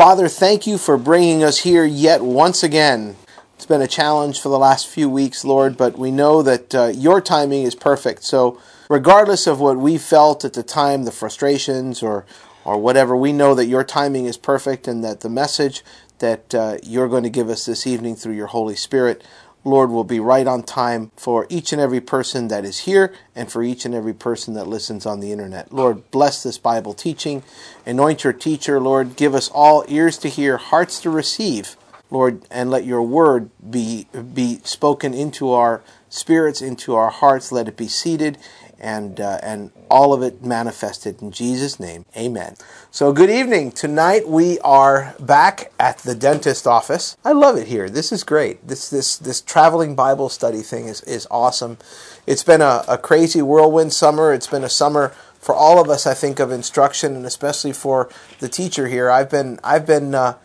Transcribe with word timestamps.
Father, 0.00 0.28
thank 0.28 0.66
you 0.66 0.78
for 0.78 0.96
bringing 0.96 1.44
us 1.44 1.58
here 1.58 1.84
yet 1.84 2.22
once 2.22 2.62
again. 2.62 3.16
It's 3.54 3.66
been 3.66 3.82
a 3.82 3.86
challenge 3.86 4.40
for 4.40 4.48
the 4.48 4.58
last 4.58 4.86
few 4.86 5.10
weeks, 5.10 5.44
Lord, 5.44 5.76
but 5.76 5.98
we 5.98 6.10
know 6.10 6.40
that 6.40 6.74
uh, 6.74 6.86
your 6.86 7.20
timing 7.20 7.64
is 7.64 7.74
perfect. 7.74 8.24
So, 8.24 8.58
regardless 8.88 9.46
of 9.46 9.60
what 9.60 9.76
we 9.76 9.98
felt 9.98 10.42
at 10.42 10.54
the 10.54 10.62
time, 10.62 11.04
the 11.04 11.12
frustrations 11.12 12.02
or 12.02 12.24
or 12.64 12.78
whatever, 12.78 13.14
we 13.14 13.34
know 13.34 13.54
that 13.54 13.66
your 13.66 13.84
timing 13.84 14.24
is 14.24 14.38
perfect 14.38 14.88
and 14.88 15.04
that 15.04 15.20
the 15.20 15.28
message 15.28 15.84
that 16.20 16.54
uh, 16.54 16.78
you're 16.82 17.08
going 17.08 17.24
to 17.24 17.28
give 17.28 17.50
us 17.50 17.66
this 17.66 17.86
evening 17.86 18.16
through 18.16 18.32
your 18.32 18.46
Holy 18.46 18.76
Spirit, 18.76 19.22
Lord, 19.64 19.90
will 19.90 20.04
be 20.04 20.20
right 20.20 20.46
on 20.46 20.62
time 20.62 21.10
for 21.16 21.46
each 21.48 21.72
and 21.72 21.80
every 21.80 22.00
person 22.00 22.48
that 22.48 22.64
is 22.64 22.80
here 22.80 23.14
and 23.34 23.50
for 23.50 23.62
each 23.62 23.84
and 23.84 23.94
every 23.94 24.14
person 24.14 24.54
that 24.54 24.66
listens 24.66 25.04
on 25.04 25.20
the 25.20 25.32
internet. 25.32 25.72
Lord, 25.72 26.10
bless 26.10 26.42
this 26.42 26.58
Bible 26.58 26.94
teaching. 26.94 27.42
Anoint 27.84 28.24
your 28.24 28.32
teacher, 28.32 28.80
Lord. 28.80 29.16
Give 29.16 29.34
us 29.34 29.50
all 29.52 29.84
ears 29.88 30.16
to 30.18 30.28
hear, 30.28 30.56
hearts 30.56 31.00
to 31.02 31.10
receive, 31.10 31.76
Lord, 32.10 32.42
and 32.50 32.70
let 32.70 32.84
your 32.84 33.02
word 33.02 33.50
be, 33.70 34.06
be 34.34 34.60
spoken 34.64 35.12
into 35.12 35.52
our 35.52 35.82
spirits, 36.08 36.62
into 36.62 36.94
our 36.94 37.10
hearts. 37.10 37.52
Let 37.52 37.68
it 37.68 37.76
be 37.76 37.88
seated 37.88 38.38
and 38.80 39.20
uh, 39.20 39.38
and 39.42 39.70
all 39.90 40.12
of 40.12 40.22
it 40.22 40.44
manifested 40.44 41.20
in 41.22 41.30
Jesus' 41.30 41.78
name. 41.78 42.04
Amen. 42.16 42.56
So 42.90 43.12
good 43.12 43.30
evening. 43.30 43.72
Tonight 43.72 44.28
we 44.28 44.58
are 44.60 45.14
back 45.20 45.72
at 45.78 45.98
the 45.98 46.14
dentist 46.14 46.66
office. 46.66 47.16
I 47.24 47.32
love 47.32 47.56
it 47.56 47.68
here. 47.68 47.88
This 47.88 48.12
is 48.12 48.24
great. 48.24 48.66
This 48.66 48.88
this 48.90 49.16
this 49.16 49.40
traveling 49.40 49.94
Bible 49.94 50.28
study 50.28 50.62
thing 50.62 50.86
is 50.86 51.02
is 51.02 51.26
awesome. 51.30 51.78
It's 52.26 52.44
been 52.44 52.62
a, 52.62 52.84
a 52.88 52.98
crazy 52.98 53.42
whirlwind 53.42 53.92
summer. 53.92 54.32
It's 54.32 54.46
been 54.46 54.64
a 54.64 54.68
summer 54.68 55.12
for 55.38 55.54
all 55.54 55.80
of 55.80 55.88
us, 55.88 56.06
I 56.06 56.14
think, 56.14 56.38
of 56.38 56.52
instruction, 56.52 57.16
and 57.16 57.24
especially 57.24 57.72
for 57.72 58.10
the 58.40 58.48
teacher 58.48 58.88
here. 58.88 59.10
I've 59.10 59.30
been 59.30 59.58
I've 59.64 59.86
been 59.86 60.14
uh, 60.14 60.36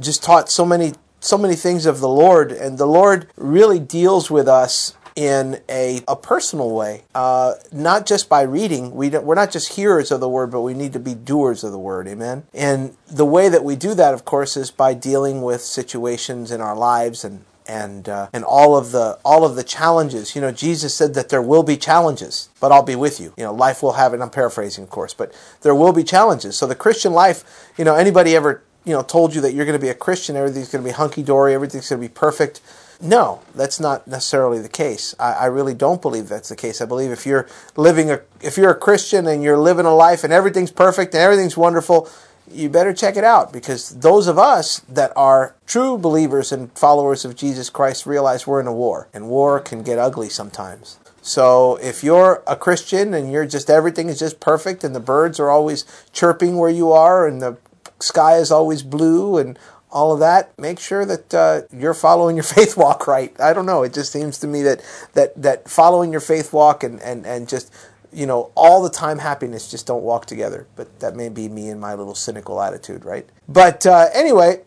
just 0.00 0.22
taught 0.22 0.50
so 0.50 0.64
many 0.64 0.94
so 1.20 1.38
many 1.38 1.54
things 1.54 1.86
of 1.86 2.00
the 2.00 2.08
Lord, 2.08 2.52
and 2.52 2.78
the 2.78 2.86
Lord 2.86 3.28
really 3.36 3.78
deals 3.78 4.30
with 4.30 4.48
us 4.48 4.94
in 5.16 5.60
a, 5.68 6.02
a 6.08 6.16
personal 6.16 6.70
way, 6.74 7.04
uh, 7.14 7.54
not 7.72 8.04
just 8.06 8.28
by 8.28 8.42
reading. 8.42 8.94
We 8.94 9.10
we're 9.10 9.34
not 9.34 9.52
just 9.52 9.74
hearers 9.74 10.10
of 10.10 10.20
the 10.20 10.28
word, 10.28 10.50
but 10.50 10.62
we 10.62 10.74
need 10.74 10.92
to 10.94 11.00
be 11.00 11.14
doers 11.14 11.62
of 11.62 11.72
the 11.72 11.78
word. 11.78 12.08
Amen. 12.08 12.44
And 12.52 12.96
the 13.06 13.24
way 13.24 13.48
that 13.48 13.64
we 13.64 13.76
do 13.76 13.94
that, 13.94 14.14
of 14.14 14.24
course, 14.24 14.56
is 14.56 14.70
by 14.70 14.94
dealing 14.94 15.42
with 15.42 15.60
situations 15.62 16.50
in 16.50 16.60
our 16.60 16.76
lives 16.76 17.24
and 17.24 17.44
and 17.66 18.08
uh, 18.08 18.28
and 18.32 18.44
all 18.44 18.76
of 18.76 18.90
the 18.90 19.18
all 19.24 19.44
of 19.44 19.56
the 19.56 19.64
challenges. 19.64 20.34
You 20.34 20.40
know, 20.40 20.52
Jesus 20.52 20.94
said 20.94 21.14
that 21.14 21.28
there 21.28 21.42
will 21.42 21.62
be 21.62 21.76
challenges, 21.76 22.48
but 22.60 22.72
I'll 22.72 22.82
be 22.82 22.96
with 22.96 23.20
you. 23.20 23.32
You 23.36 23.44
know, 23.44 23.54
life 23.54 23.82
will 23.82 23.92
have 23.92 24.14
it. 24.14 24.20
I'm 24.20 24.30
paraphrasing, 24.30 24.84
of 24.84 24.90
course, 24.90 25.14
but 25.14 25.32
there 25.62 25.74
will 25.74 25.92
be 25.92 26.04
challenges. 26.04 26.56
So 26.56 26.66
the 26.66 26.74
Christian 26.74 27.12
life, 27.12 27.72
you 27.78 27.84
know, 27.84 27.94
anybody 27.94 28.34
ever 28.34 28.62
you 28.84 28.92
know 28.92 29.02
told 29.02 29.34
you 29.34 29.40
that 29.40 29.54
you're 29.54 29.64
going 29.64 29.78
to 29.78 29.84
be 29.84 29.90
a 29.90 29.94
Christian, 29.94 30.36
everything's 30.36 30.70
going 30.70 30.84
to 30.84 30.88
be 30.88 30.94
hunky 30.94 31.22
dory, 31.22 31.54
everything's 31.54 31.88
going 31.88 32.02
to 32.02 32.08
be 32.08 32.12
perfect. 32.12 32.60
No, 33.00 33.42
that's 33.54 33.80
not 33.80 34.06
necessarily 34.06 34.60
the 34.60 34.68
case. 34.68 35.14
I, 35.18 35.32
I, 35.32 35.46
really 35.46 35.74
don't 35.74 36.00
believe 36.00 36.28
that's 36.28 36.48
the 36.48 36.56
case. 36.56 36.80
I 36.80 36.86
believe 36.86 37.10
if 37.10 37.26
you're 37.26 37.48
living 37.76 38.10
a 38.10 38.20
if 38.40 38.56
you're 38.56 38.70
a 38.70 38.78
Christian 38.78 39.26
and 39.26 39.42
you're 39.42 39.58
living 39.58 39.86
a 39.86 39.94
life 39.94 40.24
and 40.24 40.32
everything's 40.32 40.70
perfect 40.70 41.14
and 41.14 41.22
everything's 41.22 41.56
wonderful, 41.56 42.08
you 42.50 42.68
better 42.68 42.92
check 42.92 43.16
it 43.16 43.24
out 43.24 43.52
because 43.52 43.90
those 43.90 44.26
of 44.26 44.38
us 44.38 44.80
that 44.88 45.12
are 45.16 45.54
true 45.66 45.98
believers 45.98 46.52
and 46.52 46.70
followers 46.72 47.24
of 47.24 47.36
Jesus 47.36 47.70
Christ 47.70 48.06
realize 48.06 48.46
we're 48.46 48.60
in 48.60 48.66
a 48.66 48.72
war 48.72 49.08
and 49.12 49.28
war 49.28 49.60
can 49.60 49.82
get 49.82 49.98
ugly 49.98 50.28
sometimes. 50.28 50.98
So 51.22 51.76
if 51.76 52.04
you're 52.04 52.42
a 52.46 52.54
Christian 52.54 53.14
and 53.14 53.32
you're 53.32 53.46
just 53.46 53.70
everything 53.70 54.08
is 54.08 54.18
just 54.18 54.40
perfect 54.40 54.84
and 54.84 54.94
the 54.94 55.00
birds 55.00 55.40
are 55.40 55.48
always 55.48 55.84
chirping 56.12 56.58
where 56.58 56.70
you 56.70 56.92
are 56.92 57.26
and 57.26 57.40
the 57.40 57.56
sky 57.98 58.36
is 58.36 58.50
always 58.50 58.82
blue 58.82 59.38
and 59.38 59.58
all 59.94 60.12
of 60.12 60.18
that, 60.18 60.58
make 60.58 60.80
sure 60.80 61.06
that 61.06 61.32
uh, 61.32 61.62
you're 61.72 61.94
following 61.94 62.36
your 62.36 62.42
faith 62.56 62.76
walk 62.76 63.06
right. 63.06 63.34
I 63.40 63.54
don't 63.54 63.64
know. 63.64 63.84
It 63.84 63.94
just 63.94 64.12
seems 64.12 64.38
to 64.40 64.46
me 64.46 64.60
that 64.62 64.82
that 65.14 65.40
that 65.40 65.70
following 65.70 66.12
your 66.12 66.20
faith 66.20 66.52
walk 66.52 66.82
and 66.82 67.00
and 67.00 67.24
and 67.24 67.48
just 67.48 67.72
you 68.12 68.26
know 68.26 68.50
all 68.54 68.82
the 68.82 68.90
time 68.90 69.18
happiness 69.18 69.70
just 69.70 69.86
don't 69.86 70.02
walk 70.02 70.26
together. 70.26 70.66
But 70.76 71.00
that 71.00 71.14
may 71.14 71.28
be 71.28 71.48
me 71.48 71.68
and 71.70 71.80
my 71.80 71.94
little 71.94 72.16
cynical 72.16 72.60
attitude, 72.60 73.04
right? 73.04 73.26
But 73.48 73.86
uh, 73.86 74.08
anyway, 74.12 74.62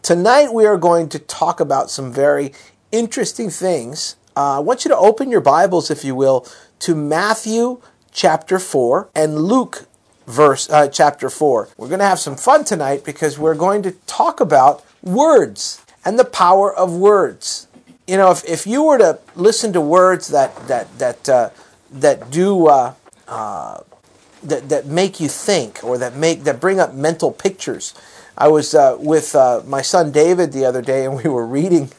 tonight 0.00 0.54
we 0.54 0.64
are 0.64 0.78
going 0.78 1.08
to 1.10 1.18
talk 1.18 1.58
about 1.58 1.90
some 1.90 2.12
very 2.12 2.52
interesting 2.92 3.50
things. 3.50 4.16
Uh, 4.36 4.56
I 4.56 4.60
want 4.60 4.84
you 4.84 4.88
to 4.90 4.96
open 4.96 5.30
your 5.30 5.40
Bibles, 5.42 5.90
if 5.90 6.04
you 6.04 6.14
will, 6.14 6.46
to 6.78 6.94
Matthew 6.94 7.82
chapter 8.12 8.58
4 8.58 9.10
and 9.14 9.36
Luke 9.42 9.86
verse 10.26 10.68
uh, 10.70 10.88
chapter 10.88 11.28
4. 11.28 11.68
We're 11.76 11.88
going 11.88 12.00
to 12.00 12.06
have 12.06 12.18
some 12.18 12.36
fun 12.36 12.64
tonight 12.64 13.04
because 13.04 13.38
we're 13.38 13.54
going 13.54 13.82
to 13.82 13.92
talk 14.06 14.40
about 14.40 14.84
words 15.02 15.84
and 16.04 16.18
the 16.18 16.24
power 16.24 16.74
of 16.74 16.92
words. 16.92 17.68
You 18.06 18.16
know, 18.16 18.30
if, 18.30 18.44
if 18.44 18.66
you 18.66 18.82
were 18.82 18.98
to 18.98 19.20
listen 19.36 19.72
to 19.72 19.80
words 19.80 20.28
that 20.28 20.54
that 20.68 20.98
that 20.98 21.28
uh, 21.28 21.50
that 21.90 22.30
do 22.30 22.66
uh, 22.66 22.94
uh 23.28 23.80
that 24.42 24.68
that 24.68 24.86
make 24.86 25.20
you 25.20 25.28
think 25.28 25.82
or 25.84 25.98
that 25.98 26.16
make 26.16 26.44
that 26.44 26.60
bring 26.60 26.80
up 26.80 26.94
mental 26.94 27.30
pictures. 27.30 27.94
I 28.36 28.48
was 28.48 28.74
uh, 28.74 28.96
with 28.98 29.34
uh, 29.34 29.62
my 29.66 29.82
son 29.82 30.10
David 30.10 30.52
the 30.52 30.64
other 30.64 30.82
day, 30.82 31.04
and 31.04 31.22
we 31.22 31.30
were 31.30 31.46
reading 31.46 31.90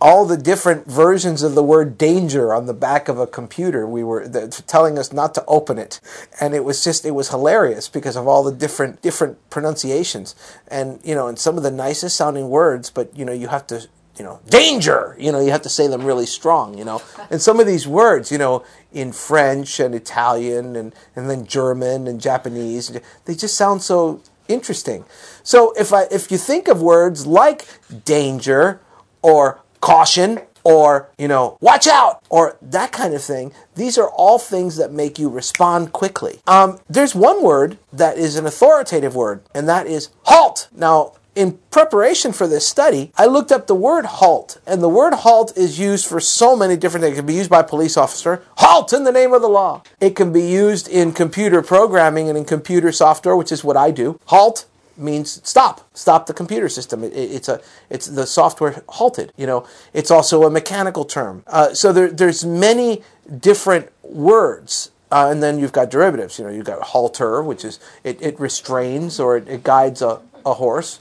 all 0.00 0.24
the 0.24 0.36
different 0.36 0.86
versions 0.86 1.42
of 1.42 1.54
the 1.54 1.62
word 1.62 1.98
danger 1.98 2.54
on 2.54 2.66
the 2.66 2.74
back 2.74 3.08
of 3.08 3.18
a 3.18 3.26
computer. 3.26 3.86
We 3.86 4.04
were 4.04 4.28
the, 4.28 4.48
telling 4.66 4.98
us 4.98 5.12
not 5.12 5.34
to 5.34 5.44
open 5.46 5.78
it, 5.78 6.00
and 6.40 6.54
it 6.54 6.64
was 6.64 6.84
just 6.84 7.04
it 7.04 7.12
was 7.12 7.30
hilarious 7.30 7.88
because 7.88 8.16
of 8.16 8.28
all 8.28 8.44
the 8.44 8.52
different 8.52 9.02
different 9.02 9.50
pronunciations, 9.50 10.34
and 10.68 11.00
you 11.02 11.14
know, 11.14 11.26
and 11.26 11.38
some 11.38 11.56
of 11.56 11.62
the 11.62 11.70
nicest 11.70 12.16
sounding 12.16 12.48
words, 12.48 12.90
but 12.90 13.16
you 13.16 13.24
know, 13.24 13.32
you 13.32 13.48
have 13.48 13.66
to. 13.68 13.88
You 14.16 14.24
know, 14.24 14.40
danger. 14.48 15.14
You 15.16 15.30
know, 15.30 15.38
you 15.38 15.52
have 15.52 15.62
to 15.62 15.68
say 15.68 15.86
them 15.86 16.04
really 16.04 16.26
strong. 16.26 16.76
You 16.76 16.84
know, 16.84 17.00
and 17.30 17.40
some 17.40 17.60
of 17.60 17.68
these 17.68 17.86
words, 17.86 18.32
you 18.32 18.38
know, 18.38 18.64
in 18.92 19.12
French 19.12 19.78
and 19.78 19.94
Italian 19.94 20.74
and 20.74 20.92
and 21.14 21.30
then 21.30 21.46
German 21.46 22.08
and 22.08 22.20
Japanese, 22.20 22.98
they 23.26 23.36
just 23.36 23.54
sound 23.54 23.80
so 23.80 24.20
interesting. 24.48 25.04
So 25.44 25.72
if 25.78 25.92
I 25.92 26.08
if 26.10 26.32
you 26.32 26.36
think 26.36 26.66
of 26.66 26.82
words 26.82 27.28
like 27.28 27.68
danger 28.04 28.80
or 29.22 29.60
caution 29.80 30.40
or, 30.64 31.08
you 31.16 31.28
know, 31.28 31.56
watch 31.60 31.86
out 31.86 32.22
or 32.28 32.58
that 32.60 32.92
kind 32.92 33.14
of 33.14 33.22
thing. 33.22 33.52
These 33.74 33.96
are 33.96 34.10
all 34.10 34.38
things 34.38 34.76
that 34.76 34.92
make 34.92 35.18
you 35.18 35.28
respond 35.28 35.92
quickly. 35.92 36.40
Um, 36.46 36.78
there's 36.88 37.14
one 37.14 37.42
word 37.42 37.78
that 37.92 38.18
is 38.18 38.36
an 38.36 38.46
authoritative 38.46 39.14
word, 39.14 39.42
and 39.54 39.68
that 39.68 39.86
is 39.86 40.10
halt. 40.24 40.68
Now, 40.74 41.14
in 41.34 41.58
preparation 41.70 42.32
for 42.32 42.48
this 42.48 42.66
study, 42.66 43.12
I 43.16 43.26
looked 43.26 43.52
up 43.52 43.68
the 43.68 43.74
word 43.74 44.04
halt, 44.06 44.60
and 44.66 44.82
the 44.82 44.88
word 44.88 45.14
halt 45.14 45.56
is 45.56 45.78
used 45.78 46.06
for 46.06 46.18
so 46.18 46.56
many 46.56 46.76
different 46.76 47.04
things. 47.04 47.16
It 47.16 47.20
can 47.20 47.26
be 47.26 47.34
used 47.34 47.48
by 47.48 47.60
a 47.60 47.64
police 47.64 47.96
officer, 47.96 48.42
halt 48.56 48.92
in 48.92 49.04
the 49.04 49.12
name 49.12 49.32
of 49.32 49.40
the 49.40 49.48
law. 49.48 49.82
It 50.00 50.16
can 50.16 50.32
be 50.32 50.42
used 50.42 50.88
in 50.88 51.12
computer 51.12 51.62
programming 51.62 52.28
and 52.28 52.36
in 52.36 52.44
computer 52.44 52.90
software, 52.90 53.36
which 53.36 53.52
is 53.52 53.62
what 53.62 53.76
I 53.76 53.92
do. 53.92 54.18
Halt 54.26 54.66
means 54.98 55.40
stop. 55.48 55.88
Stop 55.94 56.26
the 56.26 56.34
computer 56.34 56.68
system. 56.68 57.04
It, 57.04 57.12
it, 57.12 57.32
it's 57.32 57.48
a 57.48 57.60
it's 57.90 58.06
the 58.06 58.26
software 58.26 58.82
halted 58.88 59.32
you 59.36 59.46
know. 59.46 59.66
It's 59.92 60.10
also 60.10 60.44
a 60.44 60.50
mechanical 60.50 61.04
term. 61.04 61.42
Uh, 61.46 61.74
so 61.74 61.92
there, 61.92 62.08
there's 62.08 62.44
many 62.44 63.02
different 63.40 63.90
words 64.02 64.90
uh, 65.10 65.28
and 65.30 65.42
then 65.42 65.58
you've 65.58 65.72
got 65.72 65.90
derivatives. 65.90 66.38
You 66.38 66.44
know 66.44 66.50
you've 66.50 66.66
got 66.66 66.82
halter 66.82 67.42
which 67.42 67.64
is 67.64 67.80
it, 68.04 68.20
it 68.20 68.38
restrains 68.40 69.20
or 69.20 69.36
it, 69.36 69.48
it 69.48 69.62
guides 69.64 70.02
a, 70.02 70.20
a 70.44 70.54
horse. 70.54 70.98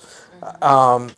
Um, 0.62 1.12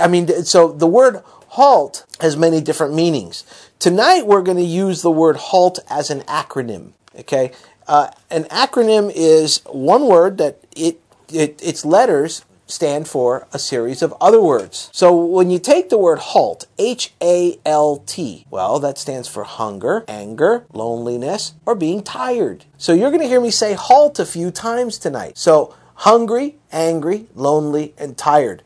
i 0.00 0.06
mean 0.06 0.28
so 0.44 0.70
the 0.70 0.86
word 0.86 1.20
halt 1.48 2.06
has 2.20 2.36
many 2.36 2.60
different 2.60 2.94
meanings. 2.94 3.44
Tonight 3.78 4.26
we're 4.26 4.42
going 4.42 4.56
to 4.56 4.62
use 4.62 5.02
the 5.02 5.10
word 5.10 5.36
halt 5.36 5.78
as 5.90 6.10
an 6.10 6.20
acronym 6.22 6.92
okay? 7.18 7.52
Uh, 7.86 8.10
an 8.30 8.44
acronym 8.44 9.12
is 9.14 9.60
one 9.66 10.06
word 10.06 10.38
that 10.38 10.58
it 10.74 11.00
it, 11.32 11.60
its 11.62 11.84
letters 11.84 12.44
stand 12.66 13.06
for 13.06 13.46
a 13.52 13.58
series 13.58 14.00
of 14.00 14.14
other 14.20 14.40
words. 14.40 14.88
So 14.92 15.14
when 15.14 15.50
you 15.50 15.58
take 15.58 15.90
the 15.90 15.98
word 15.98 16.18
halt, 16.18 16.66
H 16.78 17.12
A 17.20 17.58
L 17.66 18.02
T, 18.06 18.46
well, 18.50 18.80
that 18.80 18.96
stands 18.96 19.28
for 19.28 19.44
hunger, 19.44 20.04
anger, 20.08 20.64
loneliness, 20.72 21.54
or 21.66 21.74
being 21.74 22.02
tired. 22.02 22.64
So 22.78 22.92
you're 22.92 23.10
going 23.10 23.22
to 23.22 23.28
hear 23.28 23.40
me 23.40 23.50
say 23.50 23.74
halt 23.74 24.18
a 24.18 24.24
few 24.24 24.50
times 24.50 24.98
tonight. 24.98 25.36
So 25.36 25.74
hungry, 25.96 26.56
angry, 26.72 27.26
lonely, 27.34 27.94
and 27.98 28.16
tired. 28.16 28.62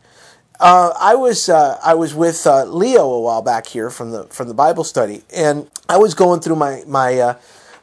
Uh, 0.60 0.92
I 0.98 1.14
was 1.14 1.48
uh, 1.48 1.78
I 1.84 1.94
was 1.94 2.14
with 2.14 2.46
uh, 2.46 2.64
Leo 2.64 3.04
a 3.04 3.20
while 3.20 3.42
back 3.42 3.66
here 3.66 3.90
from 3.90 4.10
the 4.10 4.24
from 4.24 4.48
the 4.48 4.54
Bible 4.54 4.84
study, 4.84 5.22
and 5.34 5.70
I 5.88 5.98
was 5.98 6.14
going 6.14 6.40
through 6.40 6.56
my 6.56 6.82
my 6.86 7.18
uh, 7.18 7.34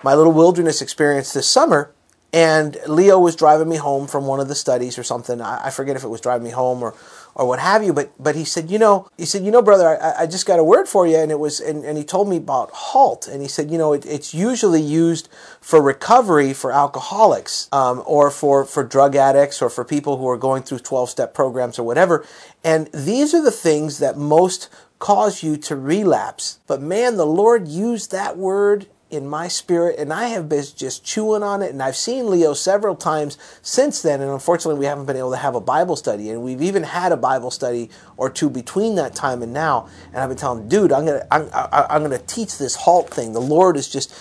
my 0.04 0.13
little 0.13 0.33
wilderness 0.33 0.81
experience 0.81 1.31
this 1.31 1.50
summer, 1.50 1.92
and 2.36 2.78
Leo 2.86 3.18
was 3.18 3.34
driving 3.38 3.70
me 3.70 3.78
home 3.78 4.08
from 4.08 4.28
one 4.28 4.42
of 4.42 4.50
the 4.50 4.56
studies 4.56 5.00
or 5.00 5.04
something. 5.04 5.40
I, 5.40 5.68
I 5.68 5.70
forget 5.70 5.96
if 5.96 6.04
it 6.04 6.10
was 6.10 6.20
driving 6.20 6.44
me 6.44 6.52
home 6.52 6.84
or 6.84 6.94
or 7.34 7.48
what 7.48 7.60
have 7.60 7.82
you. 7.82 7.94
But 7.94 8.12
but 8.20 8.36
he 8.36 8.44
said, 8.44 8.70
you 8.70 8.78
know, 8.78 9.08
he 9.18 9.24
said, 9.26 9.46
you 9.46 9.52
know, 9.52 9.62
brother, 9.62 9.88
I, 10.02 10.24
I 10.24 10.26
just 10.28 10.46
got 10.46 10.60
a 10.60 10.64
word 10.64 10.90
for 10.90 11.08
you, 11.08 11.16
and 11.16 11.32
it 11.32 11.40
was, 11.40 11.62
and, 11.62 11.86
and 11.86 11.98
he 11.98 12.04
told 12.04 12.28
me 12.28 12.36
about 12.36 12.72
halt, 12.72 13.30
and 13.30 13.42
he 13.42 13.48
said, 13.48 13.72
you 13.72 13.78
know, 13.78 13.94
it, 13.94 14.06
it's 14.06 14.34
usually 14.34 14.82
used 14.82 15.30
for 15.62 15.82
recovery 15.82 16.54
for 16.54 16.74
alcoholics, 16.74 17.70
um, 17.72 18.04
or 18.06 18.30
for 18.30 18.66
for 18.66 18.84
drug 18.84 19.16
addicts, 19.16 19.62
or 19.62 19.70
for 19.70 19.86
people 19.86 20.18
who 20.18 20.28
are 20.28 20.38
going 20.38 20.62
through 20.64 20.80
twelve 20.80 21.10
step 21.10 21.34
programs 21.34 21.80
or 21.80 21.84
whatever. 21.84 22.26
And 22.66 22.88
these 22.88 23.34
are 23.34 23.42
the 23.42 23.50
things 23.52 24.00
that 24.00 24.18
most 24.18 24.70
cause 25.00 25.42
you 25.42 25.56
to 25.56 25.76
relapse. 25.78 26.60
But 26.68 26.81
man, 26.81 27.16
the 27.16 27.26
Lord 27.26 27.70
used 27.70 28.12
that 28.12 28.38
word 28.38 28.88
in 29.16 29.28
my 29.28 29.48
spirit, 29.48 29.98
and 29.98 30.14
I 30.14 30.28
have 30.28 30.48
been 30.48 30.64
just 30.76 31.04
chewing 31.04 31.44
on 31.44 31.62
it. 31.62 31.72
And 31.72 31.82
I've 31.82 31.96
seen 31.96 32.30
Leo 32.30 32.54
several 32.54 32.96
times 32.96 33.38
since 33.62 34.02
then, 34.02 34.22
and 34.22 34.30
unfortunately, 34.30 34.80
we 34.80 34.86
haven't 34.86 35.06
been 35.06 35.18
able 35.18 35.32
to 35.32 35.38
have 35.38 35.56
a 35.56 35.62
Bible 35.62 35.96
study. 35.96 36.30
And 36.30 36.44
we've 36.44 36.62
even 36.62 36.84
had 36.84 37.12
a 37.12 37.18
Bible 37.18 37.52
study 37.52 37.90
or 38.18 38.30
two 38.30 38.50
between 38.50 38.96
that 38.96 39.16
time 39.16 39.42
and 39.42 39.54
now. 39.54 39.90
And 40.08 40.18
I've 40.18 40.30
been 40.30 40.38
telling, 40.38 40.64
him, 40.64 40.70
dude, 40.70 40.92
I'm 40.92 41.06
gonna, 41.06 41.26
I'm, 41.32 41.50
I'm 41.54 42.02
gonna 42.04 42.20
teach 42.20 42.58
this 42.58 42.76
halt 42.76 43.10
thing. 43.10 43.34
The 43.34 43.42
Lord 43.42 43.78
is 43.78 43.90
just 43.90 44.14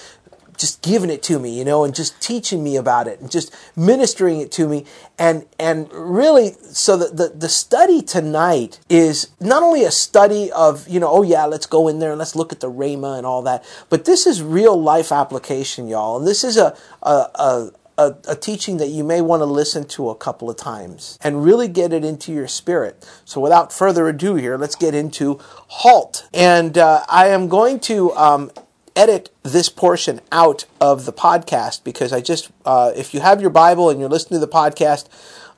just 0.56 0.82
giving 0.82 1.10
it 1.10 1.22
to 1.24 1.38
me, 1.38 1.56
you 1.58 1.64
know, 1.64 1.84
and 1.84 1.94
just 1.94 2.20
teaching 2.20 2.62
me 2.62 2.76
about 2.76 3.06
it 3.06 3.20
and 3.20 3.30
just 3.30 3.54
ministering 3.76 4.40
it 4.40 4.52
to 4.52 4.68
me. 4.68 4.84
And, 5.18 5.46
and 5.58 5.92
really, 5.92 6.52
so 6.62 6.96
the, 6.96 7.06
the, 7.06 7.28
the 7.36 7.48
study 7.48 8.02
tonight 8.02 8.80
is 8.88 9.30
not 9.40 9.62
only 9.62 9.84
a 9.84 9.90
study 9.90 10.50
of, 10.52 10.88
you 10.88 11.00
know, 11.00 11.08
oh 11.10 11.22
yeah, 11.22 11.44
let's 11.46 11.66
go 11.66 11.88
in 11.88 11.98
there 11.98 12.10
and 12.10 12.18
let's 12.18 12.36
look 12.36 12.52
at 12.52 12.60
the 12.60 12.70
Rhema 12.70 13.16
and 13.16 13.26
all 13.26 13.42
that, 13.42 13.64
but 13.88 14.04
this 14.04 14.26
is 14.26 14.42
real 14.42 14.80
life 14.80 15.12
application, 15.12 15.88
y'all. 15.88 16.18
And 16.18 16.26
this 16.26 16.44
is 16.44 16.56
a, 16.56 16.76
a, 17.02 17.28
a 17.34 17.70
a, 17.96 18.14
a, 18.28 18.34
teaching 18.34 18.78
that 18.78 18.88
you 18.88 19.04
may 19.04 19.20
want 19.20 19.40
to 19.40 19.46
listen 19.46 19.86
to 19.86 20.10
a 20.10 20.14
couple 20.14 20.50
of 20.50 20.56
times 20.56 21.18
and 21.22 21.44
really 21.44 21.68
get 21.68 21.92
it 21.92 22.04
into 22.04 22.32
your 22.32 22.48
spirit. 22.48 23.08
So, 23.24 23.40
without 23.40 23.72
further 23.72 24.08
ado, 24.08 24.34
here, 24.34 24.56
let's 24.58 24.74
get 24.74 24.94
into 24.94 25.38
halt. 25.68 26.26
And 26.34 26.76
uh, 26.76 27.04
I 27.08 27.28
am 27.28 27.48
going 27.48 27.80
to 27.80 28.12
um, 28.14 28.50
edit 28.96 29.31
this 29.43 29.69
portion 29.69 30.20
out 30.31 30.64
of 30.81 31.05
the 31.05 31.12
podcast 31.12 31.85
because 31.85 32.12
I 32.12 32.20
just, 32.20 32.50
uh, 32.64 32.93
if 32.94 33.14
you 33.14 33.20
have 33.20 33.41
your 33.41 33.50
Bible 33.50 33.91
and 33.91 34.00
you're 34.00 34.08
listening 34.08 34.41
to 34.41 34.46
the 34.46 34.52
podcast, 34.52 35.08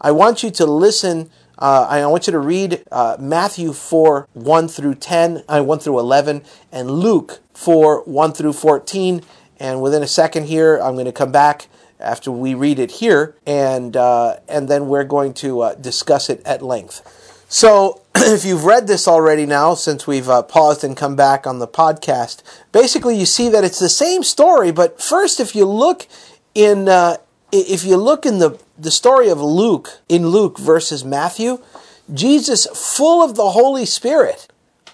I 0.01 0.11
want 0.11 0.43
you 0.43 0.51
to 0.51 0.67
listen. 0.67 1.31
Uh, 1.59 1.87
I 1.89 2.05
want 2.07 2.27
you 2.27 2.33
to 2.33 2.39
read 2.39 2.85
uh, 2.93 3.17
Matthew 3.19 3.73
4 3.73 4.29
1 4.35 4.69
through 4.69 4.95
10, 4.97 5.45
uh, 5.49 5.63
1 5.63 5.79
through 5.79 5.99
11, 5.99 6.43
and 6.71 6.91
Luke 6.91 7.41
4 7.55 8.05
1 8.05 8.33
through 8.33 8.53
14. 8.53 9.23
And 9.59 9.81
within 9.81 10.03
a 10.03 10.07
second 10.07 10.45
here, 10.45 10.77
I'm 10.77 10.95
going 10.95 11.07
to 11.07 11.13
come 11.13 11.33
back 11.33 11.69
after 11.99 12.31
we 12.31 12.55
read 12.55 12.79
it 12.79 12.91
here, 12.91 13.35
and 13.47 13.97
uh, 13.97 14.37
and 14.49 14.69
then 14.69 14.89
we're 14.89 15.05
going 15.05 15.33
to 15.35 15.61
uh, 15.61 15.75
discuss 15.75 16.29
it 16.29 16.43
at 16.45 16.61
length. 16.63 17.01
So, 17.49 18.03
if 18.33 18.47
you've 18.47 18.65
read 18.65 18.87
this 18.87 19.07
already 19.07 19.45
now, 19.45 19.75
since 19.75 20.07
we've 20.07 20.29
uh, 20.29 20.43
paused 20.43 20.83
and 20.83 20.97
come 20.97 21.17
back 21.17 21.47
on 21.47 21.59
the 21.59 21.69
podcast, 21.69 22.43
basically 22.73 23.19
you 23.19 23.27
see 23.27 23.51
that 23.51 23.63
it's 23.63 23.79
the 23.79 23.91
same 23.91 24.23
story. 24.23 24.71
But 24.71 25.03
first, 25.03 25.39
if 25.39 25.55
you 25.55 25.67
look 25.67 26.07
in, 26.55 26.89
uh, 26.89 27.19
if 27.53 27.85
you 27.85 27.97
look 27.99 28.25
in 28.25 28.39
the 28.39 28.59
the 28.79 28.91
story 28.91 29.29
of 29.29 29.41
Luke 29.41 30.01
in 30.09 30.29
Luke 30.29 30.59
versus 30.59 31.05
Matthew, 31.05 31.59
Jesus, 32.13 32.67
full 32.75 33.23
of 33.23 33.37
the 33.37 33.51
Holy 33.51 33.85
Spirit, 33.85 34.49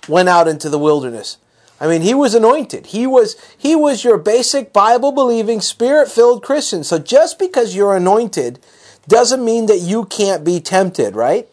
went 0.08 0.28
out 0.28 0.48
into 0.48 0.68
the 0.68 0.78
wilderness. 0.78 1.36
I 1.80 1.86
mean, 1.86 2.02
he 2.02 2.14
was 2.14 2.34
anointed. 2.34 2.86
He 2.86 3.06
was 3.06 3.36
he 3.56 3.76
was 3.76 4.02
your 4.02 4.18
basic 4.18 4.72
Bible 4.72 5.12
believing, 5.12 5.60
spirit 5.60 6.10
filled 6.10 6.42
Christian. 6.42 6.82
So 6.82 6.98
just 6.98 7.38
because 7.38 7.76
you're 7.76 7.96
anointed 7.96 8.58
doesn't 9.06 9.44
mean 9.44 9.66
that 9.66 9.78
you 9.78 10.06
can't 10.06 10.44
be 10.44 10.60
tempted, 10.60 11.14
right? 11.14 11.48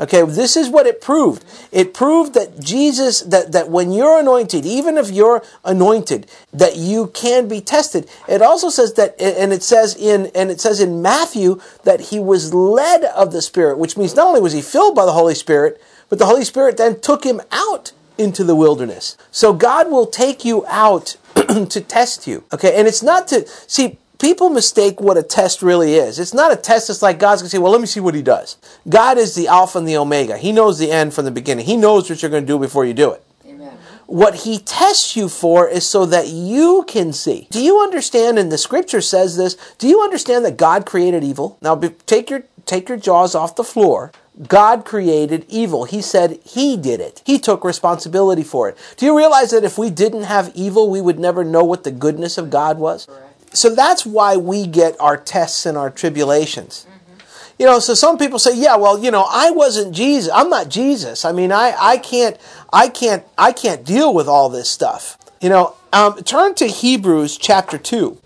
Okay, 0.00 0.22
this 0.22 0.56
is 0.56 0.68
what 0.68 0.86
it 0.86 1.00
proved. 1.00 1.44
It 1.70 1.94
proved 1.94 2.34
that 2.34 2.58
Jesus, 2.58 3.20
that, 3.20 3.52
that 3.52 3.68
when 3.68 3.92
you're 3.92 4.18
anointed, 4.18 4.64
even 4.64 4.96
if 4.96 5.10
you're 5.10 5.42
anointed, 5.64 6.28
that 6.52 6.76
you 6.76 7.08
can 7.08 7.46
be 7.46 7.60
tested. 7.60 8.08
It 8.28 8.42
also 8.42 8.70
says 8.70 8.94
that, 8.94 9.20
and 9.20 9.52
it 9.52 9.62
says 9.62 9.94
in, 9.94 10.30
and 10.34 10.50
it 10.50 10.60
says 10.60 10.80
in 10.80 11.02
Matthew 11.02 11.60
that 11.84 12.00
he 12.00 12.18
was 12.18 12.54
led 12.54 13.04
of 13.04 13.32
the 13.32 13.42
Spirit, 13.42 13.78
which 13.78 13.96
means 13.96 14.16
not 14.16 14.26
only 14.26 14.40
was 14.40 14.54
he 14.54 14.62
filled 14.62 14.94
by 14.94 15.04
the 15.04 15.12
Holy 15.12 15.34
Spirit, 15.34 15.80
but 16.08 16.18
the 16.18 16.26
Holy 16.26 16.44
Spirit 16.44 16.78
then 16.78 17.00
took 17.00 17.24
him 17.24 17.40
out 17.50 17.92
into 18.18 18.44
the 18.44 18.56
wilderness. 18.56 19.16
So 19.30 19.52
God 19.52 19.90
will 19.90 20.06
take 20.06 20.44
you 20.44 20.64
out 20.66 21.16
to 21.34 21.80
test 21.80 22.26
you. 22.26 22.44
Okay, 22.52 22.78
and 22.78 22.88
it's 22.88 23.02
not 23.02 23.28
to, 23.28 23.46
see, 23.66 23.98
people 24.22 24.48
mistake 24.48 25.00
what 25.00 25.18
a 25.18 25.22
test 25.22 25.62
really 25.62 25.94
is. 25.94 26.18
It's 26.18 26.32
not 26.32 26.52
a 26.52 26.56
test. 26.56 26.88
It's 26.88 27.02
like 27.02 27.18
God's 27.18 27.42
going 27.42 27.48
to 27.48 27.56
say, 27.56 27.58
well, 27.58 27.72
let 27.72 27.80
me 27.80 27.88
see 27.88 28.00
what 28.00 28.14
he 28.14 28.22
does. 28.22 28.56
God 28.88 29.18
is 29.18 29.34
the 29.34 29.48
Alpha 29.48 29.78
and 29.78 29.86
the 29.86 29.96
Omega. 29.96 30.38
He 30.38 30.52
knows 30.52 30.78
the 30.78 30.92
end 30.92 31.12
from 31.12 31.24
the 31.24 31.32
beginning. 31.32 31.66
He 31.66 31.76
knows 31.76 32.08
what 32.08 32.22
you're 32.22 32.30
going 32.30 32.44
to 32.44 32.46
do 32.46 32.58
before 32.58 32.84
you 32.84 32.94
do 32.94 33.10
it. 33.10 33.24
Amen. 33.44 33.76
What 34.06 34.36
he 34.36 34.60
tests 34.60 35.16
you 35.16 35.28
for 35.28 35.68
is 35.68 35.84
so 35.84 36.06
that 36.06 36.28
you 36.28 36.84
can 36.86 37.12
see. 37.12 37.48
Do 37.50 37.60
you 37.60 37.80
understand? 37.80 38.38
And 38.38 38.52
the 38.52 38.58
scripture 38.58 39.00
says 39.00 39.36
this. 39.36 39.56
Do 39.78 39.88
you 39.88 40.00
understand 40.00 40.44
that 40.44 40.56
God 40.56 40.86
created 40.86 41.24
evil? 41.24 41.58
Now 41.60 41.74
take 42.06 42.30
your, 42.30 42.44
take 42.64 42.88
your 42.88 42.98
jaws 42.98 43.34
off 43.34 43.56
the 43.56 43.64
floor. 43.64 44.12
God 44.46 44.84
created 44.84 45.44
evil. 45.48 45.84
He 45.84 46.00
said 46.00 46.38
He 46.44 46.76
did 46.76 47.00
it. 47.00 47.22
He 47.26 47.38
took 47.38 47.64
responsibility 47.64 48.42
for 48.42 48.68
it. 48.68 48.78
Do 48.96 49.04
you 49.04 49.16
realize 49.16 49.50
that 49.50 49.64
if 49.64 49.76
we 49.76 49.90
didn't 49.90 50.22
have 50.22 50.52
evil, 50.54 50.88
we 50.88 51.02
would 51.02 51.18
never 51.18 51.44
know 51.44 51.64
what 51.64 51.84
the 51.84 51.90
goodness 51.90 52.38
of 52.38 52.48
God 52.48 52.78
was? 52.78 53.06
Correct 53.06 53.31
so 53.52 53.74
that's 53.74 54.06
why 54.06 54.36
we 54.36 54.66
get 54.66 54.98
our 55.00 55.16
tests 55.16 55.66
and 55.66 55.76
our 55.76 55.90
tribulations. 55.90 56.86
Mm-hmm. 56.88 57.20
You 57.58 57.66
know, 57.66 57.78
so 57.78 57.94
some 57.94 58.18
people 58.18 58.38
say, 58.38 58.56
yeah, 58.56 58.76
well, 58.76 58.98
you 58.98 59.10
know, 59.10 59.26
I 59.28 59.50
wasn't 59.50 59.94
Jesus. 59.94 60.32
I'm 60.32 60.50
not 60.50 60.68
Jesus. 60.68 61.24
I 61.24 61.32
mean, 61.32 61.52
I, 61.52 61.74
I 61.78 61.98
can't, 61.98 62.36
I 62.72 62.88
can't, 62.88 63.24
I 63.36 63.52
can't 63.52 63.84
deal 63.84 64.12
with 64.14 64.26
all 64.26 64.48
this 64.48 64.68
stuff. 64.68 65.18
You 65.40 65.50
know, 65.50 65.74
um, 65.92 66.16
turn 66.22 66.54
to 66.56 66.66
Hebrews 66.66 67.36
chapter 67.36 67.78
2. 67.78 68.18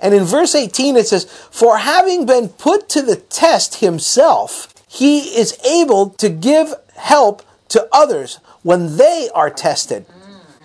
And 0.00 0.14
in 0.14 0.24
verse 0.24 0.54
18 0.54 0.96
it 0.96 1.08
says, 1.08 1.24
For 1.50 1.78
having 1.78 2.24
been 2.24 2.48
put 2.48 2.88
to 2.90 3.02
the 3.02 3.16
test 3.16 3.76
himself, 3.76 4.72
he 4.88 5.36
is 5.36 5.58
able 5.64 6.10
to 6.10 6.28
give 6.28 6.72
help 6.94 7.42
to 7.68 7.86
others 7.92 8.36
when 8.62 8.96
they 8.96 9.28
are 9.34 9.50
tested. 9.50 10.06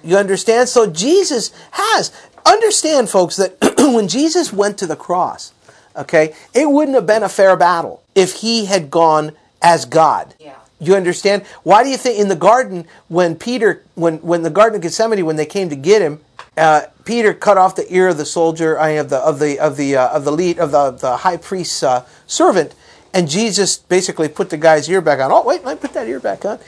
You 0.03 0.17
understand? 0.17 0.69
So 0.69 0.87
Jesus 0.87 1.51
has. 1.71 2.11
Understand, 2.45 3.09
folks, 3.09 3.37
that 3.37 3.57
when 3.77 4.07
Jesus 4.07 4.51
went 4.51 4.77
to 4.79 4.87
the 4.87 4.95
cross, 4.95 5.53
okay, 5.95 6.35
it 6.53 6.69
wouldn't 6.69 6.95
have 6.95 7.07
been 7.07 7.23
a 7.23 7.29
fair 7.29 7.55
battle 7.55 8.03
if 8.15 8.35
he 8.35 8.65
had 8.65 8.91
gone 8.91 9.31
as 9.61 9.85
God. 9.85 10.35
Yeah. 10.39 10.55
You 10.79 10.95
understand? 10.95 11.43
Why 11.63 11.83
do 11.83 11.89
you 11.89 11.97
think 11.97 12.19
in 12.19 12.27
the 12.27 12.35
garden 12.35 12.85
when 13.07 13.35
Peter, 13.35 13.83
when 13.95 14.17
when 14.17 14.41
the 14.41 14.49
Garden 14.49 14.75
of 14.75 14.81
Gethsemane, 14.81 15.25
when 15.25 15.37
they 15.37 15.45
came 15.45 15.69
to 15.69 15.77
get 15.77 16.01
him, 16.01 16.19
uh, 16.57 16.81
Peter 17.05 17.33
cut 17.33 17.57
off 17.57 17.77
the 17.77 17.91
ear 17.93 18.09
of 18.09 18.17
the 18.17 18.25
soldier, 18.25 18.77
I 18.77 18.89
of 18.89 19.09
the 19.09 19.17
of 19.19 19.39
the 19.39 19.59
of 19.59 19.77
the 19.77 19.95
uh, 19.95 20.09
of 20.09 20.25
the 20.25 20.31
lead 20.31 20.59
of 20.59 20.71
the 20.71 20.91
the 20.91 21.17
high 21.17 21.37
priest's 21.37 21.83
uh, 21.83 22.05
servant, 22.27 22.75
and 23.13 23.29
Jesus 23.29 23.77
basically 23.77 24.27
put 24.27 24.49
the 24.49 24.57
guy's 24.57 24.89
ear 24.89 24.99
back 24.99 25.19
on. 25.19 25.31
Oh 25.31 25.43
wait, 25.43 25.63
let 25.63 25.77
me 25.77 25.81
put 25.81 25.93
that 25.93 26.07
ear 26.07 26.19
back 26.19 26.43
on 26.43 26.59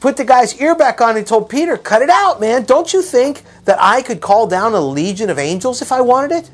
put 0.00 0.16
the 0.16 0.24
guy's 0.24 0.60
ear 0.60 0.74
back 0.74 1.00
on 1.00 1.16
and 1.16 1.26
told 1.26 1.48
Peter, 1.48 1.76
Cut 1.76 2.02
it 2.02 2.10
out, 2.10 2.40
man. 2.40 2.64
Don't 2.64 2.92
you 2.92 3.02
think 3.02 3.42
that 3.64 3.78
I 3.80 4.02
could 4.02 4.20
call 4.20 4.46
down 4.46 4.74
a 4.74 4.80
legion 4.80 5.30
of 5.30 5.38
angels 5.38 5.82
if 5.82 5.92
I 5.92 6.00
wanted 6.00 6.32
it? 6.32 6.50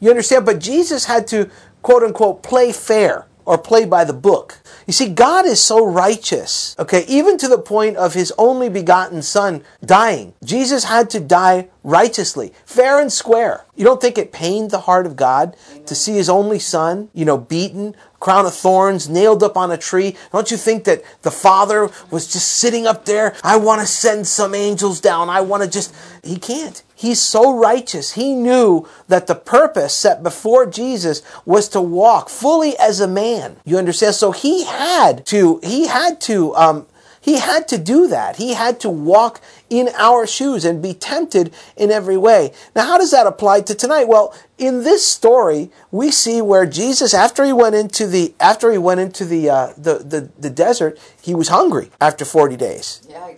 You 0.00 0.10
understand? 0.10 0.46
But 0.46 0.58
Jesus 0.58 1.04
had 1.04 1.26
to, 1.28 1.50
quote 1.82 2.02
unquote, 2.02 2.42
play 2.42 2.72
fair 2.72 3.26
or 3.44 3.58
play 3.58 3.84
by 3.84 4.04
the 4.04 4.12
book. 4.12 4.60
You 4.86 4.92
see, 4.92 5.08
God 5.08 5.46
is 5.46 5.60
so 5.60 5.84
righteous, 5.84 6.76
okay, 6.78 7.04
even 7.06 7.38
to 7.38 7.48
the 7.48 7.58
point 7.58 7.96
of 7.96 8.14
his 8.14 8.32
only 8.38 8.68
begotten 8.68 9.22
son 9.22 9.62
dying. 9.84 10.34
Jesus 10.44 10.84
had 10.84 11.10
to 11.10 11.20
die 11.20 11.68
righteously, 11.84 12.52
fair 12.64 13.00
and 13.00 13.12
square. 13.12 13.64
You 13.76 13.84
don't 13.84 14.00
think 14.00 14.18
it 14.18 14.32
pained 14.32 14.70
the 14.70 14.80
heart 14.80 15.06
of 15.06 15.16
God 15.16 15.56
Amen. 15.70 15.84
to 15.86 15.94
see 15.94 16.14
his 16.14 16.28
only 16.28 16.58
son, 16.58 17.08
you 17.12 17.24
know, 17.24 17.38
beaten, 17.38 17.94
crown 18.20 18.46
of 18.46 18.54
thorns, 18.54 19.08
nailed 19.08 19.42
up 19.42 19.56
on 19.56 19.70
a 19.70 19.76
tree? 19.76 20.16
Don't 20.30 20.50
you 20.50 20.56
think 20.56 20.84
that 20.84 21.02
the 21.22 21.30
Father 21.30 21.90
was 22.10 22.32
just 22.32 22.52
sitting 22.52 22.86
up 22.86 23.04
there? 23.04 23.34
I 23.42 23.56
want 23.56 23.80
to 23.80 23.86
send 23.86 24.26
some 24.26 24.54
angels 24.54 25.00
down. 25.00 25.28
I 25.28 25.40
want 25.40 25.62
to 25.64 25.68
just. 25.68 25.94
He 26.22 26.38
can't. 26.38 26.82
He's 27.02 27.20
so 27.20 27.52
righteous. 27.52 28.12
He 28.12 28.32
knew 28.32 28.88
that 29.08 29.26
the 29.26 29.34
purpose 29.34 29.92
set 29.92 30.22
before 30.22 30.66
Jesus 30.66 31.20
was 31.44 31.68
to 31.70 31.80
walk 31.80 32.28
fully 32.28 32.78
as 32.78 33.00
a 33.00 33.08
man. 33.08 33.56
You 33.64 33.76
understand? 33.76 34.14
So 34.14 34.30
he 34.30 34.64
had 34.64 35.26
to, 35.26 35.58
he 35.64 35.88
had 35.88 36.20
to, 36.22 36.54
um, 36.54 36.86
he 37.20 37.38
had 37.38 37.66
to 37.68 37.78
do 37.78 38.06
that. 38.08 38.36
He 38.36 38.54
had 38.54 38.78
to 38.80 38.90
walk 38.90 39.40
in 39.68 39.88
our 39.96 40.26
shoes 40.26 40.64
and 40.64 40.82
be 40.82 40.94
tempted 40.94 41.52
in 41.76 41.90
every 41.90 42.16
way. 42.16 42.52
Now, 42.74 42.84
how 42.84 42.98
does 42.98 43.10
that 43.10 43.26
apply 43.26 43.62
to 43.62 43.74
tonight? 43.74 44.08
Well, 44.08 44.34
in 44.58 44.82
this 44.82 45.06
story, 45.06 45.70
we 45.90 46.10
see 46.10 46.40
where 46.40 46.66
Jesus, 46.66 47.14
after 47.14 47.44
he 47.44 47.52
went 47.52 47.74
into 47.74 48.06
the 48.06 48.34
after 48.38 48.70
he 48.70 48.78
went 48.78 49.00
into 49.00 49.24
the 49.24 49.50
uh, 49.50 49.72
the, 49.76 49.94
the 49.98 50.30
the 50.38 50.50
desert, 50.50 50.98
he 51.20 51.34
was 51.34 51.48
hungry 51.48 51.90
after 52.00 52.24
forty 52.24 52.56
days. 52.56 53.06
Yeah, 53.08 53.32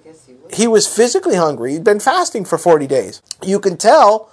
he 0.54 0.66
was 0.66 0.86
physically 0.86 1.36
hungry. 1.36 1.72
He'd 1.72 1.84
been 1.84 2.00
fasting 2.00 2.44
for 2.44 2.58
40 2.58 2.86
days. 2.86 3.22
You 3.42 3.60
can 3.60 3.76
tell 3.76 4.30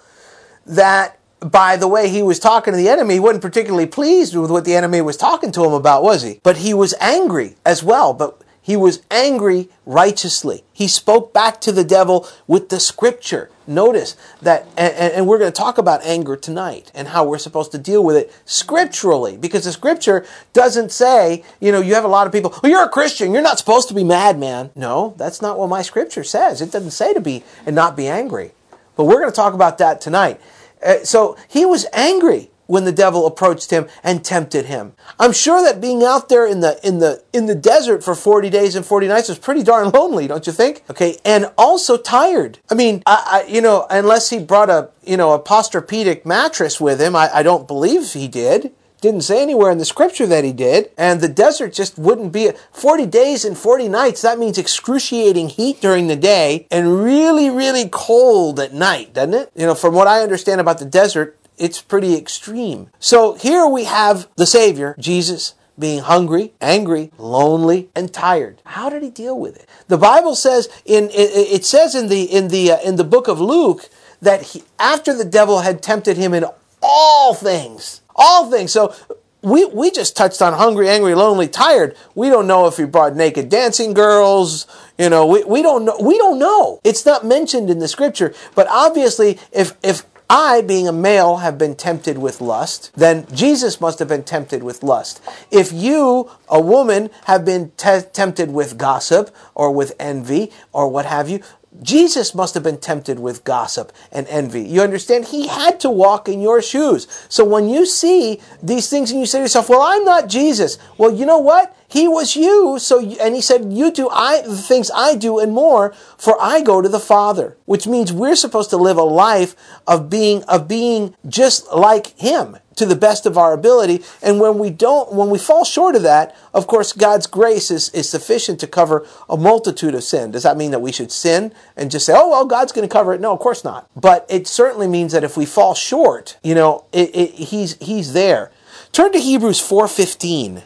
that 0.65 1.17
by 1.39 1.75
the 1.75 1.87
way 1.87 2.09
he 2.09 2.21
was 2.21 2.39
talking 2.39 2.71
to 2.71 2.77
the 2.77 2.89
enemy, 2.89 3.15
he 3.15 3.19
wasn't 3.19 3.41
particularly 3.41 3.87
pleased 3.87 4.35
with 4.35 4.51
what 4.51 4.63
the 4.63 4.75
enemy 4.75 5.01
was 5.01 5.17
talking 5.17 5.51
to 5.53 5.65
him 5.65 5.73
about, 5.73 6.03
was 6.03 6.21
he? 6.21 6.39
But 6.43 6.57
he 6.57 6.73
was 6.73 6.93
angry 6.99 7.55
as 7.65 7.83
well. 7.83 8.13
But 8.13 8.39
he 8.61 8.77
was 8.77 9.01
angry 9.09 9.69
righteously. 9.85 10.63
He 10.71 10.87
spoke 10.87 11.33
back 11.33 11.59
to 11.61 11.71
the 11.71 11.83
devil 11.83 12.27
with 12.45 12.69
the 12.69 12.79
scripture. 12.79 13.49
Notice 13.71 14.17
that, 14.41 14.67
and, 14.77 15.13
and, 15.13 15.27
we're 15.27 15.39
going 15.39 15.51
to 15.51 15.57
talk 15.57 15.77
about 15.77 16.03
anger 16.03 16.35
tonight 16.35 16.91
and 16.93 17.07
how 17.07 17.23
we're 17.23 17.37
supposed 17.37 17.71
to 17.71 17.77
deal 17.77 18.03
with 18.03 18.15
it 18.15 18.33
scripturally, 18.45 19.37
because 19.37 19.63
the 19.63 19.71
scripture 19.71 20.25
doesn't 20.53 20.91
say, 20.91 21.43
you 21.59 21.71
know, 21.71 21.81
you 21.81 21.95
have 21.95 22.03
a 22.03 22.09
lot 22.09 22.27
of 22.27 22.33
people, 22.33 22.53
well, 22.61 22.71
you're 22.71 22.83
a 22.83 22.89
Christian, 22.89 23.33
you're 23.33 23.41
not 23.41 23.57
supposed 23.57 23.87
to 23.87 23.93
be 23.93 24.03
mad, 24.03 24.37
man. 24.37 24.69
No, 24.75 25.15
that's 25.17 25.41
not 25.41 25.57
what 25.57 25.69
my 25.69 25.81
scripture 25.81 26.23
says. 26.23 26.61
It 26.61 26.71
doesn't 26.71 26.91
say 26.91 27.13
to 27.13 27.21
be 27.21 27.43
and 27.65 27.75
not 27.75 27.95
be 27.95 28.07
angry. 28.07 28.51
But 28.95 29.05
we're 29.05 29.19
going 29.19 29.31
to 29.31 29.35
talk 29.35 29.53
about 29.53 29.77
that 29.79 30.01
tonight. 30.01 30.39
Uh, 30.85 31.03
so 31.03 31.37
he 31.47 31.65
was 31.65 31.85
angry 31.93 32.50
when 32.71 32.85
the 32.85 32.91
devil 32.93 33.27
approached 33.27 33.69
him 33.69 33.85
and 34.01 34.23
tempted 34.23 34.67
him. 34.67 34.93
I'm 35.19 35.33
sure 35.33 35.61
that 35.61 35.81
being 35.81 36.05
out 36.05 36.29
there 36.29 36.47
in 36.47 36.61
the 36.61 36.79
in 36.87 36.99
the 36.99 37.21
in 37.33 37.45
the 37.45 37.53
desert 37.53 38.01
for 38.01 38.15
40 38.15 38.49
days 38.49 38.75
and 38.75 38.85
40 38.85 39.09
nights 39.09 39.27
was 39.27 39.37
pretty 39.37 39.61
darn 39.61 39.89
lonely, 39.89 40.25
don't 40.25 40.47
you 40.47 40.53
think? 40.53 40.81
Okay, 40.89 41.17
and 41.25 41.51
also 41.57 41.97
tired. 41.97 42.59
I 42.69 42.75
mean, 42.75 43.03
I, 43.05 43.43
I 43.43 43.51
you 43.51 43.59
know, 43.59 43.87
unless 43.89 44.29
he 44.29 44.39
brought 44.39 44.69
a 44.69 44.89
you 45.03 45.17
know 45.17 45.33
a 45.33 45.39
Posturepedic 45.39 46.25
mattress 46.25 46.79
with 46.79 47.01
him, 47.01 47.13
I, 47.13 47.29
I 47.33 47.43
don't 47.43 47.67
believe 47.67 48.13
he 48.13 48.29
did. 48.29 48.71
Didn't 49.01 49.21
say 49.21 49.41
anywhere 49.41 49.71
in 49.71 49.79
the 49.79 49.85
scripture 49.85 50.27
that 50.27 50.43
he 50.43 50.53
did. 50.53 50.91
And 50.95 51.21
the 51.21 51.27
desert 51.27 51.73
just 51.73 51.97
wouldn't 51.97 52.31
be 52.31 52.51
40 52.71 53.07
days 53.07 53.43
and 53.43 53.57
40 53.57 53.89
nights. 53.89 54.21
That 54.21 54.37
means 54.37 54.59
excruciating 54.59 55.49
heat 55.49 55.81
during 55.81 56.05
the 56.05 56.15
day 56.15 56.67
and 56.69 57.03
really, 57.03 57.49
really 57.49 57.89
cold 57.91 58.59
at 58.59 58.75
night, 58.75 59.15
doesn't 59.15 59.33
it? 59.33 59.51
You 59.55 59.65
know, 59.65 59.73
from 59.73 59.95
what 59.95 60.05
I 60.05 60.21
understand 60.21 60.61
about 60.61 60.77
the 60.77 60.85
desert, 60.85 61.35
it's 61.61 61.81
pretty 61.81 62.15
extreme. 62.15 62.89
So 62.99 63.35
here 63.35 63.67
we 63.67 63.83
have 63.83 64.27
the 64.35 64.45
Savior, 64.45 64.95
Jesus, 64.97 65.53
being 65.77 65.99
hungry, 65.99 66.53
angry, 66.59 67.11
lonely, 67.17 67.89
and 67.95 68.11
tired. 68.11 68.61
How 68.65 68.89
did 68.89 69.03
he 69.03 69.09
deal 69.09 69.39
with 69.39 69.55
it? 69.55 69.69
The 69.87 69.97
Bible 69.97 70.35
says 70.35 70.67
in 70.85 71.09
it 71.13 71.63
says 71.63 71.95
in 71.95 72.09
the 72.09 72.23
in 72.23 72.49
the 72.49 72.71
uh, 72.71 72.79
in 72.81 72.95
the 72.95 73.03
book 73.03 73.27
of 73.27 73.39
Luke 73.39 73.89
that 74.21 74.41
he, 74.41 74.63
after 74.79 75.13
the 75.13 75.25
devil 75.25 75.59
had 75.59 75.81
tempted 75.81 76.17
him 76.17 76.33
in 76.33 76.45
all 76.81 77.33
things, 77.33 78.01
all 78.15 78.49
things. 78.49 78.71
So 78.71 78.93
we, 79.41 79.65
we 79.65 79.89
just 79.89 80.15
touched 80.15 80.41
on 80.41 80.53
hungry, 80.53 80.87
angry, 80.87 81.15
lonely, 81.15 81.47
tired. 81.47 81.95
We 82.13 82.29
don't 82.29 82.47
know 82.47 82.67
if 82.67 82.77
he 82.77 82.85
brought 82.85 83.15
naked 83.15 83.49
dancing 83.49 83.93
girls. 83.93 84.67
You 84.97 85.09
know, 85.09 85.25
we, 85.25 85.43
we 85.43 85.61
don't 85.61 85.85
know. 85.85 85.97
We 85.99 86.17
don't 86.17 86.37
know. 86.37 86.79
It's 86.83 87.05
not 87.05 87.25
mentioned 87.25 87.69
in 87.69 87.79
the 87.79 87.87
scripture. 87.87 88.33
But 88.53 88.67
obviously, 88.69 89.39
if, 89.51 89.75
if 89.83 90.03
I, 90.31 90.61
being 90.61 90.87
a 90.87 90.93
male, 90.93 91.37
have 91.37 91.57
been 91.57 91.75
tempted 91.75 92.17
with 92.17 92.39
lust, 92.39 92.89
then 92.95 93.27
Jesus 93.33 93.81
must 93.81 93.99
have 93.99 94.07
been 94.07 94.23
tempted 94.23 94.63
with 94.63 94.81
lust. 94.81 95.21
If 95.51 95.73
you, 95.73 96.31
a 96.47 96.61
woman, 96.61 97.09
have 97.25 97.43
been 97.43 97.71
te- 97.75 98.07
tempted 98.13 98.49
with 98.49 98.77
gossip 98.77 99.35
or 99.55 99.73
with 99.73 99.93
envy 99.99 100.53
or 100.71 100.87
what 100.87 101.05
have 101.05 101.27
you, 101.27 101.41
Jesus 101.81 102.33
must 102.33 102.53
have 102.53 102.63
been 102.63 102.79
tempted 102.79 103.19
with 103.19 103.43
gossip 103.43 103.91
and 104.09 104.25
envy. 104.27 104.61
You 104.61 104.81
understand? 104.81 105.25
He 105.25 105.47
had 105.47 105.81
to 105.81 105.89
walk 105.89 106.29
in 106.29 106.39
your 106.39 106.61
shoes. 106.61 107.07
So 107.27 107.43
when 107.43 107.67
you 107.67 107.85
see 107.85 108.39
these 108.63 108.89
things 108.89 109.11
and 109.11 109.19
you 109.19 109.25
say 109.25 109.39
to 109.39 109.43
yourself, 109.43 109.67
well, 109.67 109.81
I'm 109.81 110.05
not 110.05 110.29
Jesus. 110.29 110.77
Well, 110.97 111.13
you 111.13 111.25
know 111.25 111.39
what? 111.39 111.75
He 111.91 112.07
was 112.07 112.37
you. 112.37 112.77
So, 112.79 113.01
and 113.01 113.35
he 113.35 113.41
said, 113.41 113.73
you 113.73 113.91
do 113.91 114.07
I, 114.09 114.41
the 114.43 114.55
things 114.55 114.89
I 114.95 115.15
do 115.15 115.39
and 115.39 115.51
more, 115.51 115.91
for 116.17 116.41
I 116.41 116.61
go 116.61 116.81
to 116.81 116.87
the 116.87 117.01
Father, 117.01 117.57
which 117.65 117.85
means 117.85 118.13
we're 118.13 118.37
supposed 118.37 118.69
to 118.69 118.77
live 118.77 118.97
a 118.97 119.03
life 119.03 119.57
of 119.85 120.09
being, 120.09 120.43
of 120.43 120.69
being 120.69 121.15
just 121.27 121.69
like 121.73 122.17
him 122.17 122.57
to 122.77 122.85
the 122.85 122.95
best 122.95 123.25
of 123.25 123.37
our 123.37 123.51
ability. 123.51 124.05
And 124.21 124.39
when 124.39 124.57
we 124.57 124.69
don't, 124.69 125.11
when 125.11 125.29
we 125.29 125.37
fall 125.37 125.65
short 125.65 125.97
of 125.97 126.03
that, 126.03 126.33
of 126.53 126.65
course, 126.65 126.93
God's 126.93 127.27
grace 127.27 127.69
is, 127.69 127.89
is 127.89 128.09
sufficient 128.09 128.61
to 128.61 128.67
cover 128.67 129.05
a 129.27 129.35
multitude 129.35 129.93
of 129.93 130.05
sin. 130.05 130.31
Does 130.31 130.43
that 130.43 130.55
mean 130.55 130.71
that 130.71 130.79
we 130.79 130.93
should 130.93 131.11
sin 131.11 131.53
and 131.75 131.91
just 131.91 132.05
say, 132.05 132.13
oh, 132.15 132.29
well, 132.29 132.45
God's 132.45 132.71
going 132.71 132.87
to 132.87 132.93
cover 132.93 133.13
it? 133.13 133.19
No, 133.19 133.33
of 133.33 133.39
course 133.39 133.65
not. 133.65 133.89
But 133.97 134.25
it 134.29 134.47
certainly 134.47 134.87
means 134.87 135.11
that 135.11 135.25
if 135.25 135.35
we 135.35 135.45
fall 135.45 135.75
short, 135.75 136.37
you 136.41 136.55
know, 136.55 136.85
it, 136.93 137.13
it, 137.13 137.31
he's, 137.33 137.75
he's 137.81 138.13
there. 138.13 138.49
Turn 138.93 139.11
to 139.11 139.19
Hebrews 139.19 139.59
4.15. 139.59 140.63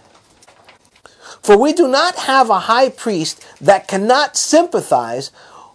For 1.46 1.56
we 1.56 1.74
do 1.74 1.88
not 1.88 2.16
have 2.16 2.50
a 2.50 2.62
high 2.62 2.90
priest 2.90 3.46
that 3.62 3.88
cannot 3.88 4.36
sympathize 4.36 5.30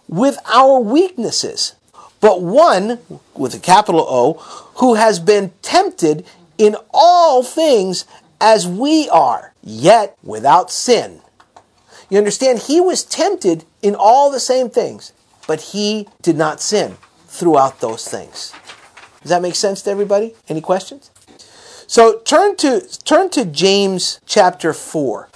with 0.05 0.37
our 0.53 0.81
weaknesses, 0.81 1.75
but 2.19 2.41
one, 2.41 2.99
with 3.37 3.55
a 3.55 3.59
capital 3.59 4.01
O, 4.01 4.33
who 4.79 4.95
has 4.95 5.17
been 5.21 5.53
tempted 5.61 6.25
in 6.57 6.75
all 6.93 7.41
things 7.41 8.03
as 8.41 8.67
we 8.67 9.07
are, 9.07 9.53
yet 9.63 10.17
without 10.23 10.71
sin. 10.71 11.21
You 12.09 12.17
understand? 12.17 12.63
He 12.63 12.81
was 12.81 13.05
tempted 13.05 13.63
in 13.81 13.95
all 13.95 14.29
the 14.29 14.41
same 14.41 14.69
things, 14.69 15.13
but 15.47 15.61
he 15.61 16.09
did 16.21 16.35
not 16.35 16.59
sin 16.59 16.97
throughout 17.27 17.79
those 17.79 18.05
things. 18.05 18.51
Does 19.21 19.29
that 19.29 19.41
make 19.41 19.55
sense 19.55 19.81
to 19.83 19.89
everybody? 19.89 20.35
Any 20.49 20.59
questions? 20.59 21.11
So 21.87 22.19
turn 22.19 22.57
to 22.57 22.81
turn 23.05 23.29
to 23.29 23.45
James 23.45 24.19
chapter 24.25 24.73
4. 24.73 25.29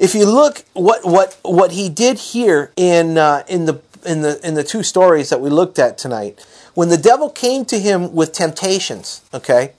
If 0.00 0.14
you 0.14 0.24
look 0.24 0.64
what 0.72 1.04
what 1.04 1.38
what 1.42 1.72
he 1.72 1.88
did 1.90 2.18
here 2.18 2.72
in 2.74 3.18
uh, 3.18 3.44
in 3.46 3.66
the 3.66 3.80
in 4.04 4.22
the 4.22 4.40
in 4.42 4.54
the 4.54 4.64
two 4.64 4.82
stories 4.82 5.28
that 5.28 5.40
we 5.40 5.50
looked 5.50 5.78
at 5.78 5.98
tonight, 5.98 6.44
when 6.74 6.88
the 6.88 6.96
devil 6.96 7.28
came 7.28 7.66
to 7.66 7.78
him 7.78 8.14
with 8.14 8.32
temptations, 8.32 9.20
okay, 9.34 9.72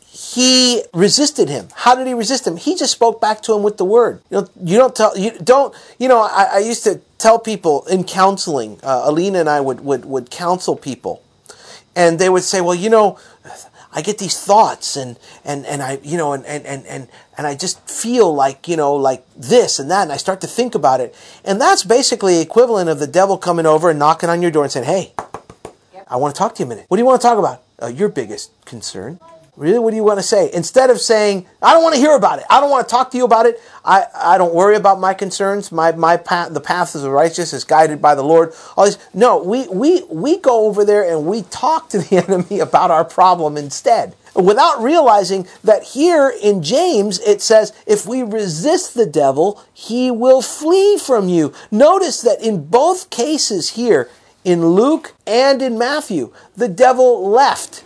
he 0.00 0.82
resisted 0.92 1.48
him. 1.48 1.68
How 1.76 1.94
did 1.94 2.08
he 2.08 2.12
resist 2.12 2.44
him? 2.44 2.56
He 2.56 2.74
just 2.74 2.90
spoke 2.90 3.20
back 3.20 3.40
to 3.42 3.54
him 3.54 3.62
with 3.62 3.76
the 3.76 3.84
word. 3.84 4.20
You 4.30 4.40
know, 4.40 4.48
you 4.62 4.78
don't 4.78 4.96
tell 4.96 5.16
you 5.16 5.30
don't. 5.38 5.72
You 5.98 6.08
know, 6.08 6.22
I, 6.22 6.48
I 6.54 6.58
used 6.58 6.82
to 6.82 7.00
tell 7.18 7.38
people 7.38 7.86
in 7.86 8.02
counseling. 8.02 8.80
Uh, 8.82 9.02
Alina 9.04 9.38
and 9.38 9.48
I 9.48 9.60
would 9.60 9.80
would 9.82 10.04
would 10.04 10.28
counsel 10.32 10.74
people, 10.74 11.22
and 11.94 12.18
they 12.18 12.28
would 12.28 12.42
say, 12.42 12.60
"Well, 12.60 12.74
you 12.74 12.90
know." 12.90 13.18
I 13.90 14.02
get 14.02 14.18
these 14.18 14.38
thoughts 14.38 14.96
and, 14.96 15.18
and, 15.46 15.64
and 15.64 15.82
I, 15.82 15.98
you 16.02 16.18
know, 16.18 16.34
and, 16.34 16.44
and, 16.44 16.66
and, 16.66 16.86
and, 16.86 17.08
and 17.38 17.46
I 17.46 17.54
just 17.54 17.88
feel 17.88 18.34
like, 18.34 18.66
you 18.66 18.76
know, 18.76 18.94
like 18.94 19.24
this 19.36 19.78
and 19.78 19.88
that. 19.90 20.02
And 20.02 20.12
I 20.12 20.16
start 20.16 20.40
to 20.42 20.48
think 20.48 20.74
about 20.74 21.00
it. 21.00 21.14
And 21.44 21.60
that's 21.60 21.84
basically 21.84 22.40
equivalent 22.40 22.90
of 22.90 22.98
the 22.98 23.06
devil 23.06 23.38
coming 23.38 23.64
over 23.64 23.88
and 23.88 23.98
knocking 23.98 24.28
on 24.28 24.42
your 24.42 24.50
door 24.50 24.64
and 24.64 24.72
saying, 24.72 24.86
Hey. 24.86 25.14
I 26.10 26.16
want 26.16 26.34
to 26.34 26.38
talk 26.38 26.54
to 26.54 26.62
you 26.62 26.66
a 26.66 26.68
minute. 26.68 26.86
What 26.88 26.96
do 26.96 27.02
you 27.02 27.06
want 27.06 27.20
to 27.20 27.26
talk 27.26 27.38
about? 27.38 27.62
Uh, 27.80 27.88
your 27.88 28.08
biggest 28.08 28.50
concern. 28.64 29.20
Really, 29.58 29.80
what 29.80 29.90
do 29.90 29.96
you 29.96 30.04
want 30.04 30.20
to 30.20 30.22
say? 30.22 30.48
Instead 30.54 30.88
of 30.88 31.00
saying, 31.00 31.44
I 31.60 31.72
don't 31.72 31.82
want 31.82 31.96
to 31.96 32.00
hear 32.00 32.14
about 32.14 32.38
it. 32.38 32.44
I 32.48 32.60
don't 32.60 32.70
want 32.70 32.86
to 32.86 32.90
talk 32.92 33.10
to 33.10 33.16
you 33.16 33.24
about 33.24 33.44
it. 33.44 33.60
I, 33.84 34.04
I 34.14 34.38
don't 34.38 34.54
worry 34.54 34.76
about 34.76 35.00
my 35.00 35.14
concerns. 35.14 35.72
My, 35.72 35.90
my 35.90 36.16
path, 36.16 36.54
the 36.54 36.60
path 36.60 36.94
of 36.94 37.02
the 37.02 37.10
righteous 37.10 37.52
is 37.52 37.64
guided 37.64 38.00
by 38.00 38.14
the 38.14 38.22
Lord. 38.22 38.52
All 38.76 38.88
no, 39.12 39.42
we, 39.42 39.66
we, 39.66 40.04
we 40.04 40.38
go 40.38 40.66
over 40.66 40.84
there 40.84 41.02
and 41.02 41.26
we 41.26 41.42
talk 41.42 41.88
to 41.88 41.98
the 41.98 42.18
enemy 42.28 42.60
about 42.60 42.92
our 42.92 43.04
problem 43.04 43.56
instead. 43.56 44.14
Without 44.36 44.80
realizing 44.80 45.48
that 45.64 45.82
here 45.82 46.32
in 46.40 46.62
James 46.62 47.18
it 47.18 47.42
says, 47.42 47.72
if 47.84 48.06
we 48.06 48.22
resist 48.22 48.94
the 48.94 49.06
devil, 49.06 49.64
he 49.74 50.08
will 50.08 50.40
flee 50.40 50.96
from 50.98 51.28
you. 51.28 51.52
Notice 51.72 52.20
that 52.22 52.40
in 52.40 52.66
both 52.66 53.10
cases 53.10 53.70
here, 53.70 54.08
in 54.44 54.64
Luke 54.64 55.16
and 55.26 55.60
in 55.60 55.76
Matthew, 55.76 56.32
the 56.56 56.68
devil 56.68 57.28
left 57.28 57.82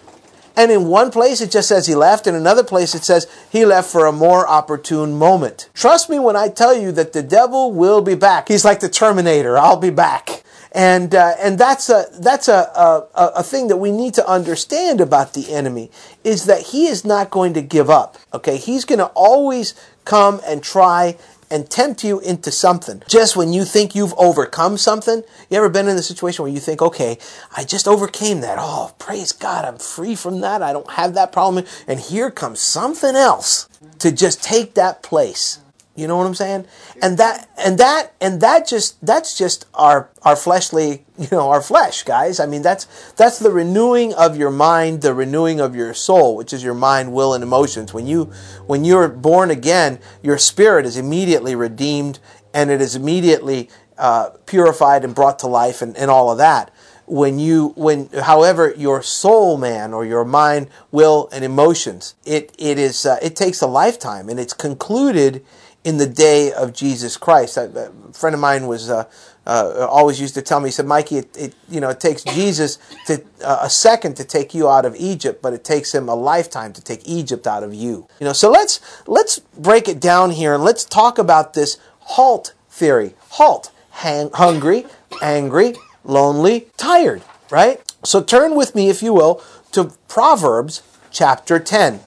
and 0.56 0.70
in 0.70 0.88
one 0.88 1.10
place 1.10 1.40
it 1.40 1.50
just 1.50 1.68
says 1.68 1.86
he 1.86 1.94
left, 1.94 2.26
in 2.26 2.34
another 2.34 2.64
place 2.64 2.94
it 2.94 3.04
says 3.04 3.26
he 3.50 3.64
left 3.64 3.90
for 3.90 4.06
a 4.06 4.12
more 4.12 4.46
opportune 4.48 5.16
moment. 5.16 5.68
Trust 5.74 6.10
me 6.10 6.18
when 6.18 6.36
I 6.36 6.48
tell 6.48 6.76
you 6.76 6.92
that 6.92 7.12
the 7.12 7.22
devil 7.22 7.72
will 7.72 8.00
be 8.00 8.14
back. 8.14 8.48
He's 8.48 8.64
like 8.64 8.80
the 8.80 8.88
Terminator. 8.88 9.58
I'll 9.58 9.76
be 9.76 9.90
back. 9.90 10.42
And, 10.74 11.14
uh, 11.14 11.34
and 11.38 11.58
that's, 11.58 11.90
a, 11.90 12.06
that's 12.18 12.48
a, 12.48 12.52
a, 12.54 13.08
a 13.36 13.42
thing 13.42 13.68
that 13.68 13.76
we 13.76 13.90
need 13.90 14.14
to 14.14 14.26
understand 14.26 15.02
about 15.02 15.34
the 15.34 15.52
enemy 15.52 15.90
is 16.24 16.46
that 16.46 16.62
he 16.62 16.86
is 16.86 17.04
not 17.04 17.30
going 17.30 17.52
to 17.54 17.60
give 17.60 17.90
up. 17.90 18.16
Okay. 18.32 18.56
He's 18.56 18.86
going 18.86 18.98
to 18.98 19.06
always 19.14 19.74
come 20.06 20.40
and 20.46 20.62
try 20.62 21.18
and 21.52 21.68
tempt 21.68 22.02
you 22.02 22.18
into 22.20 22.50
something. 22.50 23.02
Just 23.06 23.36
when 23.36 23.52
you 23.52 23.64
think 23.64 23.94
you've 23.94 24.14
overcome 24.16 24.78
something, 24.78 25.22
you 25.50 25.58
ever 25.58 25.68
been 25.68 25.86
in 25.86 25.96
the 25.96 26.02
situation 26.02 26.42
where 26.42 26.52
you 26.52 26.58
think, 26.58 26.80
okay, 26.80 27.18
I 27.54 27.64
just 27.64 27.86
overcame 27.86 28.40
that. 28.40 28.56
Oh, 28.58 28.94
praise 28.98 29.32
God, 29.32 29.66
I'm 29.66 29.78
free 29.78 30.16
from 30.16 30.40
that. 30.40 30.62
I 30.62 30.72
don't 30.72 30.90
have 30.92 31.12
that 31.14 31.30
problem. 31.30 31.66
And 31.86 32.00
here 32.00 32.30
comes 32.30 32.60
something 32.60 33.14
else 33.14 33.68
to 33.98 34.10
just 34.10 34.42
take 34.42 34.74
that 34.74 35.02
place. 35.02 35.58
You 35.94 36.06
know 36.06 36.16
what 36.16 36.26
I'm 36.26 36.34
saying? 36.34 36.64
And 37.02 37.18
that 37.18 37.50
and 37.58 37.76
that 37.76 38.14
and 38.18 38.40
that 38.40 38.66
just 38.66 39.04
that's 39.04 39.36
just 39.36 39.66
our 39.74 40.08
our 40.22 40.36
fleshly, 40.36 41.04
you 41.22 41.28
know, 41.32 41.50
our 41.50 41.62
flesh, 41.62 42.02
guys. 42.02 42.40
I 42.40 42.46
mean, 42.46 42.62
that's 42.62 43.12
that's 43.12 43.38
the 43.38 43.50
renewing 43.50 44.14
of 44.14 44.36
your 44.36 44.50
mind, 44.50 45.02
the 45.02 45.14
renewing 45.14 45.60
of 45.60 45.74
your 45.74 45.94
soul, 45.94 46.36
which 46.36 46.52
is 46.52 46.62
your 46.62 46.74
mind, 46.74 47.12
will 47.12 47.34
and 47.34 47.42
emotions. 47.42 47.94
When 47.94 48.06
you 48.06 48.32
when 48.66 48.84
you're 48.84 49.08
born 49.08 49.50
again, 49.50 49.98
your 50.22 50.38
spirit 50.38 50.86
is 50.86 50.96
immediately 50.96 51.54
redeemed 51.54 52.18
and 52.54 52.70
it 52.70 52.80
is 52.80 52.94
immediately 52.94 53.70
uh, 53.96 54.30
purified 54.46 55.04
and 55.04 55.14
brought 55.14 55.38
to 55.40 55.46
life 55.46 55.80
and, 55.82 55.96
and 55.96 56.10
all 56.10 56.30
of 56.30 56.38
that 56.38 56.70
when 57.04 57.38
you 57.38 57.70
when 57.76 58.08
however 58.22 58.72
your 58.76 59.02
soul 59.02 59.58
man 59.58 59.92
or 59.92 60.04
your 60.04 60.24
mind 60.24 60.68
will 60.92 61.28
and 61.32 61.44
emotions 61.44 62.14
it 62.24 62.54
it 62.58 62.78
is 62.78 63.04
uh, 63.04 63.18
it 63.20 63.34
takes 63.34 63.60
a 63.60 63.66
lifetime 63.66 64.28
and 64.28 64.38
it's 64.38 64.54
concluded 64.54 65.44
in 65.84 65.96
the 65.96 66.06
day 66.06 66.52
of 66.52 66.72
Jesus 66.72 67.16
Christ. 67.16 67.56
A, 67.56 67.92
friend 68.12 68.34
of 68.34 68.40
mine 68.40 68.66
was 68.66 68.88
uh, 68.88 69.04
uh, 69.46 69.86
always 69.90 70.20
used 70.20 70.34
to 70.34 70.42
tell 70.42 70.60
me, 70.60 70.68
he 70.68 70.72
said, 70.72 70.86
Mikey, 70.86 71.18
it, 71.18 71.36
it 71.36 71.54
you 71.68 71.80
know 71.80 71.88
it 71.88 72.00
takes 72.00 72.22
Jesus 72.22 72.78
to 73.06 73.22
uh, 73.44 73.60
a 73.62 73.70
second 73.70 74.16
to 74.16 74.24
take 74.24 74.54
you 74.54 74.68
out 74.68 74.84
of 74.84 74.94
Egypt, 74.96 75.42
but 75.42 75.52
it 75.52 75.64
takes 75.64 75.94
him 75.94 76.08
a 76.08 76.14
lifetime 76.14 76.72
to 76.74 76.82
take 76.82 77.00
Egypt 77.06 77.46
out 77.46 77.62
of 77.62 77.74
you. 77.74 78.06
You 78.20 78.26
know, 78.26 78.32
so 78.32 78.50
let's 78.50 78.80
let's 79.06 79.38
break 79.38 79.88
it 79.88 80.00
down 80.00 80.30
here 80.30 80.54
and 80.54 80.62
let's 80.62 80.84
talk 80.84 81.18
about 81.18 81.54
this 81.54 81.78
halt 82.00 82.54
theory. 82.70 83.14
Halt, 83.30 83.70
hang, 83.90 84.30
hungry, 84.32 84.86
angry, 85.20 85.74
lonely, 86.04 86.68
tired. 86.76 87.22
Right. 87.50 87.80
So 88.04 88.22
turn 88.22 88.54
with 88.54 88.74
me, 88.74 88.88
if 88.88 89.02
you 89.02 89.12
will, 89.12 89.42
to 89.72 89.92
Proverbs 90.08 90.82
chapter 91.10 91.58
ten. 91.58 92.00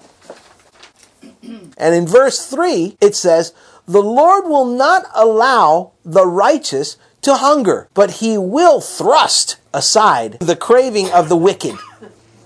And 1.78 1.94
in 1.94 2.08
verse 2.08 2.46
3, 2.48 2.98
it 3.02 3.16
says, 3.16 3.54
The 3.86 4.02
Lord 4.02 4.46
will 4.46 4.66
not 4.66 5.06
allow 5.14 5.92
the 6.04 6.26
righteous 6.26 6.98
to 7.26 7.36
hunger, 7.36 7.90
but 7.94 8.12
he 8.22 8.38
will 8.38 8.80
thrust 8.80 9.58
aside 9.74 10.40
the 10.40 10.56
craving 10.56 11.12
of 11.12 11.28
the 11.28 11.36
wicked. 11.36 11.76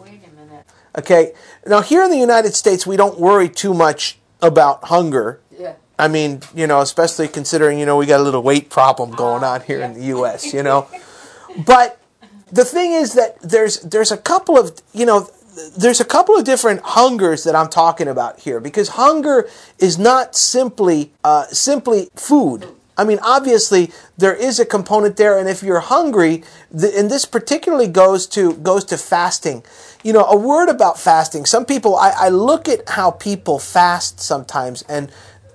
Wait 0.01 0.21
a 0.25 0.41
minute. 0.41 0.65
Okay, 0.97 1.33
now 1.67 1.81
here 1.81 2.01
in 2.03 2.09
the 2.09 2.17
United 2.17 2.55
States, 2.55 2.87
we 2.87 2.95
don't 2.95 3.19
worry 3.19 3.49
too 3.49 3.73
much 3.73 4.17
about 4.41 4.85
hunger. 4.85 5.41
Yeah. 5.57 5.73
I 5.97 6.07
mean, 6.07 6.41
you 6.55 6.65
know, 6.65 6.79
especially 6.79 7.27
considering, 7.27 7.77
you 7.77 7.85
know, 7.85 7.97
we 7.97 8.05
got 8.05 8.21
a 8.21 8.23
little 8.23 8.41
weight 8.41 8.69
problem 8.69 9.11
going 9.11 9.43
on 9.43 9.61
here 9.61 9.81
in 9.81 9.93
the 9.93 10.05
US, 10.17 10.53
you 10.53 10.63
know. 10.63 10.87
But 11.65 11.99
the 12.51 12.63
thing 12.63 12.93
is 12.93 13.13
that 13.13 13.41
there's 13.41 13.81
there's 13.81 14.11
a 14.11 14.17
couple 14.17 14.55
of, 14.57 14.79
you 14.93 15.03
know, 15.03 15.27
there's 15.75 15.99
a 15.99 16.05
couple 16.05 16.37
of 16.37 16.45
different 16.45 16.81
hungers 16.81 17.43
that 17.43 17.55
I'm 17.55 17.69
talking 17.69 18.07
about 18.07 18.39
here 18.39 18.59
because 18.59 18.89
hunger 18.89 19.49
is 19.79 19.97
not 19.97 20.35
simply 20.35 21.11
uh, 21.23 21.47
simply 21.47 22.09
food. 22.15 22.67
I 22.99 23.05
mean, 23.05 23.19
obviously 23.21 23.91
there 24.17 24.35
is 24.35 24.59
a 24.59 24.65
component 24.65 25.15
there, 25.15 25.39
and 25.39 25.47
if 25.47 25.63
you're 25.63 25.79
hungry, 25.79 26.43
the, 26.69 26.93
and 26.99 27.09
this 27.09 27.23
particularly 27.23 27.87
goes 27.87 28.27
to 28.27 28.55
goes 28.55 28.83
to 28.85 28.97
fasting. 28.97 29.63
You 30.03 30.11
know, 30.11 30.25
a 30.25 30.35
word 30.35 30.67
about 30.67 30.99
fasting. 30.99 31.45
Some 31.45 31.65
people, 31.65 31.95
I, 31.95 32.09
I 32.09 32.29
look 32.29 32.67
at 32.67 32.89
how 32.89 33.11
people 33.11 33.57
fast 33.57 34.19
sometimes, 34.19 34.83
and 34.89 35.09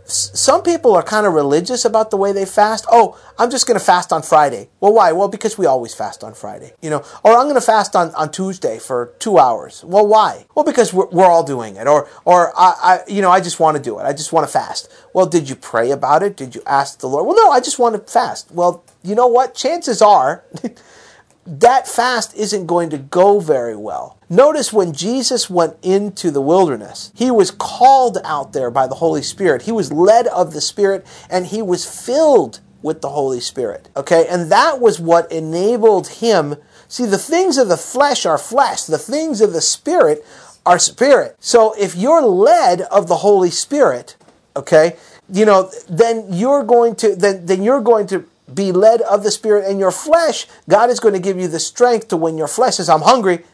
some 0.06 0.62
people 0.62 0.94
are 0.94 1.02
kind 1.02 1.26
of 1.26 1.32
religious 1.32 1.84
about 1.84 2.10
the 2.10 2.16
way 2.16 2.32
they 2.32 2.44
fast. 2.44 2.84
Oh, 2.90 3.18
I'm 3.38 3.50
just 3.50 3.66
going 3.66 3.78
to 3.78 3.84
fast 3.84 4.12
on 4.12 4.22
Friday. 4.22 4.68
Well, 4.80 4.92
why? 4.92 5.12
Well, 5.12 5.28
because 5.28 5.56
we 5.56 5.66
always 5.66 5.94
fast 5.94 6.22
on 6.22 6.34
Friday, 6.34 6.72
you 6.82 6.90
know. 6.90 7.02
Or 7.22 7.36
I'm 7.36 7.44
going 7.44 7.54
to 7.54 7.60
fast 7.60 7.96
on, 7.96 8.14
on 8.14 8.30
Tuesday 8.30 8.78
for 8.78 9.14
two 9.18 9.38
hours. 9.38 9.82
Well, 9.82 10.06
why? 10.06 10.46
Well, 10.54 10.64
because 10.64 10.92
we're, 10.92 11.08
we're 11.08 11.26
all 11.26 11.42
doing 11.42 11.76
it. 11.76 11.86
Or, 11.86 12.08
or 12.24 12.52
I, 12.58 12.74
I, 12.82 13.00
you 13.08 13.22
know, 13.22 13.30
I 13.30 13.40
just 13.40 13.60
want 13.60 13.76
to 13.76 13.82
do 13.82 13.98
it. 13.98 14.02
I 14.02 14.12
just 14.12 14.32
want 14.32 14.46
to 14.46 14.52
fast. 14.52 14.92
Well, 15.14 15.26
did 15.26 15.48
you 15.48 15.56
pray 15.56 15.90
about 15.90 16.22
it? 16.22 16.36
Did 16.36 16.54
you 16.54 16.62
ask 16.66 16.98
the 16.98 17.08
Lord? 17.08 17.26
Well, 17.26 17.36
no, 17.36 17.50
I 17.50 17.60
just 17.60 17.78
want 17.78 17.94
to 17.94 18.12
fast. 18.12 18.50
Well, 18.52 18.84
you 19.02 19.14
know 19.14 19.26
what? 19.26 19.54
Chances 19.54 20.02
are 20.02 20.44
that 21.46 21.88
fast 21.88 22.34
isn't 22.36 22.66
going 22.66 22.90
to 22.90 22.98
go 22.98 23.40
very 23.40 23.76
well. 23.76 24.18
Notice 24.34 24.72
when 24.72 24.92
Jesus 24.92 25.48
went 25.48 25.76
into 25.82 26.32
the 26.32 26.40
wilderness, 26.40 27.12
he 27.14 27.30
was 27.30 27.52
called 27.52 28.18
out 28.24 28.52
there 28.52 28.70
by 28.70 28.88
the 28.88 28.96
Holy 28.96 29.22
Spirit. 29.22 29.62
He 29.62 29.72
was 29.72 29.92
led 29.92 30.26
of 30.26 30.52
the 30.52 30.60
Spirit 30.60 31.06
and 31.30 31.46
he 31.46 31.62
was 31.62 31.84
filled 31.84 32.60
with 32.82 33.00
the 33.00 33.10
Holy 33.10 33.40
Spirit. 33.40 33.88
Okay? 33.96 34.26
And 34.28 34.50
that 34.50 34.80
was 34.80 34.98
what 34.98 35.30
enabled 35.30 36.08
him. 36.08 36.56
See, 36.88 37.06
the 37.06 37.18
things 37.18 37.58
of 37.58 37.68
the 37.68 37.76
flesh 37.76 38.26
are 38.26 38.36
flesh, 38.36 38.82
the 38.82 38.98
things 38.98 39.40
of 39.40 39.52
the 39.52 39.60
Spirit 39.60 40.24
are 40.66 40.78
spirit. 40.78 41.36
So 41.40 41.74
if 41.78 41.94
you're 41.94 42.22
led 42.22 42.82
of 42.82 43.06
the 43.06 43.16
Holy 43.16 43.50
Spirit, 43.50 44.16
okay, 44.56 44.96
you 45.30 45.44
know, 45.44 45.70
then 45.88 46.26
you're 46.30 46.64
going 46.64 46.96
to 46.96 47.14
then 47.14 47.46
then 47.46 47.62
you're 47.62 47.80
going 47.80 48.06
to 48.08 48.24
be 48.52 48.72
led 48.72 49.00
of 49.02 49.22
the 49.22 49.30
Spirit 49.30 49.68
and 49.68 49.78
your 49.78 49.90
flesh, 49.90 50.46
God 50.68 50.90
is 50.90 51.00
going 51.00 51.14
to 51.14 51.20
give 51.20 51.38
you 51.38 51.48
the 51.48 51.60
strength 51.60 52.08
to 52.08 52.16
when 52.16 52.36
your 52.38 52.48
flesh 52.48 52.76
says, 52.76 52.88
I'm 52.88 53.02
hungry, 53.02 53.44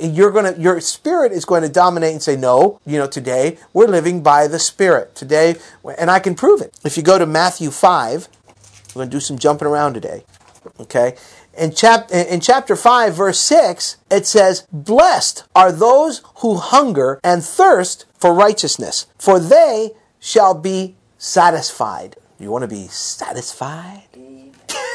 you're 0.00 0.30
going 0.30 0.54
to, 0.54 0.60
your 0.60 0.80
spirit 0.80 1.32
is 1.32 1.44
going 1.44 1.62
to 1.62 1.68
dominate 1.68 2.12
and 2.12 2.22
say, 2.22 2.36
no, 2.36 2.80
you 2.86 2.98
know, 2.98 3.06
today 3.06 3.58
we're 3.72 3.86
living 3.86 4.22
by 4.22 4.46
the 4.46 4.58
Spirit. 4.58 5.14
Today, 5.14 5.56
and 5.98 6.10
I 6.10 6.18
can 6.18 6.34
prove 6.34 6.60
it. 6.60 6.78
If 6.84 6.96
you 6.96 7.02
go 7.02 7.18
to 7.18 7.26
Matthew 7.26 7.70
5, 7.70 8.28
we're 8.94 9.00
going 9.00 9.10
to 9.10 9.16
do 9.16 9.20
some 9.20 9.38
jumping 9.38 9.68
around 9.68 9.94
today. 9.94 10.24
Okay? 10.78 11.16
In, 11.56 11.72
chap- 11.72 12.10
in 12.10 12.40
chapter 12.40 12.76
5, 12.76 13.14
verse 13.14 13.38
6, 13.40 13.96
it 14.10 14.26
says, 14.26 14.66
Blessed 14.72 15.44
are 15.54 15.72
those 15.72 16.22
who 16.36 16.56
hunger 16.56 17.20
and 17.22 17.44
thirst 17.44 18.06
for 18.14 18.32
righteousness, 18.34 19.06
for 19.18 19.38
they 19.38 19.90
shall 20.18 20.54
be 20.54 20.96
satisfied. 21.18 22.16
You 22.38 22.50
want 22.50 22.62
to 22.62 22.68
be 22.68 22.86
satisfied? 22.86 24.08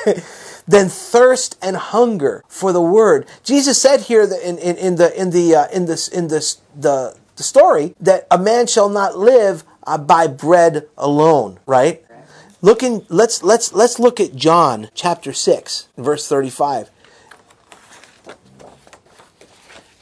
then 0.67 0.89
thirst 0.89 1.58
and 1.62 1.75
hunger 1.75 2.43
for 2.47 2.71
the 2.71 2.82
word. 2.82 3.28
Jesus 3.43 3.82
said 3.82 4.01
here 4.01 4.23
in, 4.23 4.58
in, 4.58 4.78
in 4.78 4.95
the 4.95 5.19
in 5.19 5.30
the 5.30 5.56
uh, 5.56 5.67
in 5.67 5.86
this 5.86 6.08
in 6.08 6.28
this 6.28 6.62
the 6.75 7.15
the 7.36 7.43
story 7.43 7.95
that 7.99 8.28
a 8.32 8.38
man 8.38 8.67
shall 8.67 8.89
not 8.89 9.17
live 9.17 9.63
uh, 9.86 9.97
by 9.97 10.28
bread 10.28 10.88
alone, 10.97 11.60
right? 11.65 12.04
Looking 12.62 13.06
let's 13.10 13.43
let's 13.43 13.73
let's 13.73 13.99
look 13.99 14.19
at 14.19 14.36
John 14.36 14.89
chapter 14.93 15.34
6 15.34 15.89
verse 15.97 16.28
35. 16.28 16.89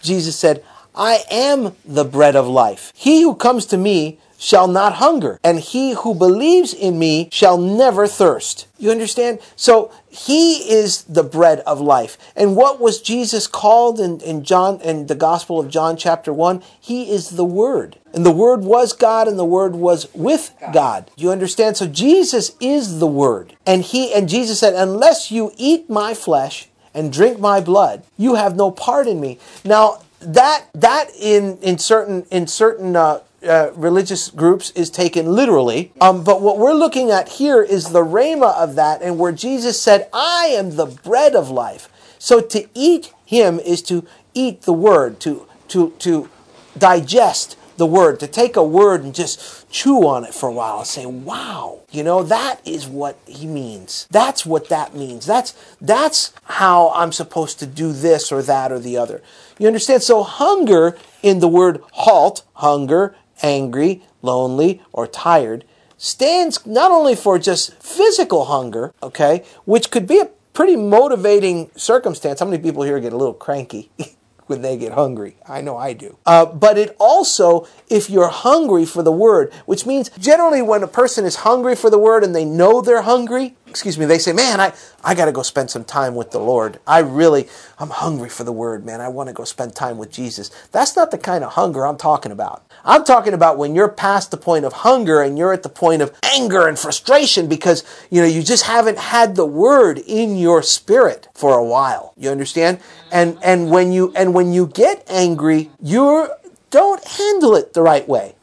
Jesus 0.02 0.38
said, 0.38 0.64
"I 0.96 1.24
am 1.30 1.76
the 1.86 2.06
bread 2.06 2.36
of 2.36 2.48
life. 2.48 2.92
He 2.96 3.22
who 3.22 3.36
comes 3.36 3.66
to 3.68 3.78
me 3.78 4.20
shall 4.44 4.68
not 4.68 4.96
hunger, 4.96 5.40
and 5.42 5.58
he 5.58 5.94
who 5.94 6.14
believes 6.14 6.74
in 6.74 7.00
me 7.00 7.30
shall 7.32 7.58
never 7.58 8.06
thirst. 8.06 8.68
You 8.78 8.92
understand? 8.92 9.40
So 9.56 9.90
he 10.10 10.70
is 10.70 11.04
the 11.04 11.24
bread 11.24 11.62
of 11.62 11.80
life. 11.80 12.18
And 12.36 12.58
what 12.58 12.82
was 12.82 13.02
Jesus 13.02 13.48
called 13.48 14.02
in, 14.02 14.20
in 14.20 14.44
John 14.44 14.82
in 14.82 15.08
the 15.08 15.16
Gospel 15.16 15.62
of 15.62 15.70
John 15.70 15.96
chapter 15.96 16.34
1? 16.34 16.62
He 16.78 17.10
is 17.10 17.30
the 17.32 17.46
Word. 17.46 17.98
And 18.14 18.26
the 18.26 18.32
Word 18.32 18.66
was 18.66 18.92
God 18.92 19.30
and 19.30 19.40
the 19.40 19.46
Word 19.46 19.76
was 19.76 20.14
with 20.14 20.54
God. 20.74 21.10
You 21.16 21.32
understand? 21.32 21.78
So 21.78 21.88
Jesus 21.88 22.52
is 22.60 23.00
the 23.00 23.08
Word. 23.08 23.56
And 23.66 23.82
he 23.82 24.14
and 24.14 24.28
Jesus 24.28 24.60
said, 24.60 24.74
Unless 24.74 25.32
you 25.32 25.54
eat 25.56 25.90
my 25.90 26.14
flesh 26.14 26.68
and 26.94 27.14
drink 27.14 27.40
my 27.40 27.62
blood, 27.62 28.04
you 28.18 28.36
have 28.36 28.58
no 28.58 28.72
part 28.72 29.08
in 29.08 29.22
me. 29.22 29.40
Now 29.64 30.02
that 30.20 30.66
that 30.74 31.10
in 31.18 31.58
in 31.60 31.78
certain 31.78 32.26
in 32.30 32.48
certain 32.48 32.96
uh, 32.96 33.22
uh, 33.44 33.72
religious 33.76 34.30
groups 34.30 34.72
is 34.72 34.90
taken 34.90 35.28
literally. 35.28 35.92
Um, 36.02 36.24
but 36.24 36.42
what 36.42 36.58
we're 36.58 36.74
looking 36.74 37.12
at 37.12 37.30
here 37.30 37.62
is 37.62 37.90
the 37.90 38.04
rhema 38.04 38.54
of 38.56 38.76
that, 38.76 39.02
and 39.02 39.20
where 39.20 39.32
Jesus 39.32 39.80
said, 39.80 40.10
I 40.14 40.48
am 40.48 40.76
the 40.76 40.86
bread 40.86 41.36
of 41.36 41.50
life. 41.50 41.90
So 42.20 42.40
to 42.40 42.68
eat 42.74 43.14
him 43.26 43.60
is 43.60 43.82
to 43.84 44.06
eat 44.34 44.62
the 44.64 44.74
word, 44.74 45.20
to, 45.22 45.48
to, 45.70 45.92
to 46.00 46.30
digest 46.78 47.58
the 47.78 47.86
word, 47.86 48.20
to 48.20 48.28
take 48.28 48.56
a 48.56 48.64
word 48.64 49.04
and 49.04 49.14
just 49.16 49.70
chew 49.70 50.08
on 50.08 50.24
it 50.24 50.34
for 50.34 50.50
a 50.50 50.52
while 50.52 50.80
and 50.80 50.88
say, 50.88 51.06
wow, 51.06 51.82
you 51.92 52.04
know, 52.04 52.24
that 52.24 52.66
is 52.66 52.88
what 52.88 53.18
he 53.26 53.48
means. 53.48 54.08
That's 54.12 54.46
what 54.46 54.70
that 54.70 54.96
means. 54.96 55.26
That's, 55.26 55.56
that's 55.82 56.34
how 56.44 56.92
I'm 56.92 57.12
supposed 57.12 57.60
to 57.60 57.66
do 57.66 57.92
this 57.92 58.32
or 58.32 58.42
that 58.44 58.72
or 58.72 58.80
the 58.80 58.98
other. 58.98 59.22
You 59.58 59.68
understand? 59.68 60.04
So 60.04 60.24
hunger 60.24 60.98
in 61.22 61.40
the 61.40 61.48
word 61.48 61.82
halt, 61.92 62.44
hunger, 62.54 63.16
angry, 63.44 64.04
lonely, 64.22 64.82
or 64.92 65.06
tired 65.06 65.66
stands 65.98 66.66
not 66.66 66.92
only 66.92 67.16
for 67.16 67.40
just 67.40 67.74
physical 67.76 68.46
hunger, 68.46 68.94
okay, 69.02 69.44
which 69.66 69.92
could 69.92 70.08
be 70.08 70.20
a 70.20 70.30
pretty 70.54 70.76
motivating 70.76 71.72
circumstance. 71.76 72.40
How 72.40 72.46
many 72.46 72.62
people 72.62 72.84
here 72.84 73.00
get 73.00 73.14
a 73.14 73.18
little 73.18 73.34
cranky? 73.34 73.90
when 74.48 74.62
they 74.62 74.78
get 74.78 74.92
hungry. 74.92 75.38
I 75.48 75.62
know 75.62 75.78
I 75.78 75.94
do. 75.94 76.18
Uh, 76.26 76.46
but 76.46 76.78
it 76.78 76.96
also, 77.00 77.68
if 77.90 78.10
you're 78.10 78.28
hungry 78.28 78.86
for 78.86 79.02
the 79.02 79.12
word, 79.12 79.54
which 79.66 79.86
means 79.86 80.10
generally 80.20 80.62
when 80.62 80.84
a 80.84 80.88
person 80.88 81.26
is 81.26 81.38
hungry 81.38 81.76
for 81.76 81.90
the 81.90 81.98
word 81.98 82.24
and 82.24 82.36
they 82.36 82.46
know 82.46 82.82
they're 82.82 83.04
hungry, 83.04 83.56
excuse 83.74 83.98
me, 83.98 84.06
they 84.06 84.20
say, 84.20 84.34
man, 84.34 84.60
I, 84.60 84.72
I 85.04 85.16
got 85.16 85.26
to 85.26 85.32
go 85.32 85.42
spend 85.42 85.72
some 85.72 85.84
time 85.84 86.14
with 86.14 86.30
the 86.30 86.38
Lord. 86.38 86.80
I 86.86 87.00
really, 87.00 87.48
I'm 87.80 87.90
hungry 87.90 88.30
for 88.30 88.44
the 88.44 88.52
word, 88.52 88.86
man. 88.86 89.02
I 89.02 89.08
want 89.08 89.30
to 89.30 89.34
go 89.34 89.46
spend 89.46 89.76
time 89.76 89.98
with 89.98 90.12
Jesus. 90.12 90.52
That's 90.72 90.96
not 90.96 91.10
the 91.10 91.18
kind 91.18 91.44
of 91.44 91.54
hunger 91.54 91.84
I'm 91.84 91.98
talking 91.98 92.32
about. 92.32 92.64
I'm 92.86 93.04
talking 93.04 93.34
about 93.34 93.58
when 93.58 93.74
you're 93.74 93.90
past 93.90 94.30
the 94.30 94.38
point 94.38 94.64
of 94.64 94.74
hunger 94.74 95.24
and 95.24 95.40
you're 95.40 95.54
at 95.54 95.64
the 95.64 95.70
point 95.70 96.04
of 96.04 96.16
anger 96.36 96.68
and 96.68 96.78
frustration 96.78 97.48
because, 97.48 97.84
you 98.12 98.22
know, 98.22 98.28
you 98.28 98.44
just 98.44 98.66
haven't 98.66 99.00
had 99.00 99.36
the 99.36 99.46
word 99.48 99.98
in 99.98 100.38
your 100.38 100.62
spirit 100.62 101.28
for 101.34 101.58
a 101.58 101.66
while. 101.66 102.14
You 102.16 102.30
understand? 102.30 102.80
And, 103.12 103.40
and 103.44 103.72
when 103.72 103.92
you, 103.92 104.14
and 104.16 104.36
when 104.36 104.54
you 104.54 104.68
get 104.68 105.04
angry, 105.10 105.72
you 105.82 106.30
don't 106.70 107.04
handle 107.04 107.56
it 107.56 107.74
the 107.74 107.82
right 107.82 108.08
way. 108.08 108.36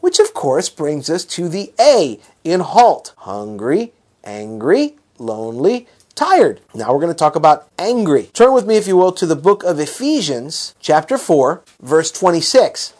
Which 0.00 0.18
of 0.18 0.34
course 0.34 0.68
brings 0.68 1.08
us 1.08 1.24
to 1.36 1.48
the 1.48 1.72
A 1.80 2.20
in 2.44 2.60
halt. 2.60 3.14
Hungry, 3.18 3.92
angry, 4.24 4.96
lonely, 5.18 5.86
tired. 6.14 6.60
Now 6.74 6.92
we're 6.92 7.00
going 7.00 7.12
to 7.12 7.18
talk 7.18 7.36
about 7.36 7.68
angry. 7.78 8.24
Turn 8.32 8.52
with 8.52 8.66
me, 8.66 8.76
if 8.76 8.86
you 8.86 8.96
will, 8.96 9.12
to 9.12 9.26
the 9.26 9.36
book 9.36 9.62
of 9.62 9.78
Ephesians, 9.78 10.74
chapter 10.80 11.16
4, 11.16 11.62
verse 11.80 12.10
26. 12.10 12.94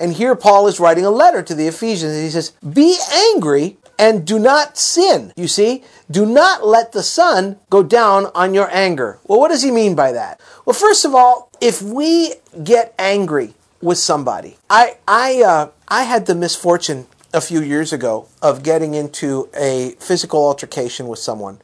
And 0.00 0.14
here 0.14 0.34
Paul 0.34 0.66
is 0.66 0.80
writing 0.80 1.06
a 1.06 1.10
letter 1.10 1.42
to 1.42 1.54
the 1.54 1.66
Ephesians, 1.66 2.12
and 2.12 2.22
he 2.22 2.30
says, 2.30 2.50
Be 2.60 2.98
angry 3.34 3.78
and 3.98 4.26
do 4.26 4.38
not 4.38 4.76
sin. 4.76 5.32
You 5.36 5.48
see, 5.48 5.84
do 6.10 6.26
not 6.26 6.66
let 6.66 6.92
the 6.92 7.02
sun 7.02 7.58
go 7.70 7.82
down 7.82 8.26
on 8.34 8.54
your 8.54 8.68
anger. 8.70 9.18
Well, 9.26 9.40
what 9.40 9.48
does 9.48 9.62
he 9.62 9.70
mean 9.70 9.94
by 9.94 10.12
that? 10.12 10.40
Well, 10.64 10.74
first 10.74 11.04
of 11.04 11.14
all, 11.14 11.50
if 11.60 11.80
we 11.80 12.34
get 12.62 12.94
angry 12.98 13.54
with 13.80 13.98
somebody, 13.98 14.56
I 14.68 14.96
I 15.06 15.42
uh, 15.42 15.70
I 15.88 16.02
had 16.02 16.26
the 16.26 16.34
misfortune 16.34 17.06
a 17.34 17.40
few 17.40 17.60
years 17.60 17.92
ago 17.92 18.28
of 18.40 18.62
getting 18.62 18.94
into 18.94 19.50
a 19.54 19.96
physical 19.98 20.46
altercation 20.46 21.08
with 21.08 21.18
someone. 21.18 21.58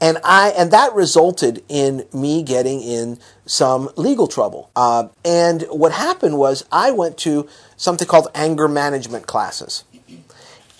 And 0.00 0.18
I 0.24 0.50
and 0.50 0.70
that 0.72 0.92
resulted 0.94 1.62
in 1.68 2.06
me 2.12 2.42
getting 2.42 2.80
in 2.80 3.18
some 3.46 3.90
legal 3.96 4.26
trouble. 4.26 4.70
Uh, 4.74 5.08
and 5.24 5.62
what 5.70 5.92
happened 5.92 6.36
was 6.38 6.64
I 6.72 6.90
went 6.90 7.16
to 7.18 7.48
something 7.76 8.08
called 8.08 8.28
anger 8.34 8.66
management 8.66 9.26
classes. 9.26 9.84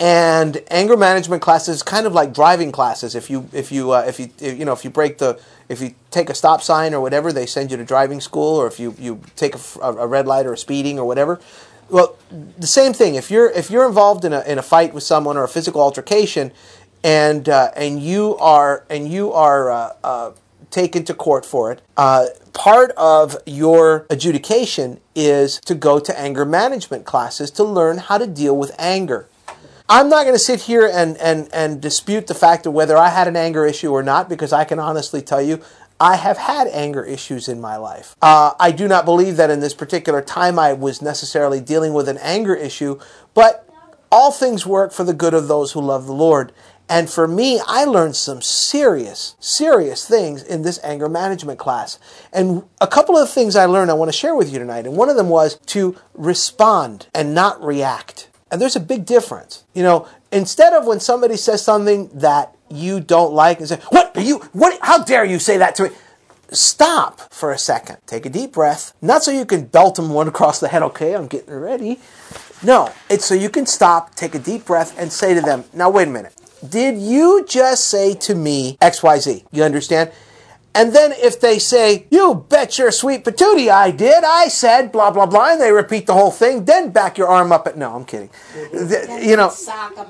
And 0.01 0.61
anger 0.69 0.97
management 0.97 1.41
classes 1.41 1.83
kind 1.85 2.07
of 2.07 2.13
like 2.13 2.35
driving 2.35 2.73
classes. 2.73 3.15
If 3.15 3.31
you 3.31 3.49
if 3.53 3.71
you 3.71 3.93
uh, 3.93 4.05
if 4.09 4.19
you 4.19 4.31
you 4.41 4.65
know 4.65 4.73
if 4.73 4.85
you 4.85 4.91
break 4.91 5.19
the 5.19 5.41
if 5.69 5.81
you 5.81 5.95
take 6.11 6.29
a 6.29 6.35
stop 6.35 6.63
sign 6.63 6.93
or 6.93 7.01
whatever, 7.01 7.33
they 7.33 7.47
send 7.47 7.71
you 7.71 7.77
to 7.77 7.85
driving 7.85 8.21
school. 8.21 8.57
Or 8.57 8.67
if 8.67 8.81
you 8.81 8.97
you 8.99 9.21
take 9.37 9.55
a, 9.55 9.87
a 9.87 10.07
red 10.07 10.27
light 10.27 10.47
or 10.47 10.55
a 10.55 10.59
speeding 10.59 10.99
or 10.99 11.07
whatever, 11.07 11.41
well, 11.89 12.17
the 12.59 12.67
same 12.67 12.93
thing. 12.93 13.15
If 13.15 13.31
you're 13.31 13.51
if 13.51 13.71
you're 13.71 13.87
involved 13.87 14.25
in 14.25 14.33
a 14.33 14.41
in 14.43 14.59
a 14.59 14.63
fight 14.63 14.95
with 14.95 15.03
someone 15.03 15.37
or 15.37 15.45
a 15.45 15.49
physical 15.49 15.81
altercation, 15.81 16.53
and 17.03 17.49
uh, 17.49 17.71
and 17.77 18.01
you 18.01 18.37
are 18.39 18.85
and 18.89 19.11
you 19.11 19.33
are 19.33 19.71
uh, 19.71 19.93
uh, 20.03 20.33
taken 20.71 21.05
to 21.05 21.15
court 21.15 21.45
for 21.45 21.71
it, 21.73 21.83
uh, 21.97 22.27
part 22.53 22.91
of 22.93 23.37
your 23.47 24.07
adjudication 24.11 25.01
is 25.15 25.61
to 25.61 25.75
go 25.75 25.99
to 25.99 26.19
anger 26.19 26.45
management 26.45 27.05
classes 27.05 27.51
to 27.53 27.65
learn 27.65 27.99
how 27.99 28.19
to 28.19 28.27
deal 28.27 28.57
with 28.57 28.75
anger. 28.79 29.29
I'm 29.87 30.09
not 30.09 30.23
going 30.23 30.35
to 30.35 30.39
sit 30.39 30.63
here 30.63 30.91
and, 30.91 31.19
and, 31.19 31.51
and 31.53 31.79
dispute 31.79 32.27
the 32.27 32.35
fact 32.35 32.65
of 32.65 32.73
whether 32.73 32.97
I 32.97 33.11
had 33.11 33.29
an 33.29 33.37
anger 33.37 33.67
issue 33.67 33.93
or 33.93 34.03
not, 34.03 34.31
because 34.31 34.51
I 34.51 34.65
can 34.65 34.79
honestly 34.79 35.21
tell 35.21 35.43
you 35.43 35.61
I 36.01 36.17
have 36.17 36.39
had 36.39 36.67
anger 36.69 37.05
issues 37.05 37.49
in 37.49 37.61
my 37.61 37.77
life. 37.77 38.17
Uh, 38.21 38.53
I 38.59 38.73
do 38.73 38.89
not 38.89 39.05
believe 39.05 39.37
that 39.37 39.51
in 39.51 39.61
this 39.61 39.75
particular 39.75 40.21
time 40.21 40.59
I 40.59 40.73
was 40.73 41.01
necessarily 41.01 41.61
dealing 41.61 41.95
with 41.95 42.09
an 42.09 42.19
anger 42.19 42.55
issue, 42.55 42.99
but 43.33 43.69
all 44.11 44.31
things 44.31 44.67
work 44.67 44.93
for 44.93 45.05
the 45.05 45.15
good 45.15 45.35
of 45.35 45.49
those 45.49 45.73
who 45.73 45.81
love 45.81 46.07
the 46.07 46.13
Lord. 46.13 46.53
And 46.89 47.09
for 47.09 47.27
me, 47.27 47.61
I 47.67 47.85
learned 47.85 48.15
some 48.15 48.43
serious, 48.43 49.37
serious 49.41 50.07
things 50.07 50.43
in 50.43 50.63
this 50.63 50.79
anger 50.85 51.09
management 51.09 51.59
class. 51.59 51.99
And 52.33 52.65
a 52.81 52.87
couple 52.87 53.17
of 53.17 53.31
things 53.31 53.57
I 53.57 53.65
learned 53.65 53.91
I 53.91 53.95
want 53.95 54.11
to 54.11 54.17
share 54.17 54.35
with 54.35 54.53
you 54.53 54.59
tonight. 54.59 54.87
And 54.87 54.97
one 54.97 55.09
of 55.09 55.17
them 55.17 55.31
was 55.31 55.59
to 55.67 55.97
respond 56.13 57.07
and 57.15 57.35
not 57.35 57.63
react. 57.65 58.29
And 58.51 58.61
there's 58.61 58.77
a 58.77 58.81
big 58.81 59.07
difference. 59.07 59.65
You 59.75 59.83
know, 59.83 60.07
instead 60.31 60.75
of 60.75 60.87
when 60.87 61.01
somebody 61.01 61.37
says 61.37 61.63
something 61.63 62.11
that 62.13 62.55
you 62.75 63.01
don't 63.01 63.33
like 63.33 63.61
and 63.61 63.69
say, 63.69 63.81
What 63.91 64.17
are 64.17 64.23
you, 64.23 64.39
what, 64.53 64.79
how 64.83 65.03
dare 65.05 65.25
you 65.25 65.39
say 65.39 65.59
that 65.59 65.75
to 65.77 65.85
me? 65.85 65.91
Stop 66.51 67.33
for 67.33 67.51
a 67.51 67.59
second. 67.59 67.99
Take 68.07 68.27
a 68.27 68.31
deep 68.31 68.53
breath. 68.53 68.93
Not 69.03 69.25
so 69.25 69.31
you 69.31 69.45
can 69.45 69.65
belt 69.65 69.97
them 69.97 70.11
one 70.11 70.29
across 70.29 70.61
the 70.61 70.69
head, 70.69 70.83
okay, 70.83 71.15
I'm 71.15 71.27
getting 71.27 71.55
ready. 71.55 72.01
No, 72.63 72.93
it's 73.11 73.25
so 73.25 73.35
you 73.35 73.51
can 73.51 73.67
stop, 73.67 74.15
take 74.15 74.35
a 74.35 74.39
deep 74.39 74.65
breath, 74.65 74.99
and 74.99 75.13
say 75.13 75.35
to 75.35 75.41
them, 75.41 75.65
Now, 75.73 75.91
wait 75.91 76.09
a 76.09 76.11
minute. 76.11 76.35
Did 76.67 76.99
you 76.99 77.45
just 77.47 77.89
say 77.89 78.15
to 78.15 78.35
me 78.35 78.79
XYZ? 78.81 79.45
You 79.53 79.65
understand? 79.65 80.13
And 80.77 80.93
then 80.93 81.13
if 81.13 81.41
they 81.41 81.61
say, 81.61 82.07
you 82.11 82.47
bet 82.49 82.79
your 82.79 82.91
sweet 82.91 83.25
patootie 83.25 83.71
I 83.71 83.93
did, 83.93 84.25
I 84.25 84.49
said 84.49 84.91
blah, 84.91 85.13
blah, 85.13 85.27
blah, 85.27 85.53
and 85.53 85.61
they 85.61 85.71
repeat 85.71 86.07
the 86.07 86.15
whole 86.15 86.33
thing, 86.33 86.65
then 86.65 86.91
back 86.91 87.17
your 87.17 87.29
arm 87.29 87.53
up 87.53 87.69
at, 87.69 87.77
no, 87.77 87.95
I'm 87.95 88.05
kidding. 88.05 88.31
You 88.73 89.37
know, 89.37 89.53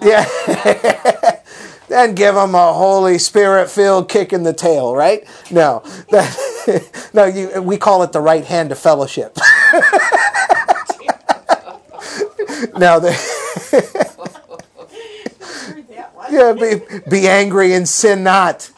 yeah. 0.01 0.25
then 1.89 2.15
give 2.15 2.35
them 2.35 2.55
a 2.55 2.73
Holy 2.73 3.19
Spirit 3.19 3.71
filled 3.71 4.09
kick 4.09 4.33
in 4.33 4.43
the 4.43 4.53
tail, 4.53 4.95
right? 4.95 5.27
No, 5.51 5.83
that, 6.11 7.11
no, 7.15 7.25
you, 7.25 7.63
we 7.63 7.77
call 7.77 8.03
it 8.03 8.13
the 8.13 8.21
right 8.21 8.45
hand 8.45 8.73
of 8.73 8.79
fellowship. 8.79 9.37
now, 12.77 12.99
the, 12.99 13.15
yeah, 16.31 16.53
be, 16.53 17.11
be 17.11 17.29
angry 17.29 17.75
and 17.75 17.89
sin 17.89 18.23
not 18.23 18.71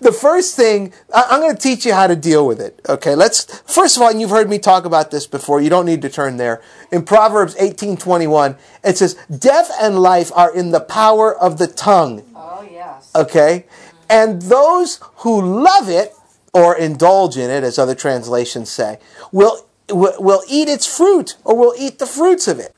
the 0.00 0.12
first 0.12 0.56
thing 0.56 0.92
I'm 1.14 1.40
going 1.40 1.54
to 1.54 1.60
teach 1.60 1.84
you 1.84 1.92
how 1.92 2.06
to 2.06 2.16
deal 2.16 2.46
with 2.46 2.60
it. 2.60 2.80
Okay, 2.88 3.14
let's 3.14 3.60
first 3.62 3.96
of 3.96 4.02
all, 4.02 4.10
and 4.10 4.20
you've 4.20 4.30
heard 4.30 4.48
me 4.48 4.58
talk 4.58 4.84
about 4.84 5.10
this 5.10 5.26
before. 5.26 5.60
You 5.60 5.70
don't 5.70 5.86
need 5.86 6.02
to 6.02 6.08
turn 6.08 6.36
there. 6.36 6.62
In 6.90 7.02
Proverbs 7.02 7.54
18:21, 7.56 8.56
it 8.84 8.98
says, 8.98 9.16
"Death 9.36 9.70
and 9.80 10.00
life 10.00 10.30
are 10.34 10.54
in 10.54 10.70
the 10.70 10.80
power 10.80 11.34
of 11.34 11.58
the 11.58 11.66
tongue." 11.66 12.22
Oh 12.34 12.66
yes. 12.70 13.10
Okay, 13.14 13.66
and 14.08 14.42
those 14.42 15.00
who 15.18 15.40
love 15.40 15.88
it 15.88 16.14
or 16.52 16.76
indulge 16.76 17.36
in 17.36 17.50
it, 17.50 17.64
as 17.64 17.78
other 17.78 17.94
translations 17.94 18.70
say, 18.70 18.98
will 19.30 19.66
will 19.90 20.42
eat 20.48 20.68
its 20.68 20.86
fruit 20.86 21.36
or 21.44 21.56
will 21.56 21.74
eat 21.78 21.98
the 21.98 22.06
fruits 22.06 22.48
of 22.48 22.58
it. 22.58 22.74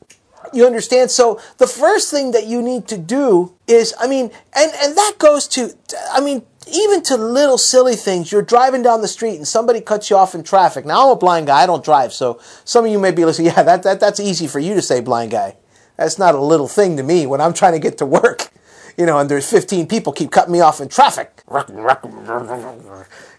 You 0.53 0.67
understand? 0.67 1.11
So 1.11 1.41
the 1.59 1.67
first 1.67 2.11
thing 2.11 2.31
that 2.31 2.47
you 2.47 2.63
need 2.63 2.87
to 2.89 2.99
do 2.99 3.55
is, 3.67 3.93
I 3.99 4.07
mean, 4.07 4.31
and, 4.55 4.73
and 4.81 4.97
that 4.97 5.15
goes 5.19 5.49
to, 5.49 5.77
I 6.13 6.21
mean, 6.21 6.43
even 6.69 7.03
to 7.03 7.17
little 7.17 7.59
silly 7.59 7.97
things. 7.97 8.33
You're 8.33 8.43
driving 8.43 8.83
down 8.83 9.01
the 9.03 9.09
street 9.09 9.37
and 9.37 9.47
somebody 9.47 9.81
cuts 9.81 10.11
you 10.11 10.17
off 10.17 10.35
in 10.35 10.43
traffic. 10.43 10.85
Now 10.85 11.07
I'm 11.07 11.13
a 11.13 11.17
blind 11.17 11.47
guy. 11.47 11.63
I 11.63 11.67
don't 11.67 11.85
drive. 11.85 12.13
So 12.13 12.41
some 12.65 12.85
of 12.85 12.91
you 12.91 12.99
may 12.99 13.11
be 13.11 13.25
listening. 13.25 13.45
Yeah, 13.55 13.63
that, 13.63 13.83
that, 13.83 14.01
that's 14.01 14.21
easy 14.21 14.47
for 14.47 14.59
you 14.59 14.75
to 14.75 14.83
say 14.83 15.01
blind 15.01 15.31
guy. 15.31 15.57
That's 15.97 16.19
not 16.19 16.35
a 16.35 16.41
little 16.41 16.69
thing 16.69 16.97
to 16.97 17.03
me 17.03 17.27
when 17.27 17.41
I'm 17.41 17.53
trying 17.53 17.73
to 17.73 17.79
get 17.79 17.99
to 17.99 18.07
work. 18.07 18.51
You 18.97 19.07
know, 19.07 19.19
and 19.19 19.29
there's 19.29 19.51
15 19.51 19.89
people 19.89 20.13
keep 20.13 20.31
cutting 20.31 20.53
me 20.53 20.61
off 20.61 20.81
in 20.81 20.87
traffic. 20.87 21.43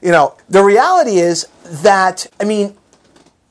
You 0.01 0.11
know, 0.11 0.35
the 0.49 0.61
reality 0.61 1.15
is 1.19 1.47
that, 1.63 2.27
I 2.41 2.43
mean, 2.43 2.75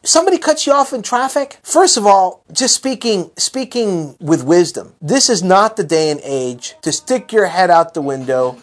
somebody 0.05 0.37
cuts 0.37 0.67
you 0.67 0.73
off 0.73 0.93
in 0.93 1.01
traffic 1.01 1.59
first 1.63 1.97
of 1.97 2.07
all 2.07 2.45
just 2.53 2.75
speaking 2.75 3.31
speaking 3.39 4.15
with 4.21 4.45
wisdom 4.45 4.93
this 5.01 5.31
is 5.31 5.43
not 5.43 5.77
the 5.77 5.83
day 5.83 6.11
and 6.11 6.21
age 6.23 6.75
to 6.83 6.93
stick 6.93 7.33
your 7.33 7.47
head 7.47 7.71
out 7.71 7.95
the 7.95 8.03
window 8.03 8.59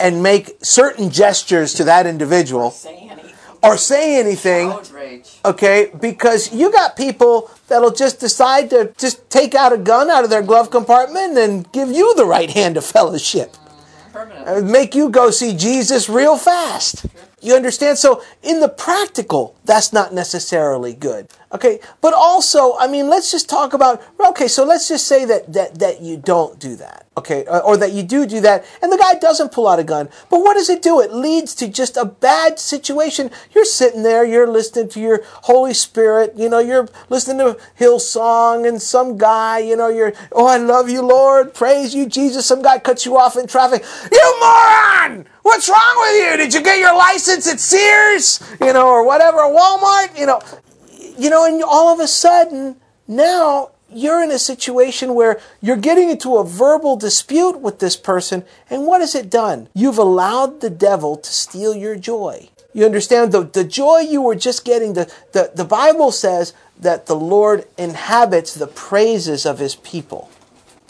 and 0.00 0.22
make 0.22 0.56
certain 0.62 1.10
gestures 1.10 1.74
to 1.74 1.84
that 1.84 2.06
individual 2.06 2.70
Say 2.70 3.10
or 3.62 3.78
say 3.78 4.20
anything 4.20 4.68
Outrage. 4.68 5.38
okay 5.44 5.90
because 6.00 6.52
you 6.52 6.70
got 6.70 6.96
people 6.96 7.50
that'll 7.68 7.92
just 7.92 8.20
decide 8.20 8.70
to 8.70 8.92
just 8.98 9.28
take 9.30 9.54
out 9.54 9.72
a 9.72 9.78
gun 9.78 10.10
out 10.10 10.22
of 10.24 10.30
their 10.30 10.42
glove 10.42 10.70
compartment 10.70 11.38
and 11.38 11.70
give 11.72 11.88
you 11.90 12.14
the 12.14 12.26
right 12.26 12.50
hand 12.50 12.76
of 12.76 12.84
fellowship 12.84 13.56
make 14.62 14.94
you 14.94 15.08
go 15.08 15.30
see 15.30 15.56
Jesus 15.56 16.08
real 16.08 16.36
fast. 16.36 17.06
You 17.40 17.54
understand? 17.54 17.98
So, 17.98 18.22
in 18.42 18.60
the 18.60 18.68
practical, 18.68 19.53
that's 19.64 19.92
not 19.92 20.12
necessarily 20.12 20.92
good. 20.94 21.28
Okay, 21.52 21.80
but 22.00 22.12
also, 22.12 22.76
I 22.78 22.88
mean, 22.88 23.08
let's 23.08 23.30
just 23.30 23.48
talk 23.48 23.72
about. 23.72 24.02
Okay, 24.18 24.48
so 24.48 24.64
let's 24.64 24.88
just 24.88 25.06
say 25.06 25.24
that 25.24 25.52
that 25.52 25.78
that 25.78 26.00
you 26.00 26.16
don't 26.16 26.58
do 26.58 26.76
that. 26.76 27.06
Okay, 27.16 27.44
or, 27.46 27.62
or 27.62 27.76
that 27.76 27.92
you 27.92 28.02
do 28.02 28.26
do 28.26 28.40
that, 28.40 28.66
and 28.82 28.90
the 28.90 28.98
guy 28.98 29.14
doesn't 29.14 29.52
pull 29.52 29.68
out 29.68 29.78
a 29.78 29.84
gun. 29.84 30.08
But 30.30 30.40
what 30.40 30.54
does 30.54 30.68
it 30.68 30.82
do? 30.82 31.00
It 31.00 31.12
leads 31.12 31.54
to 31.56 31.68
just 31.68 31.96
a 31.96 32.04
bad 32.04 32.58
situation. 32.58 33.30
You're 33.54 33.64
sitting 33.64 34.02
there, 34.02 34.24
you're 34.24 34.48
listening 34.48 34.88
to 34.90 35.00
your 35.00 35.20
Holy 35.24 35.74
Spirit. 35.74 36.34
You 36.36 36.48
know, 36.48 36.58
you're 36.58 36.88
listening 37.08 37.38
to 37.38 37.60
Hillsong, 37.78 38.68
and 38.68 38.82
some 38.82 39.16
guy, 39.16 39.60
you 39.60 39.76
know, 39.76 39.88
you're, 39.88 40.12
oh, 40.32 40.46
I 40.46 40.56
love 40.56 40.90
you, 40.90 41.02
Lord, 41.02 41.54
praise 41.54 41.94
you, 41.94 42.06
Jesus. 42.06 42.46
Some 42.46 42.62
guy 42.62 42.80
cuts 42.80 43.06
you 43.06 43.16
off 43.16 43.36
in 43.36 43.46
traffic. 43.46 43.84
You 44.10 44.36
moron! 44.40 45.26
What's 45.42 45.68
wrong 45.68 45.96
with 45.98 46.32
you? 46.32 46.36
Did 46.38 46.54
you 46.54 46.62
get 46.62 46.78
your 46.78 46.96
license 46.96 47.46
at 47.46 47.60
Sears? 47.60 48.42
You 48.60 48.72
know, 48.72 48.88
or 48.88 49.06
whatever, 49.06 49.46
Walmart? 49.54 50.18
You 50.18 50.26
know, 50.26 50.40
you 51.18 51.30
know, 51.30 51.46
and 51.46 51.62
all 51.62 51.92
of 51.92 52.00
a 52.00 52.08
sudden, 52.08 52.76
now 53.06 53.70
you're 53.90 54.22
in 54.22 54.30
a 54.30 54.38
situation 54.38 55.14
where 55.14 55.40
you're 55.60 55.76
getting 55.76 56.10
into 56.10 56.36
a 56.36 56.44
verbal 56.44 56.96
dispute 56.96 57.60
with 57.60 57.78
this 57.78 57.96
person, 57.96 58.44
and 58.68 58.86
what 58.86 59.00
has 59.00 59.14
it 59.14 59.30
done? 59.30 59.68
You've 59.74 59.98
allowed 59.98 60.60
the 60.60 60.70
devil 60.70 61.16
to 61.16 61.32
steal 61.32 61.74
your 61.74 61.96
joy. 61.96 62.48
You 62.72 62.84
understand? 62.84 63.30
The, 63.30 63.44
the 63.44 63.62
joy 63.62 64.00
you 64.00 64.20
were 64.20 64.34
just 64.34 64.64
getting, 64.64 64.94
the, 64.94 65.12
the, 65.32 65.52
the 65.54 65.64
Bible 65.64 66.10
says 66.10 66.52
that 66.80 67.06
the 67.06 67.14
Lord 67.14 67.66
inhabits 67.78 68.52
the 68.54 68.66
praises 68.66 69.46
of 69.46 69.60
his 69.60 69.76
people. 69.76 70.28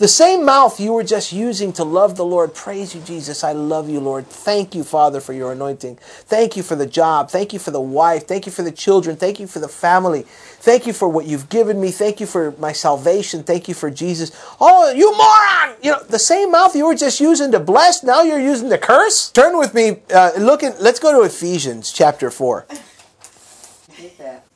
The 0.05 0.09
same 0.09 0.45
mouth 0.45 0.79
you 0.81 0.93
were 0.93 1.03
just 1.03 1.33
using 1.33 1.73
to 1.73 1.83
love 1.83 2.17
the 2.17 2.27
Lord. 2.27 2.53
Praise 2.53 2.95
you, 2.95 3.01
Jesus. 3.01 3.43
I 3.43 3.53
love 3.53 3.89
you, 3.89 4.01
Lord. 4.01 4.27
Thank 4.27 4.75
you, 4.75 4.85
Father, 4.85 5.19
for 5.19 5.33
your 5.33 5.53
anointing. 5.53 5.97
Thank 5.97 6.59
you 6.59 6.63
for 6.63 6.77
the 6.77 6.85
job. 6.85 7.31
Thank 7.31 7.55
you 7.55 7.59
for 7.59 7.71
the 7.71 7.81
wife. 7.81 8.27
Thank 8.27 8.45
you 8.45 8.53
for 8.53 8.61
the 8.61 8.71
children. 8.71 9.17
Thank 9.17 9.41
you 9.41 9.47
for 9.47 9.61
the 9.61 9.69
family. 9.69 10.27
Thank 10.61 10.87
you 10.87 10.93
for 10.93 11.09
what 11.09 11.25
you've 11.25 11.49
given 11.49 11.81
me. 11.81 11.91
Thank 11.91 12.21
you 12.21 12.27
for 12.27 12.51
my 12.59 12.71
salvation. 12.71 13.45
Thank 13.45 13.67
you 13.67 13.73
for 13.73 13.91
Jesus. 13.91 14.31
Oh, 14.61 14.93
you 14.93 15.11
moron! 15.17 15.79
You 15.83 15.93
know, 15.93 16.03
the 16.03 16.19
same 16.19 16.51
mouth 16.53 16.77
you 16.77 16.85
were 16.85 16.95
just 16.95 17.19
using 17.19 17.51
to 17.53 17.59
bless, 17.59 18.05
now 18.05 18.21
you're 18.21 18.39
using 18.39 18.69
to 18.69 18.77
curse? 18.77 19.31
Turn 19.31 19.57
with 19.57 19.73
me, 19.73 20.03
uh, 20.15 20.33
look 20.37 20.63
at, 20.63 20.83
let's 20.83 21.01
go 21.01 21.19
to 21.19 21.27
Ephesians 21.27 21.91
chapter 21.91 22.31
4. 22.31 22.67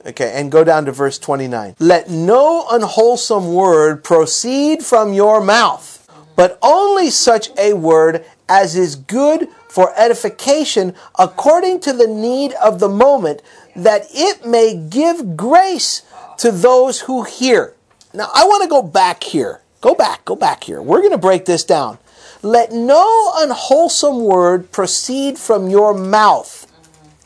Okay, 0.09 0.33
and 0.35 0.51
go 0.51 0.64
down 0.64 0.87
to 0.87 0.92
verse 0.92 1.18
29. 1.18 1.77
Let 1.79 2.09
no 2.09 2.66
unwholesome 2.71 3.53
word 3.53 4.03
proceed 4.03 4.83
from 4.83 5.12
your 5.12 5.44
mouth, 5.44 6.09
but 6.35 6.59
only 6.62 7.11
such 7.11 7.51
a 7.59 7.75
word 7.75 8.25
as 8.49 8.75
is 8.75 8.97
good 8.97 9.49
for 9.68 9.92
edification 9.99 10.94
according 11.18 11.81
to 11.81 11.92
the 11.92 12.07
need 12.07 12.55
of 12.55 12.81
the 12.81 12.88
moment, 12.88 13.42
that 13.77 14.07
it 14.11 14.47
may 14.47 14.75
give 14.75 15.37
grace 15.37 16.03
to 16.38 16.51
those 16.51 17.01
who 17.01 17.25
hear. 17.25 17.75
Now, 18.14 18.31
I 18.35 18.44
want 18.44 18.62
to 18.62 18.68
go 18.68 18.81
back 18.83 19.23
here. 19.23 19.61
Go 19.83 19.94
back, 19.94 20.25
go 20.25 20.35
back 20.35 20.64
here. 20.64 20.81
We're 20.81 21.01
going 21.01 21.12
to 21.12 21.18
break 21.18 21.44
this 21.44 21.64
down. 21.64 21.99
Let 22.40 22.73
no 22.73 23.33
unwholesome 23.37 24.25
word 24.25 24.73
proceed 24.73 25.38
from 25.38 25.68
your 25.68 25.92
mouth. 25.92 26.64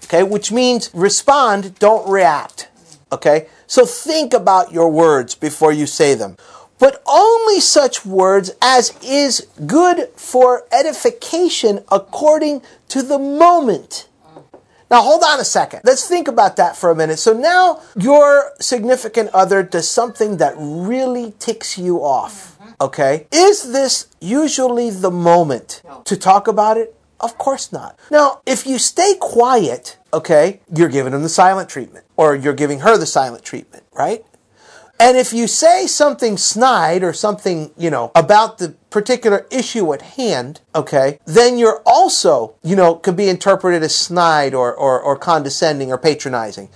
Okay, 0.04 0.24
which 0.24 0.50
means 0.50 0.90
respond, 0.92 1.78
don't 1.78 2.08
react. 2.08 2.68
Okay? 3.12 3.46
So 3.66 3.84
think 3.86 4.32
about 4.32 4.72
your 4.72 4.88
words 4.88 5.34
before 5.34 5.72
you 5.72 5.86
say 5.86 6.14
them. 6.14 6.36
But 6.78 7.00
only 7.06 7.60
such 7.60 8.04
words 8.04 8.50
as 8.60 8.92
is 9.04 9.46
good 9.66 10.08
for 10.16 10.64
edification 10.72 11.84
according 11.92 12.62
to 12.88 13.02
the 13.02 13.18
moment. 13.18 14.08
Now 14.90 15.00
hold 15.00 15.22
on 15.22 15.38
a 15.38 15.44
second. 15.44 15.82
Let's 15.84 16.08
think 16.08 16.28
about 16.28 16.56
that 16.56 16.76
for 16.76 16.90
a 16.90 16.94
minute. 16.94 17.18
So 17.18 17.32
now 17.32 17.80
your 17.96 18.52
significant 18.60 19.30
other 19.32 19.62
does 19.62 19.88
something 19.88 20.38
that 20.38 20.54
really 20.58 21.32
ticks 21.38 21.78
you 21.78 22.02
off. 22.02 22.58
Okay? 22.80 23.26
Is 23.30 23.72
this 23.72 24.08
usually 24.20 24.90
the 24.90 25.10
moment 25.10 25.82
to 26.04 26.16
talk 26.16 26.48
about 26.48 26.76
it? 26.76 26.94
Of 27.20 27.38
course 27.38 27.72
not. 27.72 27.96
Now, 28.10 28.42
if 28.44 28.66
you 28.66 28.78
stay 28.78 29.14
quiet, 29.20 29.96
okay, 30.12 30.60
you're 30.74 30.88
giving 30.88 31.12
them 31.12 31.22
the 31.22 31.28
silent 31.28 31.68
treatment, 31.68 32.04
or 32.16 32.34
you're 32.34 32.54
giving 32.54 32.80
her 32.80 32.96
the 32.96 33.06
silent 33.06 33.44
treatment, 33.44 33.84
right? 33.92 34.24
And 35.00 35.16
if 35.16 35.32
you 35.32 35.48
say 35.48 35.88
something 35.88 36.36
snide 36.36 37.02
or 37.02 37.12
something, 37.12 37.72
you 37.76 37.90
know, 37.90 38.12
about 38.14 38.58
the 38.58 38.76
particular 38.90 39.48
issue 39.50 39.92
at 39.92 40.02
hand, 40.02 40.60
okay, 40.76 41.18
then 41.24 41.58
you're 41.58 41.82
also, 41.84 42.54
you 42.62 42.76
know, 42.76 42.94
could 42.94 43.16
be 43.16 43.28
interpreted 43.28 43.82
as 43.82 43.94
snide 43.94 44.54
or, 44.54 44.72
or, 44.72 45.00
or 45.00 45.16
condescending 45.16 45.90
or 45.90 45.98
patronizing. 45.98 46.68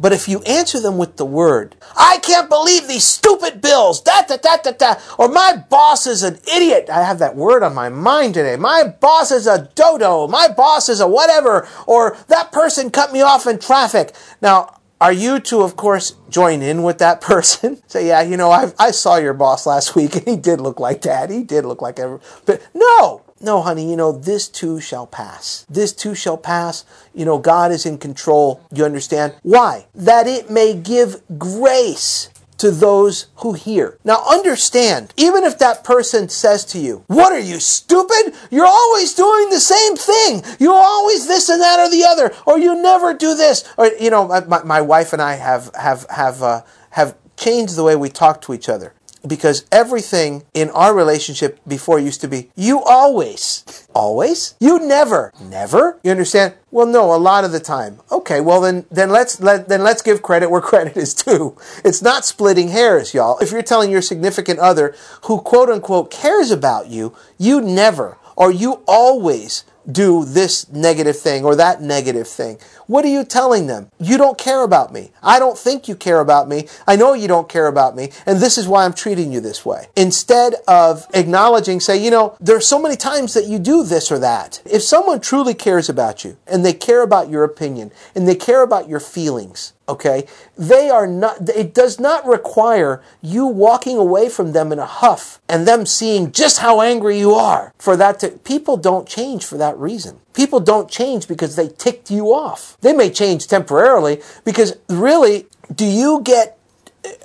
But 0.00 0.14
if 0.14 0.28
you 0.28 0.40
answer 0.42 0.80
them 0.80 0.96
with 0.96 1.18
the 1.18 1.26
word, 1.26 1.76
I 1.94 2.18
can't 2.22 2.48
believe 2.48 2.88
these 2.88 3.04
stupid 3.04 3.60
bills, 3.60 4.00
da 4.00 4.22
da 4.22 4.38
da 4.38 4.56
da 4.56 4.72
da, 4.72 4.94
or 5.18 5.28
my 5.28 5.62
boss 5.68 6.06
is 6.06 6.22
an 6.22 6.38
idiot. 6.52 6.88
I 6.88 7.04
have 7.04 7.18
that 7.18 7.36
word 7.36 7.62
on 7.62 7.74
my 7.74 7.90
mind 7.90 8.34
today. 8.34 8.56
My 8.56 8.84
boss 8.84 9.30
is 9.30 9.46
a 9.46 9.70
dodo. 9.74 10.26
My 10.26 10.48
boss 10.48 10.88
is 10.88 11.00
a 11.00 11.06
whatever, 11.06 11.68
or 11.86 12.16
that 12.28 12.50
person 12.50 12.90
cut 12.90 13.12
me 13.12 13.20
off 13.20 13.46
in 13.46 13.58
traffic. 13.58 14.12
Now, 14.40 14.80
are 15.02 15.12
you 15.12 15.38
to, 15.40 15.62
of 15.62 15.76
course, 15.76 16.14
join 16.28 16.62
in 16.62 16.82
with 16.82 16.98
that 16.98 17.20
person? 17.20 17.82
Say, 17.86 18.08
yeah, 18.08 18.22
you 18.22 18.38
know, 18.38 18.50
I, 18.50 18.72
I 18.78 18.92
saw 18.92 19.16
your 19.16 19.34
boss 19.34 19.66
last 19.66 19.94
week 19.94 20.16
and 20.16 20.26
he 20.26 20.36
did 20.36 20.62
look 20.62 20.80
like 20.80 21.02
that. 21.02 21.28
He 21.30 21.42
did 21.42 21.66
look 21.66 21.82
like 21.82 21.98
every, 21.98 22.20
but 22.46 22.66
no, 22.72 23.22
no, 23.40 23.62
honey, 23.62 23.88
you 23.88 23.96
know, 23.96 24.12
this 24.12 24.48
too 24.48 24.80
shall 24.80 25.06
pass. 25.06 25.64
This 25.68 25.92
too 25.92 26.14
shall 26.14 26.36
pass. 26.36 26.84
You 27.14 27.24
know, 27.24 27.38
God 27.38 27.72
is 27.72 27.86
in 27.86 27.96
control. 27.96 28.60
You 28.72 28.84
understand? 28.84 29.34
Why? 29.42 29.86
That 29.94 30.26
it 30.26 30.50
may 30.50 30.74
give 30.74 31.22
grace 31.38 32.28
to 32.58 32.70
those 32.70 33.28
who 33.36 33.54
hear. 33.54 33.96
Now 34.04 34.22
understand, 34.30 35.14
even 35.16 35.44
if 35.44 35.58
that 35.58 35.82
person 35.82 36.28
says 36.28 36.66
to 36.66 36.78
you, 36.78 37.04
What 37.06 37.32
are 37.32 37.40
you, 37.40 37.58
stupid? 37.58 38.34
You're 38.50 38.66
always 38.66 39.14
doing 39.14 39.48
the 39.48 39.60
same 39.60 39.96
thing. 39.96 40.42
You're 40.58 40.74
always 40.74 41.26
this 41.26 41.48
and 41.48 41.62
that 41.62 41.80
or 41.80 41.90
the 41.90 42.04
other, 42.04 42.34
or 42.46 42.58
you 42.58 42.80
never 42.80 43.14
do 43.14 43.34
this. 43.34 43.64
Or, 43.78 43.86
you 43.98 44.10
know, 44.10 44.28
my, 44.46 44.62
my 44.62 44.82
wife 44.82 45.14
and 45.14 45.22
I 45.22 45.36
have, 45.36 45.74
have, 45.74 46.04
have, 46.10 46.42
uh, 46.42 46.60
have 46.90 47.16
changed 47.38 47.76
the 47.76 47.84
way 47.84 47.96
we 47.96 48.10
talk 48.10 48.42
to 48.42 48.52
each 48.52 48.68
other 48.68 48.92
because 49.26 49.64
everything 49.70 50.44
in 50.54 50.70
our 50.70 50.94
relationship 50.94 51.60
before 51.66 51.98
used 51.98 52.20
to 52.20 52.28
be 52.28 52.50
you 52.56 52.82
always 52.82 53.86
always? 53.94 54.54
You 54.60 54.78
never 54.78 55.32
never? 55.40 55.98
You 56.02 56.10
understand? 56.10 56.54
Well 56.70 56.86
no 56.86 57.14
a 57.14 57.16
lot 57.16 57.44
of 57.44 57.52
the 57.52 57.60
time. 57.60 58.00
Okay 58.10 58.40
well 58.40 58.60
then 58.60 58.86
then 58.90 59.10
let's 59.10 59.40
let 59.40 59.68
then 59.68 59.82
let's 59.82 60.02
give 60.02 60.22
credit 60.22 60.50
where 60.50 60.60
credit 60.60 60.96
is 60.96 61.14
due. 61.14 61.56
It's 61.84 62.02
not 62.02 62.24
splitting 62.24 62.68
hairs 62.68 63.14
y'all. 63.14 63.38
If 63.38 63.52
you're 63.52 63.62
telling 63.62 63.90
your 63.90 64.02
significant 64.02 64.58
other 64.58 64.94
who 65.24 65.40
quote 65.40 65.68
unquote 65.68 66.10
cares 66.10 66.50
about 66.50 66.88
you 66.88 67.14
you 67.38 67.60
never 67.60 68.16
or 68.36 68.50
you 68.50 68.82
always 68.86 69.64
do 69.90 70.24
this 70.24 70.70
negative 70.70 71.18
thing 71.18 71.44
or 71.44 71.56
that 71.56 71.82
negative 71.82 72.28
thing. 72.28 72.58
What 72.90 73.04
are 73.04 73.08
you 73.08 73.24
telling 73.24 73.68
them? 73.68 73.88
You 74.00 74.18
don't 74.18 74.36
care 74.36 74.64
about 74.64 74.92
me. 74.92 75.12
I 75.22 75.38
don't 75.38 75.56
think 75.56 75.86
you 75.86 75.94
care 75.94 76.18
about 76.18 76.48
me. 76.48 76.66
I 76.88 76.96
know 76.96 77.12
you 77.12 77.28
don't 77.28 77.48
care 77.48 77.68
about 77.68 77.94
me. 77.94 78.10
And 78.26 78.40
this 78.40 78.58
is 78.58 78.66
why 78.66 78.84
I'm 78.84 78.94
treating 78.94 79.30
you 79.32 79.38
this 79.38 79.64
way. 79.64 79.86
Instead 79.94 80.56
of 80.66 81.06
acknowledging, 81.14 81.78
say, 81.78 82.02
you 82.02 82.10
know, 82.10 82.36
there's 82.40 82.66
so 82.66 82.82
many 82.82 82.96
times 82.96 83.32
that 83.34 83.46
you 83.46 83.60
do 83.60 83.84
this 83.84 84.10
or 84.10 84.18
that. 84.18 84.60
If 84.64 84.82
someone 84.82 85.20
truly 85.20 85.54
cares 85.54 85.88
about 85.88 86.24
you 86.24 86.36
and 86.48 86.66
they 86.66 86.72
care 86.72 87.02
about 87.04 87.30
your 87.30 87.44
opinion 87.44 87.92
and 88.16 88.26
they 88.26 88.34
care 88.34 88.64
about 88.64 88.88
your 88.88 88.98
feelings, 88.98 89.72
okay 89.90 90.24
they 90.56 90.88
are 90.88 91.06
not 91.06 91.48
it 91.48 91.74
does 91.74 91.98
not 91.98 92.24
require 92.24 93.02
you 93.20 93.44
walking 93.44 93.96
away 93.96 94.28
from 94.28 94.52
them 94.52 94.70
in 94.72 94.78
a 94.78 94.86
huff 94.86 95.40
and 95.48 95.66
them 95.66 95.84
seeing 95.84 96.30
just 96.30 96.58
how 96.58 96.80
angry 96.80 97.18
you 97.18 97.32
are 97.34 97.74
for 97.76 97.96
that 97.96 98.20
to 98.20 98.28
people 98.28 98.76
don't 98.76 99.08
change 99.08 99.44
for 99.44 99.58
that 99.58 99.76
reason 99.76 100.20
people 100.34 100.60
don't 100.60 100.90
change 100.90 101.28
because 101.28 101.56
they 101.56 101.68
ticked 101.68 102.10
you 102.10 102.26
off. 102.32 102.76
They 102.80 102.92
may 102.92 103.10
change 103.10 103.46
temporarily 103.46 104.22
because 104.44 104.76
really 104.88 105.46
do 105.74 105.86
you 105.86 106.22
get 106.22 106.58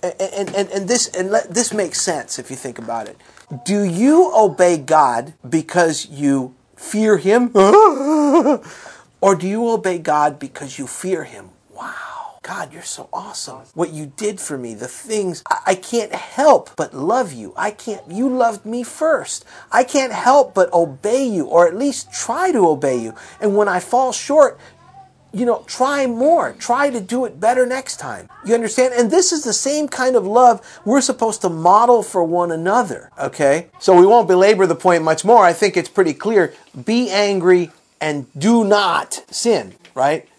and, 0.01 0.49
and, 0.55 0.69
and 0.69 0.87
this 0.87 1.07
and 1.09 1.31
let, 1.31 1.53
this 1.53 1.73
makes 1.73 2.01
sense 2.01 2.39
if 2.39 2.49
you 2.49 2.55
think 2.55 2.79
about 2.79 3.07
it. 3.07 3.17
Do 3.65 3.83
you 3.83 4.31
obey 4.35 4.77
god 4.77 5.33
because 5.47 6.07
you 6.07 6.55
fear 6.75 7.17
him? 7.17 7.51
Or 9.21 9.33
do 9.33 9.47
you 9.47 9.69
obey 9.69 9.97
god 9.97 10.37
because 10.37 10.77
you 10.77 10.85
fear 10.85 11.23
him? 11.23 11.49
Wow 11.73 12.04
God, 12.45 12.71
you're 12.71 12.83
so 12.83 13.09
awesome. 13.11 13.61
What 13.73 13.91
you 13.91 14.05
did 14.05 14.39
for 14.39 14.55
me, 14.55 14.75
the 14.75 14.87
things 14.87 15.43
I 15.65 15.73
can't 15.73 16.13
help 16.13 16.69
but 16.75 16.93
love 16.93 17.33
you. 17.33 17.55
I 17.57 17.71
can't, 17.71 18.03
you 18.07 18.29
loved 18.29 18.67
me 18.67 18.83
first. 18.83 19.43
I 19.71 19.83
can't 19.83 20.13
help 20.13 20.53
but 20.53 20.71
obey 20.71 21.25
you 21.25 21.45
or 21.45 21.67
at 21.67 21.75
least 21.75 22.13
try 22.13 22.51
to 22.51 22.67
obey 22.67 22.97
you. 22.97 23.15
And 23.41 23.57
when 23.57 23.67
I 23.67 23.79
fall 23.79 24.11
short, 24.11 24.59
you 25.33 25.43
know, 25.47 25.63
try 25.65 26.05
more. 26.05 26.53
Try 26.53 26.91
to 26.91 27.01
do 27.01 27.25
it 27.25 27.39
better 27.39 27.65
next 27.65 27.97
time. 27.97 28.29
You 28.45 28.53
understand? 28.53 28.93
And 28.93 29.09
this 29.09 29.31
is 29.31 29.43
the 29.43 29.51
same 29.51 29.87
kind 29.87 30.15
of 30.15 30.27
love 30.27 30.61
we're 30.85 31.01
supposed 31.01 31.41
to 31.41 31.49
model 31.49 32.03
for 32.03 32.23
one 32.23 32.51
another. 32.51 33.09
Okay? 33.17 33.69
So 33.79 33.99
we 33.99 34.05
won't 34.05 34.27
belabor 34.27 34.67
the 34.67 34.75
point 34.75 35.03
much 35.03 35.25
more. 35.25 35.43
I 35.43 35.53
think 35.53 35.77
it's 35.77 35.89
pretty 35.89 36.13
clear. 36.13 36.53
Be 36.85 37.09
angry 37.09 37.71
and 37.99 38.27
do 38.37 38.63
not 38.63 39.23
sin, 39.31 39.73
right? 39.95 40.29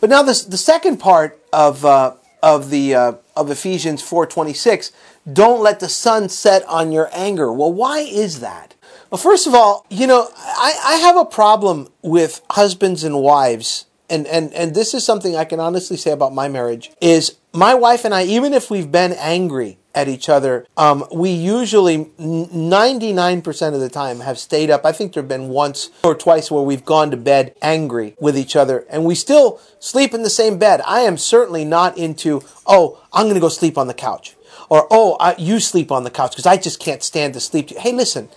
But 0.00 0.10
now 0.10 0.22
this, 0.22 0.44
the 0.44 0.56
second 0.56 0.98
part 0.98 1.40
of, 1.56 1.86
uh, 1.86 2.12
of, 2.42 2.68
the, 2.68 2.94
uh, 2.94 3.12
of 3.34 3.50
Ephesians 3.50 4.02
4.26, 4.02 4.92
don't 5.32 5.62
let 5.62 5.80
the 5.80 5.88
sun 5.88 6.28
set 6.28 6.62
on 6.66 6.92
your 6.92 7.08
anger. 7.12 7.50
Well, 7.50 7.72
why 7.72 8.00
is 8.00 8.40
that? 8.40 8.74
Well, 9.10 9.18
first 9.18 9.46
of 9.46 9.54
all, 9.54 9.86
you 9.88 10.06
know, 10.06 10.28
I, 10.36 10.78
I 10.84 10.94
have 10.96 11.16
a 11.16 11.24
problem 11.24 11.88
with 12.02 12.42
husbands 12.50 13.04
and 13.04 13.20
wives, 13.22 13.85
and, 14.08 14.26
and, 14.26 14.52
and 14.54 14.74
this 14.74 14.94
is 14.94 15.04
something 15.04 15.36
I 15.36 15.44
can 15.44 15.60
honestly 15.60 15.96
say 15.96 16.10
about 16.10 16.34
my 16.34 16.48
marriage, 16.48 16.92
is 17.00 17.36
my 17.52 17.74
wife 17.74 18.04
and 18.04 18.14
I, 18.14 18.24
even 18.24 18.54
if 18.54 18.70
we've 18.70 18.90
been 18.90 19.12
angry, 19.12 19.78
at 19.96 20.08
each 20.08 20.28
other. 20.28 20.66
Um, 20.76 21.06
we 21.10 21.30
usually, 21.30 22.04
99% 22.04 23.74
of 23.74 23.80
the 23.80 23.88
time, 23.88 24.20
have 24.20 24.38
stayed 24.38 24.70
up. 24.70 24.84
I 24.84 24.92
think 24.92 25.14
there 25.14 25.22
have 25.22 25.28
been 25.28 25.48
once 25.48 25.88
or 26.04 26.14
twice 26.14 26.50
where 26.50 26.62
we've 26.62 26.84
gone 26.84 27.10
to 27.10 27.16
bed 27.16 27.56
angry 27.62 28.14
with 28.20 28.36
each 28.36 28.54
other 28.54 28.84
and 28.90 29.06
we 29.06 29.14
still 29.14 29.58
sleep 29.80 30.12
in 30.12 30.22
the 30.22 30.30
same 30.30 30.58
bed. 30.58 30.82
I 30.86 31.00
am 31.00 31.16
certainly 31.16 31.64
not 31.64 31.96
into, 31.96 32.42
oh, 32.66 33.02
I'm 33.12 33.24
going 33.24 33.34
to 33.34 33.40
go 33.40 33.48
sleep 33.48 33.78
on 33.78 33.88
the 33.88 33.94
couch. 33.94 34.36
Or, 34.68 34.86
oh, 34.90 35.16
I, 35.18 35.34
you 35.38 35.60
sleep 35.60 35.90
on 35.90 36.04
the 36.04 36.10
couch 36.10 36.32
because 36.32 36.46
I 36.46 36.56
just 36.56 36.78
can't 36.78 37.02
stand 37.02 37.34
to 37.34 37.40
sleep. 37.40 37.70
Hey, 37.70 37.92
listen, 37.92 38.28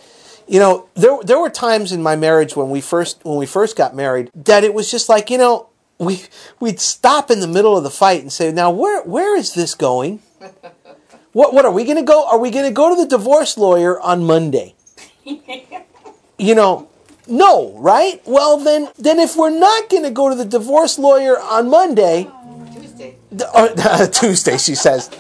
you 0.50 0.60
know, 0.60 0.90
there, 0.96 1.18
there 1.24 1.40
were 1.40 1.50
times 1.50 1.92
in 1.92 2.02
my 2.02 2.16
marriage 2.16 2.56
when 2.56 2.70
we 2.70 2.82
first, 2.82 3.24
when 3.24 3.38
we 3.38 3.46
first 3.46 3.78
got 3.78 3.96
married 3.96 4.32
that 4.34 4.64
it 4.64 4.74
was 4.74 4.90
just 4.90 5.08
like, 5.08 5.30
you 5.30 5.38
know, 5.38 5.70
we, 6.00 6.24
we'd 6.60 6.80
stop 6.80 7.30
in 7.30 7.40
the 7.40 7.48
middle 7.48 7.78
of 7.78 7.84
the 7.84 7.92
fight 7.92 8.22
and 8.22 8.34
say, 8.34 8.52
now 8.52 8.72
where, 8.72 9.04
where 9.04 9.38
is 9.38 9.54
this 9.54 9.76
going? 9.76 10.22
What 11.32 11.54
what 11.54 11.66
are 11.66 11.72
we 11.72 11.84
going 11.84 11.98
to 11.98 12.04
go? 12.04 12.28
Are 12.28 12.40
we 12.40 12.50
going 12.50 12.66
to 12.66 12.72
go 12.72 12.90
to 12.90 13.02
the 13.02 13.08
divorce 13.08 13.58
lawyer 13.58 14.00
on 14.00 14.24
Monday? 14.24 14.74
you 16.38 16.56
know, 16.56 16.90
no, 17.28 17.78
right? 17.78 18.22
Well, 18.26 18.58
then 18.58 18.90
then 18.98 19.20
if 19.20 19.36
we're 19.36 19.52
not 19.52 19.90
going 19.90 20.04
to 20.04 20.12
go 20.12 20.30
to 20.30 20.36
the 20.36 20.46
divorce 20.46 20.98
lawyer 20.98 21.40
on 21.40 21.70
Monday, 21.70 22.28
oh, 22.30 22.68
Tuesday. 22.74 23.16
or, 23.54 23.70
uh, 23.78 24.08
Tuesday, 24.12 24.58
she 24.58 24.74
says. 24.74 25.12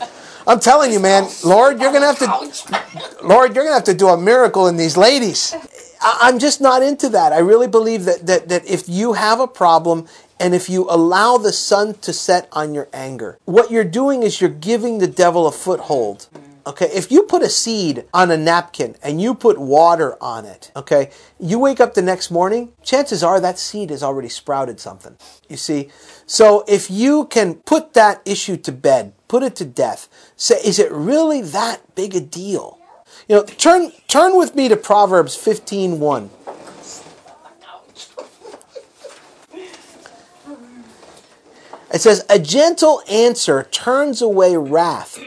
I'm 0.47 0.59
telling 0.59 0.91
you, 0.91 0.99
man, 0.99 1.29
Lord, 1.43 1.79
you're 1.79 1.91
gonna 1.91 2.13
have 2.13 2.19
to, 2.19 3.25
Lord, 3.25 3.55
you're 3.55 3.63
gonna 3.63 3.75
have 3.75 3.83
to 3.85 3.93
do 3.93 4.07
a 4.07 4.17
miracle 4.17 4.67
in 4.67 4.77
these 4.77 4.97
ladies. 4.97 5.55
I'm 6.01 6.39
just 6.39 6.61
not 6.61 6.81
into 6.81 7.09
that. 7.09 7.33
I 7.33 7.39
really 7.39 7.67
believe 7.67 8.05
that 8.05 8.25
that 8.27 8.49
that 8.49 8.65
if 8.69 8.87
you 8.87 9.13
have 9.13 9.39
a 9.39 9.47
problem 9.47 10.07
and 10.39 10.55
if 10.55 10.69
you 10.69 10.89
allow 10.89 11.37
the 11.37 11.51
sun 11.51 11.95
to 11.95 12.13
set 12.13 12.47
on 12.53 12.73
your 12.73 12.87
anger, 12.93 13.37
what 13.45 13.69
you're 13.69 13.83
doing 13.83 14.23
is 14.23 14.39
you're 14.39 14.49
giving 14.49 14.99
the 14.99 15.07
devil 15.07 15.45
a 15.45 15.51
foothold. 15.51 16.27
Okay, 16.67 16.89
if 16.93 17.11
you 17.11 17.23
put 17.23 17.41
a 17.41 17.49
seed 17.49 18.05
on 18.13 18.29
a 18.31 18.37
napkin 18.37 18.95
and 19.01 19.21
you 19.21 19.33
put 19.33 19.57
water 19.57 20.21
on 20.21 20.45
it, 20.45 20.71
okay, 20.75 21.09
you 21.39 21.57
wake 21.57 21.79
up 21.79 21.93
the 21.93 22.01
next 22.01 22.29
morning, 22.29 22.73
chances 22.83 23.23
are 23.23 23.39
that 23.39 23.57
seed 23.57 23.89
has 23.89 24.03
already 24.03 24.29
sprouted 24.29 24.79
something. 24.79 25.17
You 25.47 25.57
see? 25.57 25.89
So 26.25 26.63
if 26.67 26.91
you 26.91 27.25
can 27.25 27.55
put 27.55 27.93
that 27.93 28.21
issue 28.25 28.57
to 28.57 28.71
bed, 28.71 29.13
put 29.27 29.43
it 29.43 29.55
to 29.57 29.65
death, 29.65 30.09
say, 30.35 30.55
is 30.63 30.79
it 30.79 30.91
really 30.91 31.41
that 31.41 31.95
big 31.95 32.15
a 32.15 32.19
deal? 32.19 32.79
You 33.27 33.37
know, 33.37 33.43
turn 33.43 33.91
turn 34.07 34.37
with 34.37 34.55
me 34.55 34.67
to 34.69 34.75
Proverbs 34.75 35.35
15:1. 35.35 36.29
It 41.91 42.01
says, 42.01 42.23
A 42.29 42.37
gentle 42.37 43.01
answer 43.09 43.63
turns 43.71 44.21
away 44.21 44.55
wrath, 44.55 45.17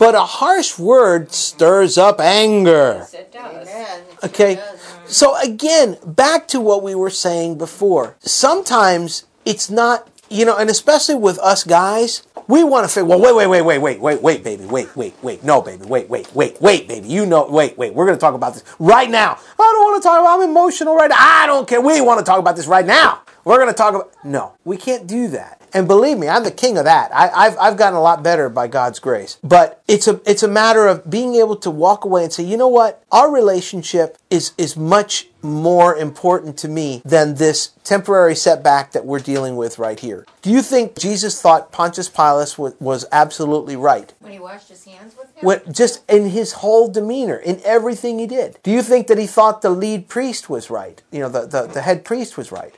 but 0.00 0.14
a 0.14 0.24
harsh 0.24 0.78
word 0.78 1.30
stirs 1.30 1.98
up 1.98 2.20
anger. 2.20 3.00
Yes, 3.00 3.14
it 3.14 3.30
does. 3.30 3.68
Amen. 3.68 4.02
Okay. 4.24 4.58
So 5.04 5.38
again, 5.40 5.98
back 6.06 6.48
to 6.48 6.60
what 6.60 6.82
we 6.82 6.94
were 6.94 7.10
saying 7.10 7.58
before. 7.58 8.16
Sometimes 8.20 9.26
it's 9.44 9.68
not, 9.68 10.08
you 10.30 10.46
know, 10.46 10.56
and 10.56 10.70
especially 10.70 11.16
with 11.16 11.38
us 11.40 11.64
guys, 11.64 12.22
we 12.48 12.64
want 12.64 12.84
to 12.84 12.88
say, 12.88 13.02
well, 13.02 13.20
wait, 13.20 13.34
wait, 13.34 13.46
wait, 13.46 13.60
wait, 13.60 13.78
wait, 13.78 14.00
wait, 14.00 14.22
wait, 14.22 14.42
baby, 14.42 14.64
wait, 14.64 14.96
wait, 14.96 15.14
wait, 15.22 15.44
no, 15.44 15.60
baby, 15.60 15.84
wait, 15.84 16.08
wait, 16.08 16.32
wait, 16.34 16.60
wait, 16.62 16.88
baby, 16.88 17.06
you 17.06 17.26
know, 17.26 17.46
wait, 17.46 17.76
wait, 17.76 17.92
we're 17.92 18.06
going 18.06 18.16
to 18.16 18.20
talk 18.20 18.34
about 18.34 18.54
this 18.54 18.64
right 18.78 19.10
now. 19.10 19.32
I 19.58 19.62
don't 19.62 19.84
want 19.84 20.02
to 20.02 20.08
talk 20.08 20.18
about, 20.18 20.40
I'm 20.40 20.48
emotional 20.48 20.96
right 20.96 21.10
now. 21.10 21.16
I 21.18 21.46
don't 21.46 21.68
care. 21.68 21.80
We 21.80 22.00
want 22.00 22.20
to 22.20 22.24
talk 22.24 22.38
about 22.38 22.56
this 22.56 22.66
right 22.66 22.86
now. 22.86 23.20
We're 23.50 23.58
going 23.58 23.66
to 23.66 23.74
talk 23.74 23.96
about, 23.96 24.12
no, 24.22 24.52
we 24.64 24.76
can't 24.76 25.08
do 25.08 25.26
that. 25.30 25.60
And 25.74 25.88
believe 25.88 26.18
me, 26.18 26.28
I'm 26.28 26.44
the 26.44 26.52
king 26.52 26.78
of 26.78 26.84
that. 26.84 27.10
I, 27.12 27.30
I've, 27.30 27.58
I've 27.58 27.76
gotten 27.76 27.96
a 27.96 28.00
lot 28.00 28.22
better 28.22 28.48
by 28.48 28.68
God's 28.68 29.00
grace. 29.00 29.38
But 29.42 29.82
it's 29.88 30.06
a, 30.06 30.20
it's 30.24 30.44
a 30.44 30.48
matter 30.48 30.86
of 30.86 31.10
being 31.10 31.34
able 31.34 31.56
to 31.56 31.70
walk 31.70 32.04
away 32.04 32.22
and 32.22 32.32
say, 32.32 32.44
you 32.44 32.56
know 32.56 32.68
what? 32.68 33.02
Our 33.10 33.28
relationship 33.34 34.18
is, 34.30 34.52
is 34.56 34.76
much 34.76 35.30
more 35.42 35.96
important 35.96 36.58
to 36.58 36.68
me 36.68 37.02
than 37.04 37.34
this 37.34 37.72
temporary 37.82 38.36
setback 38.36 38.92
that 38.92 39.04
we're 39.04 39.18
dealing 39.18 39.56
with 39.56 39.80
right 39.80 39.98
here. 39.98 40.26
Do 40.42 40.50
you 40.50 40.62
think 40.62 40.96
Jesus 40.96 41.42
thought 41.42 41.72
Pontius 41.72 42.08
Pilate 42.08 42.56
was, 42.56 42.76
was 42.78 43.04
absolutely 43.10 43.74
right? 43.74 44.14
When 44.20 44.30
he 44.30 44.38
washed 44.38 44.68
his 44.68 44.84
hands 44.84 45.16
with 45.18 45.26
him? 45.36 45.44
When, 45.44 45.72
just 45.72 46.08
in 46.08 46.28
his 46.28 46.52
whole 46.52 46.86
demeanor, 46.88 47.36
in 47.36 47.60
everything 47.64 48.20
he 48.20 48.28
did. 48.28 48.60
Do 48.62 48.70
you 48.70 48.82
think 48.82 49.08
that 49.08 49.18
he 49.18 49.26
thought 49.26 49.60
the 49.60 49.70
lead 49.70 50.06
priest 50.06 50.48
was 50.48 50.70
right? 50.70 51.02
You 51.10 51.18
know, 51.18 51.28
the, 51.28 51.46
the, 51.46 51.66
the 51.66 51.82
head 51.82 52.04
priest 52.04 52.36
was 52.36 52.52
right? 52.52 52.76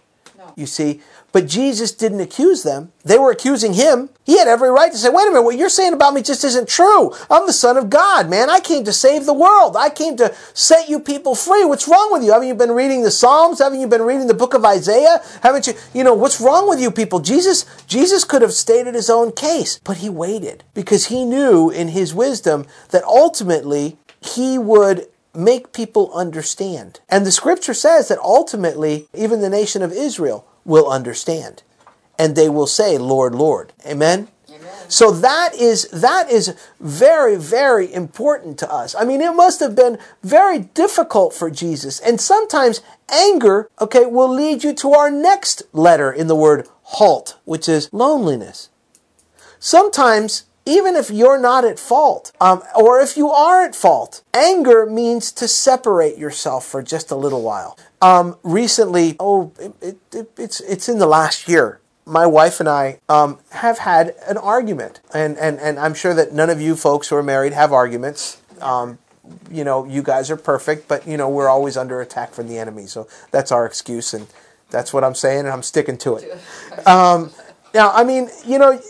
You 0.57 0.67
see, 0.67 1.01
but 1.33 1.47
Jesus 1.47 1.93
didn't 1.93 2.21
accuse 2.21 2.63
them. 2.63 2.93
They 3.05 3.19
were 3.19 3.31
accusing 3.31 3.73
him. 3.73 4.11
He 4.25 4.39
had 4.39 4.47
every 4.47 4.71
right 4.71 4.93
to 4.93 4.99
say, 4.99 5.09
wait 5.09 5.27
a 5.27 5.31
minute, 5.31 5.43
what 5.43 5.57
you're 5.57 5.69
saying 5.69 5.95
about 5.95 6.15
me 6.15 6.23
just 6.23 6.45
isn't 6.45 6.69
true. 6.69 7.13
I'm 7.31 7.47
the 7.47 7.53
Son 7.53 7.77
of 7.77 7.91
God, 7.91 8.29
man. 8.29 8.51
I 8.51 8.61
came 8.61 8.85
to 8.85 8.93
save 8.93 9.25
the 9.25 9.33
world. 9.33 9.77
I 9.77 9.89
came 9.89 10.17
to 10.19 10.35
set 10.53 10.89
you 10.89 11.01
people 11.01 11.35
free. 11.35 11.65
What's 11.65 11.89
wrong 11.89 12.13
with 12.13 12.23
you? 12.23 12.33
Haven't 12.33 12.49
you 12.49 12.55
been 12.55 12.73
reading 12.73 13.03
the 13.03 13.11
Psalms? 13.11 13.59
Haven't 13.59 13.81
you 13.81 13.89
been 13.89 14.03
reading 14.03 14.27
the 14.27 14.35
book 14.35 14.55
of 14.55 14.65
Isaiah? 14.65 15.23
Haven't 15.43 15.67
you, 15.67 15.75
you 15.95 16.05
know, 16.05 16.15
what's 16.15 16.41
wrong 16.41 16.69
with 16.69 16.81
you 16.81 16.91
people? 16.91 17.21
Jesus, 17.21 17.65
Jesus 17.87 18.25
could 18.25 18.43
have 18.43 18.53
stated 18.53 18.95
his 18.95 19.11
own 19.11 19.33
case, 19.33 19.81
but 19.85 19.99
he 19.99 20.11
waited 20.11 20.65
because 20.75 21.07
he 21.07 21.25
knew 21.25 21.71
in 21.71 21.89
his 21.89 22.15
wisdom 22.15 22.67
that 22.91 23.05
ultimately 23.05 23.97
he 24.21 24.59
would 24.59 25.09
make 25.35 25.73
people 25.73 26.13
understand. 26.13 27.01
And 27.09 27.25
the 27.25 27.33
scripture 27.33 27.75
says 27.75 28.09
that 28.09 28.19
ultimately, 28.19 29.09
even 29.15 29.41
the 29.41 29.51
nation 29.51 29.83
of 29.83 29.93
Israel 29.93 30.47
will 30.65 30.91
understand. 30.91 31.63
And 32.19 32.37
they 32.37 32.49
will 32.49 32.67
say, 32.67 32.99
Lord, 32.99 33.35
Lord. 33.35 33.73
Amen? 33.87 34.29
Amen. 34.49 34.69
So 34.89 35.11
that 35.11 35.55
is 35.55 35.89
that 35.89 36.31
is 36.31 36.55
very 36.79 37.37
very 37.37 37.93
important 37.93 38.59
to 38.59 38.71
us. 38.71 38.95
I 38.95 39.05
mean, 39.05 39.23
it 39.23 39.35
must 39.35 39.61
have 39.61 39.75
been 39.75 39.99
very 40.23 40.59
difficult 40.59 41.33
for 41.33 41.51
Jesus. 41.51 41.99
And 42.01 42.21
sometimes 42.21 42.83
anger, 43.09 43.71
okay, 43.81 44.05
will 44.05 44.33
lead 44.33 44.63
you 44.63 44.75
to 44.75 44.93
our 44.93 45.11
next 45.11 45.63
letter 45.73 46.13
in 46.13 46.27
the 46.27 46.37
word 46.37 46.69
halt, 46.83 47.39
which 47.45 47.69
is 47.69 47.89
loneliness. 47.93 48.69
Sometimes 49.59 50.45
even 50.65 50.95
if 50.95 51.11
you're 51.11 51.39
not 51.39 51.65
at 51.65 51.79
fault, 51.79 52.33
um, 52.41 52.63
or 52.75 53.01
if 53.01 53.17
you 53.17 53.31
are 53.31 53.65
at 53.65 53.75
fault, 53.75 54.23
anger 54.33 54.87
means 54.87 55.33
to 55.33 55.49
separate 55.49 56.19
yourself 56.19 56.65
for 56.65 56.83
just 56.83 57.11
a 57.11 57.17
little 57.17 57.43
while. 57.43 57.77
Um, 58.01 58.37
recently, 58.43 59.17
oh, 59.19 59.53
it, 59.59 59.75
it, 59.81 59.99
it, 60.13 60.31
it's 60.39 60.61
it's 60.61 60.89
in 60.89 60.99
the 60.99 61.07
last 61.07 61.49
year. 61.49 61.81
My 62.05 62.27
wife 62.27 62.59
and 62.59 62.69
I 62.69 62.99
um, 63.09 63.39
have 63.51 63.79
had 63.79 64.15
an 64.29 64.37
argument, 64.37 65.01
and, 65.15 65.37
and 65.39 65.59
and 65.59 65.79
I'm 65.79 65.95
sure 65.95 66.15
that 66.15 66.33
none 66.33 66.51
of 66.51 66.61
you 66.61 66.77
folks 66.77 67.09
who 67.09 67.17
are 67.17 67.23
married 67.23 67.53
have 67.53 67.73
arguments. 67.73 68.41
Um, 68.61 68.99
you 69.51 69.63
know, 69.65 69.85
you 69.85 70.03
guys 70.03 70.31
are 70.31 70.37
perfect, 70.37 70.89
but 70.89 71.07
you 71.07 71.17
know 71.17 71.29
we're 71.29 71.49
always 71.49 71.77
under 71.77 72.01
attack 72.01 72.33
from 72.33 72.49
the 72.49 72.59
enemy, 72.59 72.87
so 72.87 73.09
that's 73.31 73.53
our 73.53 73.67
excuse, 73.67 74.15
and 74.15 74.27
that's 74.71 74.93
what 74.93 75.05
I'm 75.05 75.15
saying, 75.15 75.41
and 75.41 75.49
I'm 75.49 75.63
sticking 75.63 75.99
to 75.99 76.17
it. 76.17 76.39
Um, 76.87 77.31
now, 77.75 77.91
I 77.93 78.05
mean, 78.05 78.29
you 78.47 78.59
know, 78.59 78.81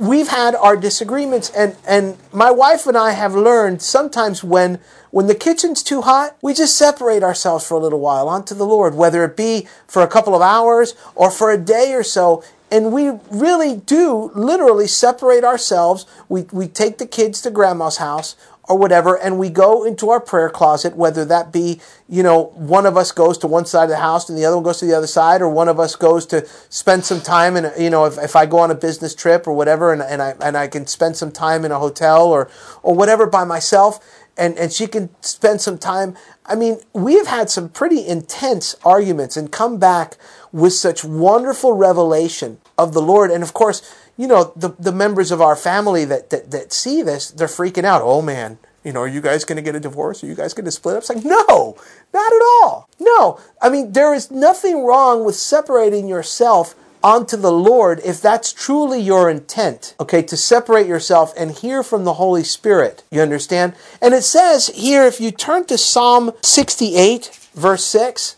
we've 0.00 0.28
had 0.28 0.54
our 0.54 0.76
disagreements 0.76 1.50
and 1.50 1.76
and 1.86 2.16
my 2.32 2.50
wife 2.50 2.86
and 2.86 2.96
I 2.96 3.12
have 3.12 3.34
learned 3.34 3.82
sometimes 3.82 4.42
when 4.42 4.80
when 5.10 5.26
the 5.26 5.34
kitchen's 5.34 5.82
too 5.82 6.02
hot, 6.02 6.36
we 6.40 6.54
just 6.54 6.78
separate 6.78 7.22
ourselves 7.22 7.66
for 7.66 7.74
a 7.74 7.80
little 7.80 8.00
while 8.00 8.28
onto 8.28 8.54
the 8.54 8.64
Lord, 8.64 8.94
whether 8.94 9.24
it 9.24 9.36
be 9.36 9.66
for 9.86 10.02
a 10.02 10.08
couple 10.08 10.34
of 10.34 10.40
hours 10.40 10.94
or 11.14 11.30
for 11.30 11.50
a 11.50 11.58
day 11.58 11.92
or 11.94 12.04
so. 12.04 12.44
And 12.70 12.92
we 12.92 13.10
really 13.30 13.76
do 13.76 14.30
literally 14.36 14.86
separate 14.86 15.42
ourselves. 15.42 16.06
We, 16.28 16.42
we 16.52 16.68
take 16.68 16.98
the 16.98 17.06
kids 17.06 17.42
to 17.42 17.50
grandma's 17.50 17.96
house 17.96 18.36
or 18.70 18.78
whatever, 18.78 19.18
and 19.18 19.36
we 19.36 19.50
go 19.50 19.82
into 19.82 20.10
our 20.10 20.20
prayer 20.20 20.48
closet, 20.48 20.94
whether 20.94 21.24
that 21.24 21.52
be, 21.52 21.80
you 22.08 22.22
know, 22.22 22.52
one 22.54 22.86
of 22.86 22.96
us 22.96 23.10
goes 23.10 23.36
to 23.36 23.48
one 23.48 23.66
side 23.66 23.82
of 23.82 23.90
the 23.90 23.96
house 23.96 24.28
and 24.28 24.38
the 24.38 24.44
other 24.44 24.56
one 24.56 24.62
goes 24.62 24.78
to 24.78 24.86
the 24.86 24.96
other 24.96 25.08
side, 25.08 25.42
or 25.42 25.48
one 25.48 25.66
of 25.66 25.80
us 25.80 25.96
goes 25.96 26.24
to 26.24 26.46
spend 26.68 27.04
some 27.04 27.20
time 27.20 27.56
in, 27.56 27.64
a, 27.64 27.72
you 27.76 27.90
know, 27.90 28.04
if, 28.04 28.16
if 28.16 28.36
I 28.36 28.46
go 28.46 28.60
on 28.60 28.70
a 28.70 28.76
business 28.76 29.12
trip 29.12 29.48
or 29.48 29.54
whatever, 29.54 29.92
and, 29.92 30.00
and 30.00 30.22
I 30.22 30.36
and 30.40 30.56
I 30.56 30.68
can 30.68 30.86
spend 30.86 31.16
some 31.16 31.32
time 31.32 31.64
in 31.64 31.72
a 31.72 31.80
hotel 31.80 32.28
or 32.28 32.48
or 32.84 32.94
whatever 32.94 33.26
by 33.26 33.42
myself, 33.42 33.98
and 34.36 34.56
and 34.56 34.72
she 34.72 34.86
can 34.86 35.10
spend 35.20 35.60
some 35.60 35.76
time. 35.76 36.16
I 36.46 36.54
mean, 36.54 36.78
we 36.92 37.14
have 37.14 37.26
had 37.26 37.50
some 37.50 37.70
pretty 37.70 38.06
intense 38.06 38.76
arguments 38.84 39.36
and 39.36 39.50
come 39.50 39.78
back 39.78 40.16
with 40.52 40.74
such 40.74 41.04
wonderful 41.04 41.72
revelation 41.72 42.60
of 42.78 42.92
the 42.92 43.02
Lord, 43.02 43.32
and 43.32 43.42
of 43.42 43.52
course 43.52 43.82
you 44.16 44.26
know, 44.26 44.52
the, 44.56 44.70
the 44.78 44.92
members 44.92 45.30
of 45.30 45.40
our 45.40 45.56
family 45.56 46.04
that, 46.04 46.30
that, 46.30 46.50
that 46.50 46.72
see 46.72 47.02
this, 47.02 47.30
they're 47.30 47.48
freaking 47.48 47.84
out. 47.84 48.02
Oh 48.02 48.22
man, 48.22 48.58
you 48.84 48.92
know, 48.92 49.00
are 49.00 49.08
you 49.08 49.20
guys 49.20 49.44
going 49.44 49.56
to 49.56 49.62
get 49.62 49.74
a 49.74 49.80
divorce? 49.80 50.24
Are 50.24 50.26
you 50.26 50.34
guys 50.34 50.54
going 50.54 50.64
to 50.64 50.70
split 50.70 50.96
up? 50.96 51.02
It's 51.02 51.10
like, 51.10 51.24
no, 51.24 51.76
not 52.14 52.32
at 52.32 52.42
all. 52.62 52.88
No. 52.98 53.38
I 53.60 53.68
mean, 53.68 53.92
there 53.92 54.14
is 54.14 54.30
nothing 54.30 54.84
wrong 54.84 55.24
with 55.24 55.36
separating 55.36 56.08
yourself 56.08 56.74
onto 57.02 57.36
the 57.36 57.52
Lord 57.52 58.00
if 58.04 58.20
that's 58.20 58.52
truly 58.52 59.00
your 59.00 59.30
intent, 59.30 59.94
okay, 60.00 60.22
to 60.22 60.36
separate 60.36 60.86
yourself 60.86 61.32
and 61.36 61.50
hear 61.50 61.82
from 61.82 62.04
the 62.04 62.14
Holy 62.14 62.44
Spirit. 62.44 63.02
You 63.10 63.20
understand? 63.20 63.74
And 64.00 64.14
it 64.14 64.22
says 64.22 64.68
here, 64.68 65.04
if 65.04 65.20
you 65.20 65.30
turn 65.30 65.64
to 65.66 65.78
Psalm 65.78 66.32
68, 66.42 67.50
verse 67.54 67.84
6, 67.84 68.36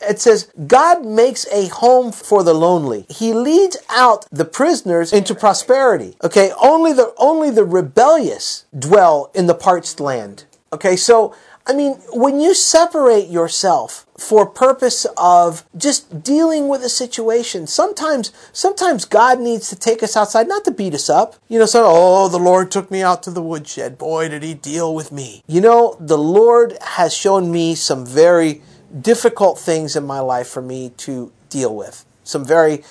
it 0.00 0.20
says, 0.20 0.50
God 0.66 1.04
makes 1.04 1.46
a 1.52 1.68
home 1.68 2.12
for 2.12 2.42
the 2.42 2.54
lonely. 2.54 3.06
He 3.08 3.32
leads 3.32 3.76
out 3.90 4.26
the 4.30 4.44
prisoners 4.44 5.12
into 5.12 5.34
prosperity. 5.34 6.16
Okay, 6.22 6.52
only 6.60 6.92
the 6.92 7.14
only 7.18 7.50
the 7.50 7.64
rebellious 7.64 8.66
dwell 8.76 9.30
in 9.34 9.46
the 9.46 9.54
parched 9.54 10.00
land. 10.00 10.44
Okay, 10.72 10.96
so 10.96 11.34
I 11.68 11.72
mean, 11.72 11.94
when 12.12 12.38
you 12.38 12.54
separate 12.54 13.28
yourself 13.28 14.06
for 14.16 14.46
purpose 14.46 15.04
of 15.16 15.64
just 15.76 16.22
dealing 16.22 16.68
with 16.68 16.82
a 16.82 16.88
situation, 16.88 17.66
sometimes 17.66 18.30
sometimes 18.52 19.04
God 19.04 19.40
needs 19.40 19.68
to 19.70 19.76
take 19.76 20.00
us 20.00 20.16
outside, 20.16 20.46
not 20.46 20.64
to 20.66 20.70
beat 20.70 20.94
us 20.94 21.10
up. 21.10 21.34
You 21.48 21.58
know, 21.58 21.66
so 21.66 21.84
oh, 21.86 22.28
the 22.28 22.38
Lord 22.38 22.70
took 22.70 22.88
me 22.88 23.02
out 23.02 23.24
to 23.24 23.32
the 23.32 23.42
woodshed. 23.42 23.98
Boy, 23.98 24.28
did 24.28 24.44
he 24.44 24.54
deal 24.54 24.94
with 24.94 25.10
me. 25.10 25.42
You 25.48 25.60
know, 25.60 25.96
the 25.98 26.18
Lord 26.18 26.78
has 26.80 27.12
shown 27.12 27.50
me 27.50 27.74
some 27.74 28.06
very 28.06 28.62
difficult 29.00 29.58
things 29.58 29.96
in 29.96 30.04
my 30.06 30.20
life 30.20 30.48
for 30.48 30.62
me 30.62 30.90
to 30.98 31.32
deal 31.48 31.74
with. 31.74 32.04
Some 32.24 32.44
very 32.44 32.82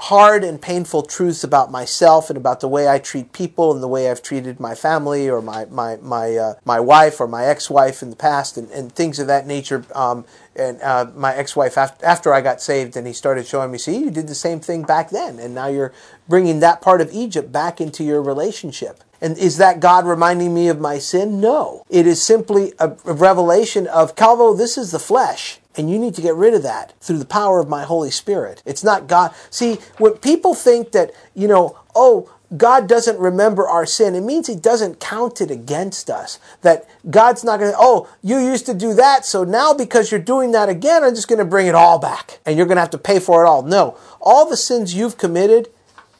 hard 0.00 0.42
and 0.42 0.62
painful 0.62 1.02
truths 1.02 1.44
about 1.44 1.70
myself 1.70 2.30
and 2.30 2.36
about 2.36 2.60
the 2.60 2.68
way 2.68 2.88
I 2.88 2.98
treat 2.98 3.32
people 3.32 3.70
and 3.70 3.82
the 3.82 3.88
way 3.88 4.10
I've 4.10 4.22
treated 4.22 4.58
my 4.58 4.74
family 4.74 5.28
or 5.28 5.42
my 5.42 5.66
my 5.66 5.96
my 5.96 6.36
uh, 6.36 6.54
my 6.64 6.80
wife 6.80 7.20
or 7.20 7.28
my 7.28 7.44
ex-wife 7.44 8.02
in 8.02 8.08
the 8.08 8.16
past 8.16 8.56
and, 8.56 8.70
and 8.70 8.90
things 8.90 9.18
of 9.18 9.26
that 9.26 9.46
nature. 9.46 9.84
Um, 9.94 10.24
and 10.56 10.80
uh, 10.82 11.06
my 11.14 11.34
ex-wife 11.34 11.76
after, 11.78 12.04
after 12.04 12.32
I 12.32 12.40
got 12.40 12.60
saved 12.60 12.96
and 12.96 13.06
he 13.06 13.12
started 13.12 13.46
showing 13.46 13.70
me, 13.70 13.78
see, 13.78 13.98
you 13.98 14.10
did 14.10 14.26
the 14.26 14.34
same 14.34 14.58
thing 14.60 14.82
back 14.82 15.10
then, 15.10 15.38
and 15.38 15.54
now 15.54 15.68
you're 15.68 15.92
bringing 16.30 16.60
that 16.60 16.80
part 16.80 17.02
of 17.02 17.12
Egypt 17.12 17.52
back 17.52 17.80
into 17.80 18.02
your 18.02 18.22
relationship. 18.22 19.04
And 19.20 19.36
is 19.36 19.58
that 19.58 19.80
God 19.80 20.06
reminding 20.06 20.54
me 20.54 20.68
of 20.68 20.80
my 20.80 20.98
sin? 20.98 21.40
No. 21.40 21.84
It 21.90 22.06
is 22.06 22.22
simply 22.22 22.72
a, 22.78 22.88
revelation 23.04 23.86
of 23.86 24.16
Calvo, 24.16 24.54
this 24.54 24.78
is 24.78 24.92
the 24.92 24.98
flesh. 24.98 25.58
And 25.76 25.90
you 25.90 25.98
need 25.98 26.14
to 26.14 26.22
get 26.22 26.34
rid 26.34 26.54
of 26.54 26.62
that 26.62 26.94
through 27.00 27.18
the 27.18 27.26
power 27.26 27.60
of 27.60 27.68
my 27.68 27.84
Holy 27.84 28.10
Spirit. 28.10 28.62
It's 28.64 28.82
not 28.82 29.06
God. 29.06 29.34
See, 29.50 29.74
when 29.98 30.14
people 30.14 30.54
think 30.54 30.92
that, 30.92 31.12
you 31.34 31.46
know, 31.46 31.78
oh, 31.94 32.32
God 32.56 32.88
doesn't 32.88 33.18
remember 33.18 33.68
our 33.68 33.86
sin, 33.86 34.16
it 34.16 34.22
means 34.22 34.48
He 34.48 34.56
doesn't 34.56 34.98
count 34.98 35.40
it 35.40 35.50
against 35.50 36.10
us. 36.10 36.40
That 36.62 36.88
God's 37.08 37.44
not 37.44 37.60
going 37.60 37.70
to, 37.70 37.78
oh, 37.78 38.08
you 38.22 38.38
used 38.38 38.66
to 38.66 38.74
do 38.74 38.94
that, 38.94 39.24
so 39.24 39.44
now 39.44 39.72
because 39.72 40.10
you're 40.10 40.18
doing 40.18 40.50
that 40.52 40.68
again, 40.68 41.04
I'm 41.04 41.14
just 41.14 41.28
going 41.28 41.38
to 41.38 41.44
bring 41.44 41.68
it 41.68 41.76
all 41.76 42.00
back. 42.00 42.40
And 42.44 42.56
you're 42.56 42.66
going 42.66 42.76
to 42.76 42.82
have 42.82 42.90
to 42.90 42.98
pay 42.98 43.20
for 43.20 43.44
it 43.44 43.46
all. 43.46 43.62
No. 43.62 43.96
All 44.20 44.48
the 44.48 44.56
sins 44.56 44.94
you've 44.94 45.18
committed, 45.18 45.68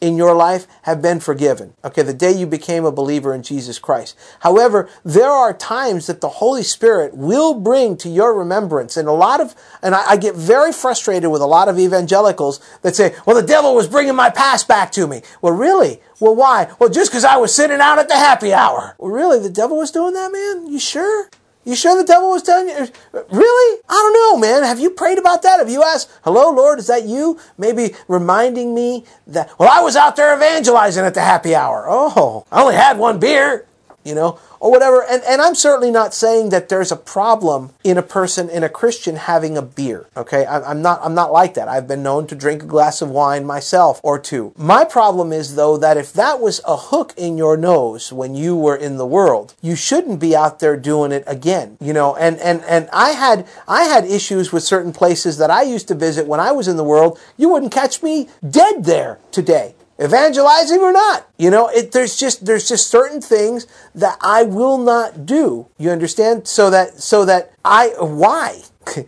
in 0.01 0.16
your 0.16 0.34
life 0.34 0.66
have 0.82 1.03
been 1.03 1.20
forgiven. 1.20 1.74
Okay, 1.84 2.03
the 2.03 2.14
day 2.14 2.32
you 2.32 2.46
became 2.46 2.84
a 2.84 2.92
believer 2.92 3.34
in 3.34 3.42
Jesus 3.42 3.78
Christ. 3.78 4.16
However, 4.40 4.88
there 5.05 5.30
are 5.30 5.53
times 5.53 6.07
that 6.07 6.20
the 6.20 6.28
Holy 6.28 6.62
Spirit 6.62 7.14
will 7.14 7.55
bring 7.55 7.96
to 7.98 8.09
your 8.09 8.34
remembrance, 8.34 8.96
and 8.96 9.09
a 9.09 9.12
lot 9.12 9.40
of, 9.40 9.55
and 9.82 9.94
I, 9.94 10.11
I, 10.11 10.16
get 10.16 10.34
very 10.34 10.72
frustrated 10.72 11.30
with 11.30 11.42
a 11.42 11.46
lot 11.46 11.68
of 11.68 11.78
evangelicals 11.78 12.61
that 12.82 12.96
say, 12.96 13.14
well, 13.26 13.36
the 13.36 13.46
devil 13.46 13.74
was 13.74 13.88
bringing 13.88 14.14
my 14.14 14.30
past 14.30 14.68
back 14.68 14.90
to 14.92 15.07
me. 15.07 15.22
Well, 15.42 15.53
really? 15.53 16.01
Well, 16.18 16.36
why? 16.36 16.72
Well, 16.78 16.90
just 16.90 17.11
because 17.11 17.24
I 17.24 17.36
was 17.36 17.55
sitting 17.55 17.80
out 17.80 17.98
at 17.98 18.09
the 18.09 18.16
happy 18.16 18.53
hour. 18.53 18.94
Well, 18.98 19.11
really? 19.11 19.38
The 19.38 19.51
devil 19.51 19.78
was 19.78 19.90
doing 19.90 20.14
that, 20.14 20.32
man? 20.32 20.70
You 20.70 20.78
sure? 20.78 21.28
You 21.65 21.77
sure 21.77 21.97
the 21.97 22.07
devil 22.07 22.31
was 22.31 22.43
telling 22.43 22.69
you? 22.69 22.89
Really? 23.13 23.81
I 23.89 23.93
don't 23.93 24.15
know, 24.15 24.39
man. 24.39 24.63
Have 24.63 24.81
you 24.81 24.91
prayed 24.91 25.19
about 25.19 25.43
that? 25.43 25.59
Have 25.59 25.69
you 25.69 25.83
asked, 25.83 26.11
hello, 26.25 26.51
Lord, 26.51 26.79
is 26.79 26.87
that 26.87 27.05
you? 27.05 27.39
Maybe 27.59 27.95
reminding 28.09 28.75
me 28.75 29.05
that, 29.27 29.51
well, 29.59 29.69
I 29.71 29.83
was 29.83 29.95
out 29.95 30.17
there 30.17 30.35
evangelizing 30.35 31.05
at 31.05 31.15
the 31.15 31.21
happy 31.21 31.55
hour. 31.55 31.87
Oh, 31.89 32.47
I 32.51 32.63
only 32.63 32.75
had 32.77 32.99
one 32.99 33.19
beer, 33.19 33.67
you 34.05 34.15
know 34.15 34.39
or 34.61 34.71
whatever. 34.71 35.03
And, 35.03 35.23
and 35.25 35.41
I'm 35.41 35.55
certainly 35.55 35.91
not 35.91 36.15
saying 36.15 36.51
that 36.51 36.69
there's 36.69 36.93
a 36.93 36.97
problem 36.97 37.71
in 37.83 37.97
a 37.97 38.03
person, 38.03 38.49
in 38.49 38.63
a 38.63 38.69
Christian, 38.69 39.17
having 39.17 39.57
a 39.57 39.63
beer. 39.63 40.07
Okay, 40.17 40.45
I, 40.45 40.71
am 40.71 40.83
not 40.83 41.01
I'm 41.03 41.15
not 41.15 41.33
like 41.33 41.55
that. 41.55 41.67
I've 41.67 41.89
been 41.89 42.03
known 42.03 42.27
to 42.29 42.35
drink 42.35 42.63
a 42.63 42.67
glass 42.67 43.03
of 43.03 43.11
wine 43.11 43.45
myself 43.45 44.01
or 44.03 44.19
two. 44.19 44.53
My 44.57 44.85
problem 44.85 45.33
is 45.33 45.57
though 45.57 45.77
that 45.79 45.97
if 45.97 46.13
that 46.13 46.41
was 46.41 46.61
a 46.67 46.77
hook 46.77 47.15
in 47.17 47.39
your 47.39 47.57
nose 47.57 48.13
when 48.13 48.35
you 48.35 48.55
were 48.55 48.77
in 48.77 48.99
the 48.99 49.07
world, 49.07 49.55
you 49.63 49.75
shouldn't 49.75 50.21
be 50.21 50.37
out 50.37 50.61
there 50.61 50.77
doing 50.77 51.11
it 51.11 51.25
again. 51.27 51.79
You 51.81 51.95
know, 51.95 52.15
and 52.17 52.39
and 52.39 52.63
and 52.63 52.89
I 52.93 53.11
had 53.11 53.49
I 53.67 53.85
had 53.85 54.05
issues 54.05 54.53
with 54.53 54.63
certain 54.63 54.93
places 54.93 55.39
that 55.39 55.51
I 55.51 55.63
used 55.63 55.89
to 55.89 55.95
visit 55.95 56.27
when 56.27 56.41
I 56.41 56.53
was 56.53 56.69
in 56.69 56.77
the 56.77 56.85
world. 56.85 57.19
You 57.39 57.49
wouldn't 57.49 57.73
catch 57.73 58.03
me 58.03 58.29
dead 58.49 58.85
there 58.85 59.19
today 59.31 59.75
evangelizing 60.01 60.80
or 60.80 60.92
not. 60.92 61.28
You 61.36 61.51
know, 61.51 61.68
it, 61.68 61.92
there's 61.92 62.16
just 62.16 62.46
there's 62.46 62.68
just 62.68 62.88
certain 62.88 63.20
things 63.20 63.66
that 63.94 64.16
I 64.20 64.42
will 64.42 64.78
not 64.78 65.26
do. 65.26 65.66
You 65.78 65.90
understand? 65.90 66.48
So 66.48 66.70
that 66.70 66.98
so 67.01 67.24
that 67.24 67.53
I 67.64 67.88
why 67.98 68.62
it, 68.96 69.07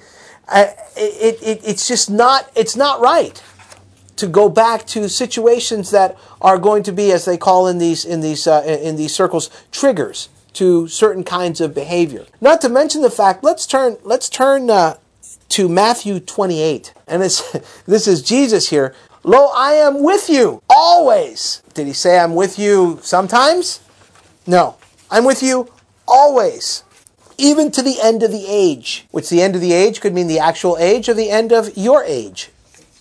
it 0.96 1.60
it's 1.64 1.88
just 1.88 2.10
not 2.10 2.50
it's 2.54 2.76
not 2.76 3.00
right 3.00 3.42
to 4.16 4.26
go 4.26 4.48
back 4.48 4.86
to 4.86 5.08
situations 5.08 5.90
that 5.90 6.16
are 6.40 6.58
going 6.58 6.82
to 6.84 6.92
be 6.92 7.10
as 7.10 7.24
they 7.24 7.38
call 7.38 7.66
in 7.66 7.78
these 7.78 8.04
in 8.04 8.20
these 8.20 8.46
uh, 8.46 8.62
in 8.64 8.96
these 8.96 9.14
circles 9.14 9.50
triggers 9.70 10.28
to 10.52 10.86
certain 10.86 11.24
kinds 11.24 11.62
of 11.62 11.74
behavior. 11.74 12.26
Not 12.40 12.60
to 12.60 12.68
mention 12.68 13.00
the 13.00 13.10
fact 13.10 13.42
let's 13.42 13.66
turn 13.66 13.96
let's 14.04 14.28
turn 14.28 14.68
uh, 14.68 14.96
to 15.52 15.68
Matthew 15.68 16.18
28. 16.18 16.94
And 17.06 17.22
it's, 17.22 17.52
this 17.86 18.06
is 18.06 18.22
Jesus 18.22 18.70
here 18.70 18.94
Lo, 19.24 19.50
I 19.54 19.74
am 19.74 20.02
with 20.02 20.28
you 20.28 20.62
always. 20.68 21.62
Did 21.74 21.86
he 21.86 21.92
say 21.92 22.18
I'm 22.18 22.34
with 22.34 22.58
you 22.58 22.98
sometimes? 23.02 23.80
No. 24.48 24.76
I'm 25.10 25.24
with 25.24 25.42
you 25.44 25.70
always. 26.08 26.82
Even 27.38 27.70
to 27.70 27.82
the 27.82 28.00
end 28.02 28.24
of 28.24 28.32
the 28.32 28.46
age. 28.48 29.06
Which 29.12 29.30
the 29.30 29.40
end 29.40 29.54
of 29.54 29.60
the 29.60 29.72
age 29.72 30.00
could 30.00 30.12
mean 30.12 30.26
the 30.26 30.40
actual 30.40 30.76
age 30.78 31.08
or 31.08 31.14
the 31.14 31.30
end 31.30 31.52
of 31.52 31.76
your 31.76 32.02
age. 32.02 32.50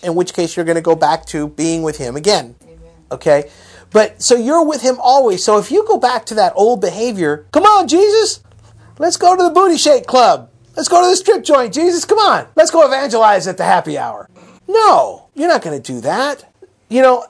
In 0.04 0.14
which 0.14 0.34
case 0.34 0.56
you're 0.56 0.66
going 0.66 0.76
to 0.76 0.82
go 0.82 0.96
back 0.96 1.26
to 1.28 1.48
being 1.48 1.82
with 1.82 1.98
him 1.98 2.16
again. 2.16 2.56
Amen. 2.64 2.78
Okay? 3.12 3.50
But 3.90 4.22
so 4.22 4.36
you're 4.36 4.66
with 4.66 4.82
him 4.82 4.98
always. 5.00 5.44
So 5.44 5.58
if 5.58 5.72
you 5.72 5.86
go 5.88 5.98
back 5.98 6.26
to 6.28 6.36
that 6.36 6.54
old 6.56 6.82
behavior, 6.82 7.48
come 7.52 7.64
on, 7.64 7.88
Jesus, 7.88 8.42
let's 9.00 9.18
go 9.18 9.36
to 9.36 9.44
the 9.44 9.50
booty 9.50 9.78
shake 9.78 10.06
club. 10.06 10.50
Let's 10.76 10.88
go 10.88 11.02
to 11.02 11.10
the 11.10 11.16
strip 11.16 11.44
joint, 11.44 11.74
Jesus. 11.74 12.06
Come 12.06 12.20
on. 12.20 12.48
Let's 12.56 12.72
go 12.72 12.86
evangelize 12.86 13.48
at 13.48 13.58
the 13.58 13.66
happy 13.66 13.98
hour. 13.98 14.30
No, 14.72 15.28
you're 15.36 15.50
not 15.50 15.62
going 15.62 15.80
to 15.80 15.94
do 15.94 16.00
that. 16.02 16.46
You 16.88 17.02
know, 17.02 17.26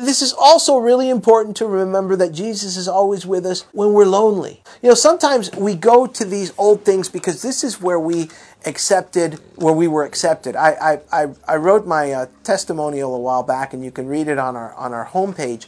this 0.00 0.22
is 0.22 0.32
also 0.32 0.78
really 0.78 1.10
important 1.10 1.56
to 1.58 1.66
remember 1.66 2.16
that 2.16 2.32
Jesus 2.32 2.76
is 2.76 2.88
always 2.88 3.26
with 3.26 3.44
us 3.44 3.66
when 3.72 3.92
we're 3.92 4.06
lonely. 4.06 4.62
You 4.82 4.88
know, 4.88 4.94
sometimes 4.94 5.50
we 5.52 5.74
go 5.74 6.06
to 6.06 6.24
these 6.24 6.52
old 6.56 6.84
things 6.84 7.08
because 7.08 7.42
this 7.42 7.62
is 7.62 7.80
where 7.80 8.00
we 8.00 8.30
accepted, 8.64 9.40
where 9.56 9.74
we 9.74 9.88
were 9.88 10.04
accepted. 10.04 10.56
I, 10.56 11.00
I, 11.12 11.22
I, 11.24 11.28
I 11.46 11.56
wrote 11.56 11.86
my 11.86 12.12
uh, 12.12 12.26
testimonial 12.44 13.14
a 13.14 13.18
while 13.18 13.42
back, 13.42 13.74
and 13.74 13.84
you 13.84 13.90
can 13.90 14.06
read 14.06 14.28
it 14.28 14.38
on 14.38 14.56
our, 14.56 14.72
on 14.74 14.94
our 14.94 15.06
homepage. 15.06 15.66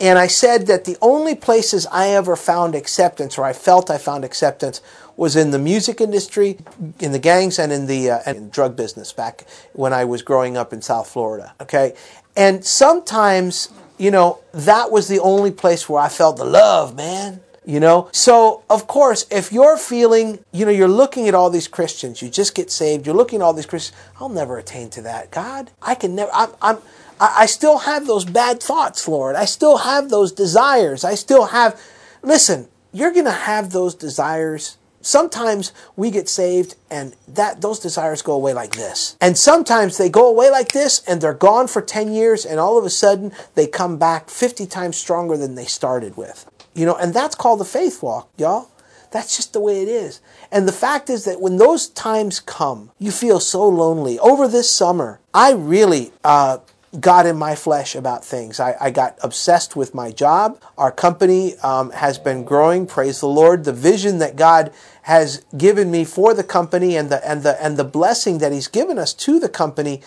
And 0.00 0.18
I 0.18 0.28
said 0.28 0.66
that 0.66 0.86
the 0.86 0.96
only 1.02 1.34
places 1.34 1.86
I 1.92 2.08
ever 2.08 2.34
found 2.34 2.74
acceptance, 2.74 3.36
or 3.36 3.44
I 3.44 3.52
felt 3.52 3.90
I 3.90 3.98
found 3.98 4.24
acceptance, 4.24 4.80
was 5.14 5.36
in 5.36 5.50
the 5.50 5.58
music 5.58 6.00
industry, 6.00 6.56
in 6.98 7.12
the 7.12 7.18
gangs, 7.18 7.58
and 7.58 7.70
in 7.70 7.86
the 7.86 8.10
uh, 8.10 8.20
and 8.24 8.50
drug 8.50 8.74
business 8.74 9.12
back 9.12 9.44
when 9.74 9.92
I 9.92 10.06
was 10.06 10.22
growing 10.22 10.56
up 10.56 10.72
in 10.72 10.80
South 10.80 11.08
Florida. 11.08 11.52
Okay, 11.60 11.94
and 12.34 12.64
sometimes 12.64 13.68
you 13.98 14.10
know 14.10 14.40
that 14.52 14.90
was 14.90 15.08
the 15.08 15.20
only 15.20 15.50
place 15.50 15.86
where 15.86 16.00
I 16.00 16.08
felt 16.08 16.38
the 16.38 16.46
love, 16.46 16.96
man. 16.96 17.42
You 17.66 17.78
know, 17.78 18.08
so 18.10 18.64
of 18.70 18.86
course, 18.86 19.26
if 19.30 19.52
you're 19.52 19.76
feeling, 19.76 20.42
you 20.50 20.64
know, 20.64 20.70
you're 20.70 20.88
looking 20.88 21.28
at 21.28 21.34
all 21.34 21.50
these 21.50 21.68
Christians, 21.68 22.22
you 22.22 22.30
just 22.30 22.54
get 22.54 22.70
saved, 22.70 23.04
you're 23.04 23.14
looking 23.14 23.40
at 23.40 23.44
all 23.44 23.52
these 23.52 23.66
Christians, 23.66 24.00
I'll 24.18 24.30
never 24.30 24.56
attain 24.56 24.88
to 24.90 25.02
that. 25.02 25.30
God, 25.30 25.70
I 25.82 25.94
can 25.94 26.14
never, 26.14 26.32
I'm, 26.32 26.48
I'm, 26.62 26.78
I 27.20 27.46
still 27.46 27.78
have 27.78 28.06
those 28.06 28.24
bad 28.24 28.62
thoughts, 28.62 29.06
Lord. 29.06 29.36
I 29.36 29.44
still 29.44 29.78
have 29.78 30.08
those 30.08 30.32
desires. 30.32 31.04
I 31.04 31.14
still 31.14 31.46
have, 31.46 31.78
listen, 32.22 32.68
you're 32.92 33.12
going 33.12 33.26
to 33.26 33.30
have 33.30 33.70
those 33.70 33.94
desires. 33.94 34.78
Sometimes 35.02 35.72
we 35.96 36.10
get 36.10 36.28
saved 36.28 36.76
and 36.90 37.14
that 37.28 37.60
those 37.60 37.78
desires 37.78 38.22
go 38.22 38.32
away 38.32 38.54
like 38.54 38.72
this. 38.72 39.16
And 39.20 39.36
sometimes 39.36 39.98
they 39.98 40.08
go 40.08 40.28
away 40.28 40.50
like 40.50 40.72
this 40.72 41.02
and 41.06 41.20
they're 41.20 41.34
gone 41.34 41.68
for 41.68 41.82
10 41.82 42.12
years 42.12 42.46
and 42.46 42.58
all 42.58 42.78
of 42.78 42.84
a 42.84 42.90
sudden 42.90 43.32
they 43.54 43.66
come 43.66 43.98
back 43.98 44.30
50 44.30 44.66
times 44.66 44.96
stronger 44.96 45.36
than 45.36 45.54
they 45.54 45.66
started 45.66 46.16
with. 46.16 46.50
You 46.74 46.86
know 46.86 46.96
and 46.96 47.12
that's 47.12 47.34
called 47.34 47.60
the 47.60 47.64
faith 47.64 48.02
walk 48.02 48.30
y'all. 48.36 48.70
That's 49.10 49.36
just 49.36 49.52
the 49.52 49.60
way 49.60 49.82
it 49.82 49.88
is. 49.88 50.20
And 50.52 50.68
the 50.68 50.72
fact 50.72 51.10
is 51.10 51.24
that 51.24 51.40
when 51.40 51.56
those 51.56 51.88
times 51.88 52.38
come 52.38 52.90
you 52.98 53.10
feel 53.10 53.40
so 53.40 53.66
lonely. 53.68 54.18
Over 54.18 54.48
this 54.48 54.70
summer 54.70 55.20
i 55.32 55.52
really 55.52 56.12
uh, 56.24 56.58
got 56.98 57.24
in 57.24 57.36
my 57.36 57.54
flesh 57.54 57.94
about 57.94 58.24
things. 58.24 58.58
I, 58.58 58.74
I 58.80 58.90
got 58.90 59.16
obsessed 59.22 59.76
with 59.76 59.94
my 59.94 60.10
job. 60.10 60.60
Our 60.76 60.90
company 60.90 61.56
um, 61.58 61.90
has 61.90 62.18
been 62.18 62.44
growing. 62.44 62.86
Praise 62.86 63.20
the 63.20 63.28
Lord. 63.28 63.64
The 63.64 63.72
vision 63.72 64.18
that 64.18 64.34
God 64.34 64.72
has 65.02 65.44
given 65.56 65.90
me 65.90 66.04
for 66.04 66.34
the 66.34 66.42
company 66.42 66.96
and 66.96 67.10
the 67.10 67.26
and 67.28 67.42
the 67.42 67.62
and 67.62 67.76
the 67.76 67.84
blessing 67.84 68.38
that 68.38 68.52
He's 68.52 68.66
given 68.66 68.98
us 68.98 69.14
to 69.14 69.38
the 69.38 69.48
company 69.48 70.02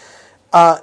uh, 0.51 0.79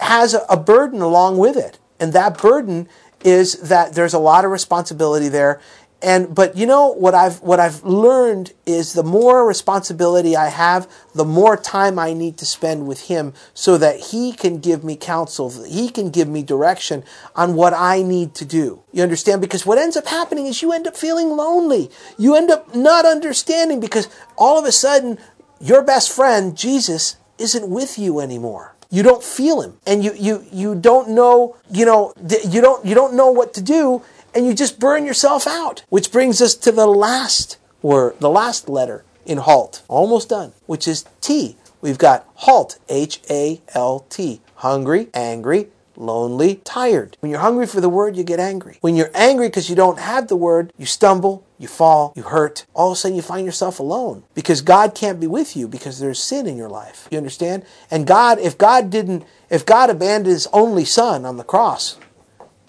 has 0.00 0.32
a, 0.32 0.46
a 0.48 0.56
burden 0.56 1.02
along 1.02 1.36
with 1.36 1.56
it, 1.56 1.78
and 2.00 2.12
that 2.14 2.38
burden 2.38 2.88
is 3.22 3.54
that 3.68 3.94
there's 3.94 4.14
a 4.14 4.18
lot 4.18 4.44
of 4.44 4.50
responsibility 4.50 5.28
there 5.28 5.60
and 6.04 6.34
but 6.34 6.56
you 6.56 6.66
know 6.66 6.88
what 6.88 7.14
I've 7.14 7.40
what 7.40 7.58
I've 7.58 7.82
learned 7.82 8.52
is 8.66 8.92
the 8.92 9.02
more 9.02 9.46
responsibility 9.46 10.36
I 10.36 10.48
have, 10.48 10.88
the 11.14 11.24
more 11.24 11.56
time 11.56 11.98
I 11.98 12.12
need 12.12 12.36
to 12.38 12.46
spend 12.46 12.86
with 12.86 13.08
him 13.08 13.32
so 13.54 13.78
that 13.78 13.98
he 13.98 14.32
can 14.32 14.58
give 14.58 14.84
me 14.84 14.96
counsel, 14.96 15.64
he 15.64 15.88
can 15.88 16.10
give 16.10 16.28
me 16.28 16.42
direction 16.42 17.04
on 17.34 17.54
what 17.54 17.72
I 17.72 18.02
need 18.02 18.34
to 18.34 18.44
do. 18.44 18.82
You 18.92 19.02
understand? 19.02 19.40
Because 19.40 19.64
what 19.64 19.78
ends 19.78 19.96
up 19.96 20.06
happening 20.06 20.46
is 20.46 20.60
you 20.60 20.72
end 20.72 20.86
up 20.86 20.96
feeling 20.96 21.30
lonely. 21.30 21.90
You 22.18 22.36
end 22.36 22.50
up 22.50 22.74
not 22.74 23.06
understanding 23.06 23.80
because 23.80 24.08
all 24.36 24.58
of 24.58 24.66
a 24.66 24.72
sudden 24.72 25.18
your 25.58 25.82
best 25.82 26.12
friend, 26.12 26.54
Jesus, 26.56 27.16
isn't 27.38 27.68
with 27.68 27.98
you 27.98 28.20
anymore 28.20 28.74
you 28.90 29.02
don't 29.02 29.24
feel 29.24 29.60
him 29.60 29.76
and 29.86 30.04
you 30.04 30.12
you 30.14 30.44
you 30.52 30.74
don't 30.76 31.08
know 31.08 31.56
you 31.68 31.84
know 31.84 32.12
you 32.48 32.60
don't 32.60 32.84
you 32.84 32.94
don't 32.94 33.14
know 33.14 33.30
what 33.30 33.52
to 33.52 33.60
do 33.60 34.00
and 34.34 34.46
you 34.46 34.54
just 34.54 34.78
burn 34.78 35.06
yourself 35.06 35.46
out. 35.46 35.84
Which 35.88 36.12
brings 36.12 36.42
us 36.42 36.54
to 36.56 36.72
the 36.72 36.86
last 36.86 37.58
word, 37.82 38.16
the 38.20 38.30
last 38.30 38.68
letter 38.68 39.04
in 39.24 39.38
halt, 39.38 39.82
almost 39.88 40.28
done, 40.28 40.52
which 40.66 40.86
is 40.86 41.04
T, 41.20 41.56
We've 41.84 41.98
got 41.98 42.26
halt, 42.36 42.78
H 42.88 43.20
A 43.28 43.60
L 43.74 44.06
T, 44.08 44.40
hungry, 44.54 45.08
angry, 45.12 45.68
lonely, 45.96 46.62
tired. 46.64 47.18
When 47.20 47.30
you're 47.30 47.40
hungry 47.40 47.66
for 47.66 47.82
the 47.82 47.90
word, 47.90 48.16
you 48.16 48.24
get 48.24 48.40
angry. 48.40 48.78
When 48.80 48.96
you're 48.96 49.10
angry 49.12 49.48
because 49.48 49.68
you 49.68 49.76
don't 49.76 49.98
have 49.98 50.28
the 50.28 50.34
word, 50.34 50.72
you 50.78 50.86
stumble, 50.86 51.44
you 51.58 51.68
fall, 51.68 52.14
you 52.16 52.22
hurt. 52.22 52.64
All 52.72 52.92
of 52.92 52.94
a 52.94 52.96
sudden, 52.98 53.16
you 53.16 53.20
find 53.20 53.44
yourself 53.44 53.80
alone 53.80 54.24
because 54.32 54.62
God 54.62 54.94
can't 54.94 55.20
be 55.20 55.26
with 55.26 55.58
you 55.58 55.68
because 55.68 55.98
there's 55.98 56.22
sin 56.22 56.46
in 56.46 56.56
your 56.56 56.70
life. 56.70 57.06
You 57.10 57.18
understand? 57.18 57.66
And 57.90 58.06
God, 58.06 58.38
if 58.38 58.56
God 58.56 58.88
didn't, 58.88 59.22
if 59.50 59.66
God 59.66 59.90
abandoned 59.90 60.32
His 60.32 60.48
only 60.54 60.86
Son 60.86 61.26
on 61.26 61.36
the 61.36 61.44
cross, 61.44 61.98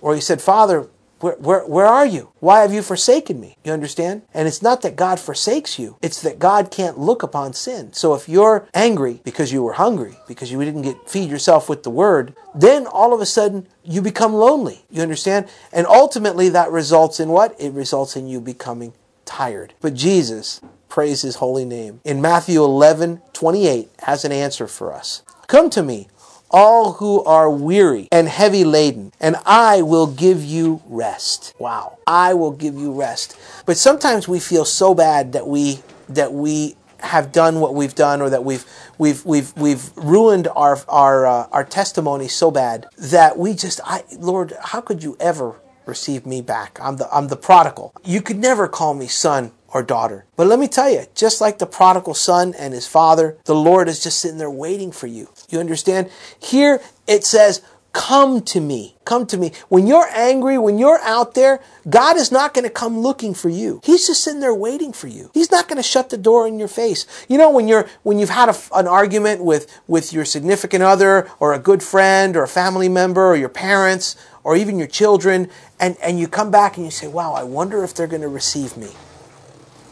or 0.01 0.13
He 0.13 0.19
said, 0.19 0.41
Father, 0.41 0.89
where, 1.25 1.35
where, 1.37 1.65
where 1.65 1.85
are 1.87 2.05
you? 2.05 2.29
Why 2.39 2.61
have 2.61 2.71
you 2.71 2.83
forsaken 2.83 3.39
me? 3.39 3.57
You 3.63 3.71
understand? 3.71 4.21
And 4.31 4.47
it's 4.47 4.61
not 4.61 4.83
that 4.83 4.95
God 4.95 5.19
forsakes 5.19 5.79
you, 5.79 5.97
it's 5.99 6.21
that 6.21 6.37
God 6.37 6.69
can't 6.69 6.99
look 6.99 7.23
upon 7.23 7.53
sin. 7.53 7.93
So 7.93 8.13
if 8.13 8.29
you're 8.29 8.67
angry 8.75 9.21
because 9.23 9.51
you 9.51 9.63
were 9.63 9.73
hungry, 9.73 10.17
because 10.27 10.51
you 10.51 10.63
didn't 10.63 10.83
get 10.83 11.09
feed 11.09 11.31
yourself 11.31 11.67
with 11.67 11.81
the 11.81 11.89
word, 11.89 12.35
then 12.53 12.85
all 12.85 13.11
of 13.11 13.21
a 13.21 13.25
sudden 13.25 13.67
you 13.83 14.03
become 14.03 14.35
lonely. 14.35 14.85
You 14.91 15.01
understand? 15.01 15.47
And 15.73 15.87
ultimately 15.87 16.49
that 16.49 16.69
results 16.69 17.19
in 17.19 17.29
what? 17.29 17.59
It 17.59 17.73
results 17.73 18.15
in 18.15 18.27
you 18.27 18.39
becoming 18.39 18.93
tired. 19.25 19.73
But 19.81 19.95
Jesus, 19.95 20.61
praise 20.89 21.23
his 21.23 21.37
holy 21.37 21.65
name, 21.65 22.01
in 22.03 22.21
Matthew 22.21 22.63
11 22.63 23.23
28 23.33 23.89
has 24.03 24.25
an 24.25 24.31
answer 24.31 24.67
for 24.67 24.93
us. 24.93 25.23
Come 25.47 25.71
to 25.71 25.81
me, 25.81 26.07
all 26.55 26.93
who 26.93 27.21
are 27.25 27.49
weary 27.49 28.07
and 28.13 28.29
heavy 28.29 28.63
laden, 28.63 29.11
and 29.19 29.35
I 29.45 29.81
will 29.81 30.07
give 30.07 30.41
you 30.41 30.81
rest. 30.87 31.53
Wow. 31.59 31.97
I 32.07 32.33
will 32.33 32.51
give 32.53 32.75
you 32.75 32.93
rest. 32.93 33.37
But 33.65 33.75
sometimes 33.75 34.29
we 34.29 34.39
feel 34.39 34.63
so 34.63 34.95
bad 34.95 35.33
that 35.33 35.47
we 35.47 35.79
that 36.07 36.31
we 36.31 36.77
have 36.99 37.33
done 37.33 37.59
what 37.59 37.75
we've 37.75 37.93
done 37.93 38.21
or 38.21 38.29
that 38.29 38.45
we've 38.45 38.65
we've 38.97 39.25
we've 39.25 39.55
we've 39.57 39.95
ruined 39.97 40.47
our 40.55 40.79
our 40.87 41.27
uh, 41.27 41.47
our 41.51 41.65
testimony 41.65 42.29
so 42.29 42.49
bad 42.49 42.87
that 42.97 43.37
we 43.37 43.53
just 43.53 43.81
I 43.83 44.05
Lord, 44.17 44.53
how 44.61 44.79
could 44.79 45.03
you 45.03 45.17
ever 45.19 45.55
receive 45.85 46.25
me 46.25 46.41
back? 46.41 46.79
I'm 46.81 46.95
the 46.95 47.13
I'm 47.13 47.27
the 47.27 47.35
prodigal. 47.35 47.93
You 48.05 48.21
could 48.21 48.39
never 48.39 48.69
call 48.69 48.93
me 48.93 49.07
son 49.07 49.51
or 49.75 49.83
daughter. 49.83 50.23
But 50.37 50.47
let 50.47 50.57
me 50.57 50.69
tell 50.69 50.89
you, 50.89 51.03
just 51.15 51.41
like 51.41 51.59
the 51.59 51.65
prodigal 51.65 52.13
son 52.13 52.53
and 52.57 52.73
his 52.73 52.87
father, 52.87 53.37
the 53.43 53.53
Lord 53.53 53.89
is 53.89 54.01
just 54.01 54.19
sitting 54.19 54.37
there 54.37 54.49
waiting 54.49 54.89
for 54.89 55.05
you. 55.05 55.27
You 55.49 55.59
understand? 55.59 56.09
Here 56.39 56.79
it 57.07 57.25
says, 57.25 57.61
Come 57.91 58.41
to 58.43 58.61
me. 58.61 58.95
Come 59.03 59.25
to 59.27 59.37
me. 59.37 59.51
When 59.67 59.85
you're 59.85 60.07
angry, 60.13 60.57
when 60.57 60.77
you're 60.77 60.99
out 60.99 61.33
there, 61.33 61.61
God 61.89 62.15
is 62.15 62.31
not 62.31 62.53
going 62.53 62.63
to 62.63 62.69
come 62.69 62.99
looking 62.99 63.33
for 63.33 63.49
you. 63.49 63.81
He's 63.83 64.07
just 64.07 64.23
sitting 64.23 64.39
there 64.39 64.53
waiting 64.53 64.93
for 64.93 65.07
you. 65.07 65.29
He's 65.33 65.51
not 65.51 65.67
going 65.67 65.77
to 65.77 65.83
shut 65.83 66.09
the 66.09 66.17
door 66.17 66.47
in 66.47 66.57
your 66.59 66.67
face. 66.67 67.05
You 67.29 67.37
know, 67.37 67.49
when 67.49 67.69
you're, 67.69 67.87
when 68.03 68.17
you've 68.19 68.29
had 68.29 68.49
a, 68.49 68.55
an 68.73 68.87
argument 68.87 69.43
with, 69.43 69.81
with 69.87 70.11
your 70.11 70.25
significant 70.25 70.83
other 70.83 71.29
or 71.39 71.53
a 71.53 71.59
good 71.59 71.81
friend 71.83 72.35
or 72.35 72.43
a 72.43 72.49
family 72.49 72.89
member 72.89 73.25
or 73.25 73.35
your 73.37 73.49
parents 73.49 74.17
or 74.43 74.57
even 74.57 74.77
your 74.77 74.87
children, 74.87 75.49
and, 75.79 75.95
and 76.01 76.19
you 76.19 76.27
come 76.27 76.51
back 76.51 76.75
and 76.75 76.85
you 76.85 76.91
say, 76.91 77.07
wow, 77.07 77.33
I 77.33 77.43
wonder 77.43 77.83
if 77.83 77.93
they're 77.93 78.07
going 78.07 78.21
to 78.21 78.29
receive 78.29 78.75
me. 78.75 78.89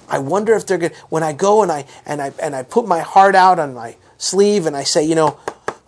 I 0.09 0.19
wonder 0.19 0.53
if 0.53 0.65
they're 0.65 0.77
going 0.77 0.91
to, 0.91 0.97
when 1.09 1.23
I 1.23 1.33
go 1.33 1.63
and 1.63 1.71
I, 1.71 1.85
and 2.05 2.21
I, 2.21 2.31
and 2.41 2.55
I 2.55 2.63
put 2.63 2.87
my 2.87 2.99
heart 2.99 3.35
out 3.35 3.59
on 3.59 3.73
my 3.73 3.95
sleeve 4.17 4.65
and 4.65 4.75
I 4.75 4.83
say, 4.83 5.03
you 5.03 5.15
know, 5.15 5.39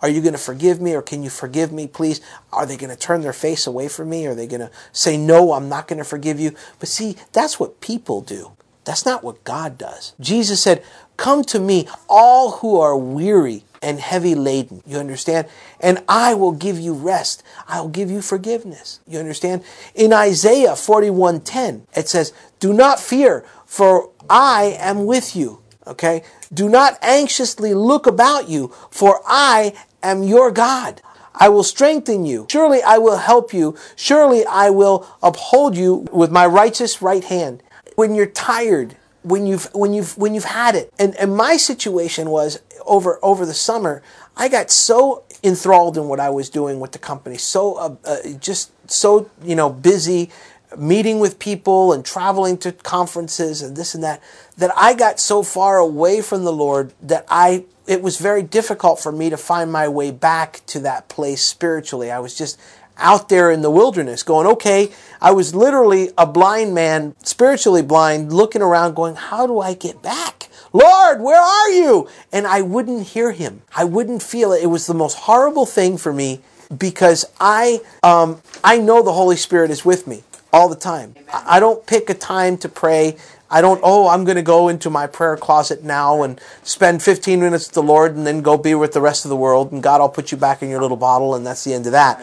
are 0.02 0.08
you 0.08 0.20
going 0.20 0.34
to 0.34 0.38
forgive 0.38 0.80
me 0.80 0.94
or 0.94 1.02
can 1.02 1.22
you 1.22 1.30
forgive 1.30 1.72
me, 1.72 1.86
please? 1.86 2.20
Are 2.52 2.66
they 2.66 2.76
going 2.76 2.90
to 2.90 2.96
turn 2.96 3.22
their 3.22 3.32
face 3.32 3.66
away 3.66 3.88
from 3.88 4.10
me? 4.10 4.26
Are 4.26 4.34
they 4.34 4.46
going 4.46 4.60
to 4.60 4.70
say, 4.92 5.16
no, 5.16 5.52
I'm 5.52 5.68
not 5.68 5.88
going 5.88 5.98
to 5.98 6.04
forgive 6.04 6.38
you? 6.38 6.54
But 6.78 6.88
see, 6.88 7.16
that's 7.32 7.58
what 7.58 7.80
people 7.80 8.20
do. 8.20 8.52
That's 8.84 9.04
not 9.04 9.24
what 9.24 9.42
God 9.42 9.76
does. 9.76 10.14
Jesus 10.20 10.62
said, 10.62 10.82
Come 11.16 11.42
to 11.44 11.58
me, 11.58 11.88
all 12.08 12.52
who 12.58 12.78
are 12.78 12.96
weary 12.96 13.64
and 13.82 13.98
heavy 14.00 14.34
laden. 14.34 14.82
You 14.86 14.98
understand? 14.98 15.48
And 15.80 16.02
I 16.08 16.34
will 16.34 16.52
give 16.52 16.78
you 16.78 16.92
rest. 16.92 17.42
I'll 17.68 17.88
give 17.88 18.10
you 18.10 18.22
forgiveness. 18.22 19.00
You 19.06 19.18
understand? 19.18 19.64
In 19.94 20.12
Isaiah 20.12 20.72
41:10, 20.72 21.82
it 21.94 22.08
says, 22.08 22.32
"Do 22.60 22.72
not 22.72 23.00
fear, 23.00 23.44
for 23.66 24.10
I 24.30 24.76
am 24.78 25.04
with 25.04 25.36
you." 25.36 25.60
Okay? 25.86 26.22
Do 26.52 26.68
not 26.68 26.98
anxiously 27.02 27.74
look 27.74 28.06
about 28.06 28.48
you, 28.48 28.72
for 28.90 29.20
I 29.26 29.74
am 30.02 30.22
your 30.22 30.50
God. 30.50 31.02
I 31.34 31.48
will 31.48 31.62
strengthen 31.62 32.24
you. 32.24 32.46
Surely 32.50 32.82
I 32.82 32.98
will 32.98 33.18
help 33.18 33.52
you. 33.52 33.76
Surely 33.94 34.44
I 34.46 34.70
will 34.70 35.06
uphold 35.22 35.76
you 35.76 36.06
with 36.10 36.30
my 36.30 36.46
righteous 36.46 37.02
right 37.02 37.22
hand. 37.22 37.62
When 37.94 38.14
you're 38.14 38.26
tired, 38.26 38.96
when 39.22 39.46
you've 39.46 39.68
when 39.74 39.92
you've 39.92 40.16
when 40.16 40.34
you've 40.34 40.44
had 40.44 40.74
it. 40.74 40.92
And 40.98 41.14
and 41.16 41.36
my 41.36 41.56
situation 41.56 42.30
was 42.30 42.60
over 42.86 43.18
over 43.22 43.44
the 43.44 43.54
summer, 43.54 44.02
I 44.36 44.48
got 44.48 44.70
so 44.70 45.24
enthralled 45.42 45.98
in 45.98 46.08
what 46.08 46.20
I 46.20 46.30
was 46.30 46.48
doing 46.48 46.80
with 46.80 46.92
the 46.92 46.98
company, 46.98 47.36
so 47.36 47.74
uh, 47.74 47.94
uh, 48.04 48.16
just 48.38 48.70
so 48.90 49.30
you 49.42 49.54
know 49.54 49.68
busy 49.68 50.30
meeting 50.76 51.20
with 51.20 51.38
people 51.38 51.92
and 51.92 52.04
traveling 52.04 52.58
to 52.58 52.72
conferences 52.72 53.62
and 53.62 53.76
this 53.76 53.94
and 53.94 54.02
that 54.02 54.22
that 54.58 54.70
I 54.76 54.94
got 54.94 55.20
so 55.20 55.42
far 55.42 55.78
away 55.78 56.20
from 56.20 56.44
the 56.44 56.52
Lord 56.52 56.92
that 57.02 57.24
I 57.28 57.64
it 57.86 58.02
was 58.02 58.18
very 58.18 58.42
difficult 58.42 58.98
for 59.00 59.12
me 59.12 59.30
to 59.30 59.36
find 59.36 59.70
my 59.70 59.88
way 59.88 60.10
back 60.10 60.60
to 60.66 60.80
that 60.80 61.08
place 61.08 61.42
spiritually. 61.42 62.10
I 62.10 62.18
was 62.18 62.36
just 62.36 62.58
out 62.98 63.28
there 63.28 63.50
in 63.50 63.62
the 63.62 63.70
wilderness 63.70 64.22
going, 64.22 64.46
okay, 64.46 64.90
I 65.20 65.32
was 65.32 65.54
literally 65.54 66.10
a 66.16 66.26
blind 66.26 66.74
man, 66.74 67.14
spiritually 67.22 67.82
blind, 67.82 68.32
looking 68.32 68.62
around 68.62 68.94
going, 68.94 69.14
how 69.16 69.46
do 69.46 69.60
I 69.60 69.74
get 69.74 70.02
back? 70.02 70.48
Lord, 70.72 71.20
where 71.20 71.40
are 71.40 71.70
you? 71.70 72.08
And 72.32 72.46
I 72.46 72.62
wouldn't 72.62 73.08
hear 73.08 73.32
him. 73.32 73.62
I 73.74 73.84
wouldn't 73.84 74.22
feel 74.22 74.52
it. 74.52 74.62
It 74.62 74.66
was 74.66 74.86
the 74.86 74.94
most 74.94 75.18
horrible 75.18 75.66
thing 75.66 75.96
for 75.96 76.12
me 76.12 76.40
because 76.76 77.24
I, 77.38 77.80
um, 78.02 78.42
I 78.64 78.78
know 78.78 79.02
the 79.02 79.12
Holy 79.12 79.36
Spirit 79.36 79.70
is 79.70 79.84
with 79.84 80.06
me 80.06 80.24
all 80.52 80.68
the 80.68 80.76
time. 80.76 81.14
I 81.32 81.60
don't 81.60 81.86
pick 81.86 82.08
a 82.10 82.14
time 82.14 82.56
to 82.58 82.68
pray. 82.68 83.16
I 83.50 83.60
don't, 83.60 83.80
oh, 83.82 84.08
I'm 84.08 84.24
going 84.24 84.36
to 84.36 84.42
go 84.42 84.68
into 84.68 84.90
my 84.90 85.06
prayer 85.06 85.36
closet 85.36 85.84
now 85.84 86.22
and 86.22 86.40
spend 86.62 87.02
15 87.02 87.40
minutes 87.40 87.68
with 87.68 87.74
the 87.74 87.82
Lord 87.82 88.16
and 88.16 88.26
then 88.26 88.42
go 88.42 88.58
be 88.58 88.74
with 88.74 88.92
the 88.92 89.00
rest 89.00 89.24
of 89.24 89.28
the 89.28 89.36
world 89.36 89.72
and 89.72 89.82
God, 89.82 90.00
I'll 90.00 90.08
put 90.08 90.32
you 90.32 90.38
back 90.38 90.62
in 90.62 90.68
your 90.68 90.80
little 90.80 90.96
bottle 90.96 91.34
and 91.34 91.46
that's 91.46 91.64
the 91.64 91.72
end 91.72 91.86
of 91.86 91.92
that. 91.92 92.20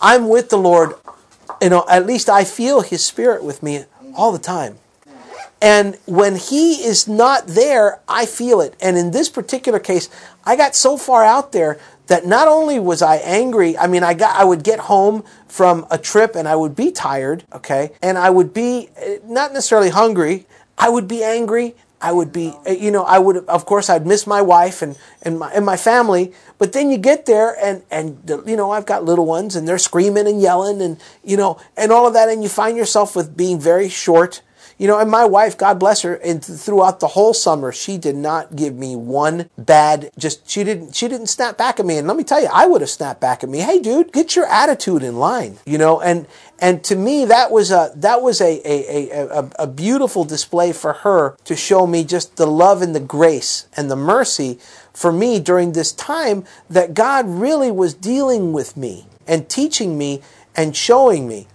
I'm 0.00 0.28
with 0.28 0.48
the 0.48 0.56
Lord, 0.56 0.94
you 1.60 1.68
know, 1.68 1.84
at 1.88 2.06
least 2.06 2.28
I 2.28 2.44
feel 2.44 2.80
His 2.80 3.04
Spirit 3.04 3.44
with 3.44 3.62
me 3.62 3.84
all 4.14 4.32
the 4.32 4.38
time. 4.38 4.78
And 5.62 5.96
when 6.06 6.34
He 6.34 6.84
is 6.84 7.06
not 7.06 7.46
there, 7.46 8.00
I 8.08 8.26
feel 8.26 8.60
it. 8.60 8.74
And 8.80 8.98
in 8.98 9.12
this 9.12 9.30
particular 9.30 9.78
case, 9.78 10.10
I 10.44 10.56
got 10.56 10.74
so 10.74 10.96
far 10.96 11.24
out 11.24 11.52
there 11.52 11.78
that 12.08 12.26
not 12.26 12.48
only 12.48 12.80
was 12.80 13.00
I 13.00 13.16
angry, 13.18 13.78
I 13.78 13.86
mean, 13.86 14.02
I 14.02 14.12
got, 14.12 14.34
I 14.36 14.44
would 14.44 14.64
get 14.64 14.80
home 14.80 15.24
from 15.46 15.86
a 15.88 15.98
trip 15.98 16.34
and 16.34 16.48
I 16.48 16.56
would 16.56 16.74
be 16.74 16.90
tired, 16.90 17.44
okay, 17.52 17.92
and 18.02 18.18
I 18.18 18.28
would 18.28 18.52
be 18.52 18.90
eh, 18.96 19.18
not 19.24 19.52
necessarily 19.52 19.90
hungry. 19.90 20.46
I 20.76 20.88
would 20.88 21.06
be 21.06 21.22
angry. 21.22 21.76
I 22.00 22.10
would 22.10 22.32
be, 22.32 22.52
eh, 22.66 22.72
you 22.72 22.90
know, 22.90 23.04
I 23.04 23.20
would, 23.20 23.46
of 23.46 23.64
course, 23.64 23.88
I'd 23.88 24.04
miss 24.04 24.26
my 24.26 24.42
wife 24.42 24.82
and, 24.82 24.98
and 25.22 25.38
my, 25.38 25.52
and 25.52 25.64
my 25.64 25.76
family. 25.76 26.32
But 26.58 26.72
then 26.72 26.90
you 26.90 26.98
get 26.98 27.26
there 27.26 27.56
and, 27.62 27.82
and, 27.88 28.18
you 28.46 28.56
know, 28.56 28.72
I've 28.72 28.86
got 28.86 29.04
little 29.04 29.26
ones 29.26 29.54
and 29.54 29.68
they're 29.68 29.78
screaming 29.78 30.26
and 30.26 30.42
yelling 30.42 30.82
and, 30.82 30.98
you 31.22 31.36
know, 31.36 31.60
and 31.76 31.92
all 31.92 32.08
of 32.08 32.14
that. 32.14 32.28
And 32.28 32.42
you 32.42 32.48
find 32.48 32.76
yourself 32.76 33.14
with 33.14 33.36
being 33.36 33.60
very 33.60 33.88
short. 33.88 34.42
You 34.78 34.86
know, 34.88 34.98
and 34.98 35.10
my 35.10 35.24
wife, 35.24 35.56
God 35.56 35.78
bless 35.78 36.02
her, 36.02 36.14
and 36.14 36.44
throughout 36.44 37.00
the 37.00 37.08
whole 37.08 37.34
summer, 37.34 37.72
she 37.72 37.98
did 37.98 38.16
not 38.16 38.56
give 38.56 38.74
me 38.74 38.96
one 38.96 39.48
bad, 39.56 40.10
just, 40.18 40.48
she 40.48 40.64
didn't, 40.64 40.94
she 40.94 41.08
didn't 41.08 41.28
snap 41.28 41.56
back 41.56 41.78
at 41.78 41.86
me. 41.86 41.98
And 41.98 42.08
let 42.08 42.16
me 42.16 42.24
tell 42.24 42.40
you, 42.40 42.48
I 42.52 42.66
would 42.66 42.80
have 42.80 42.90
snapped 42.90 43.20
back 43.20 43.42
at 43.42 43.48
me. 43.48 43.58
Hey, 43.58 43.78
dude, 43.78 44.12
get 44.12 44.34
your 44.34 44.46
attitude 44.46 45.02
in 45.02 45.16
line, 45.16 45.58
you 45.66 45.78
know, 45.78 46.00
and, 46.00 46.26
and 46.62 46.84
to 46.84 46.94
me, 46.94 47.24
that 47.24 47.50
was 47.50 47.72
a 47.72 47.90
that 47.96 48.22
was 48.22 48.40
a, 48.40 48.60
a, 48.64 49.10
a, 49.10 49.50
a, 49.58 49.66
beautiful 49.66 50.24
display 50.24 50.72
for 50.72 50.92
her 50.92 51.36
to 51.42 51.56
show 51.56 51.88
me 51.88 52.04
just 52.04 52.36
the 52.36 52.46
love 52.46 52.82
and 52.82 52.94
the 52.94 53.00
grace 53.00 53.66
and 53.76 53.90
the 53.90 53.96
mercy 53.96 54.60
for 54.92 55.10
me 55.10 55.40
during 55.40 55.72
this 55.72 55.90
time 55.90 56.44
that 56.70 56.94
God 56.94 57.26
really 57.26 57.72
was 57.72 57.94
dealing 57.94 58.52
with 58.52 58.76
me 58.76 59.06
and 59.26 59.48
teaching 59.48 59.98
me 59.98 60.22
and 60.54 60.76
showing 60.76 61.26
me. 61.26 61.48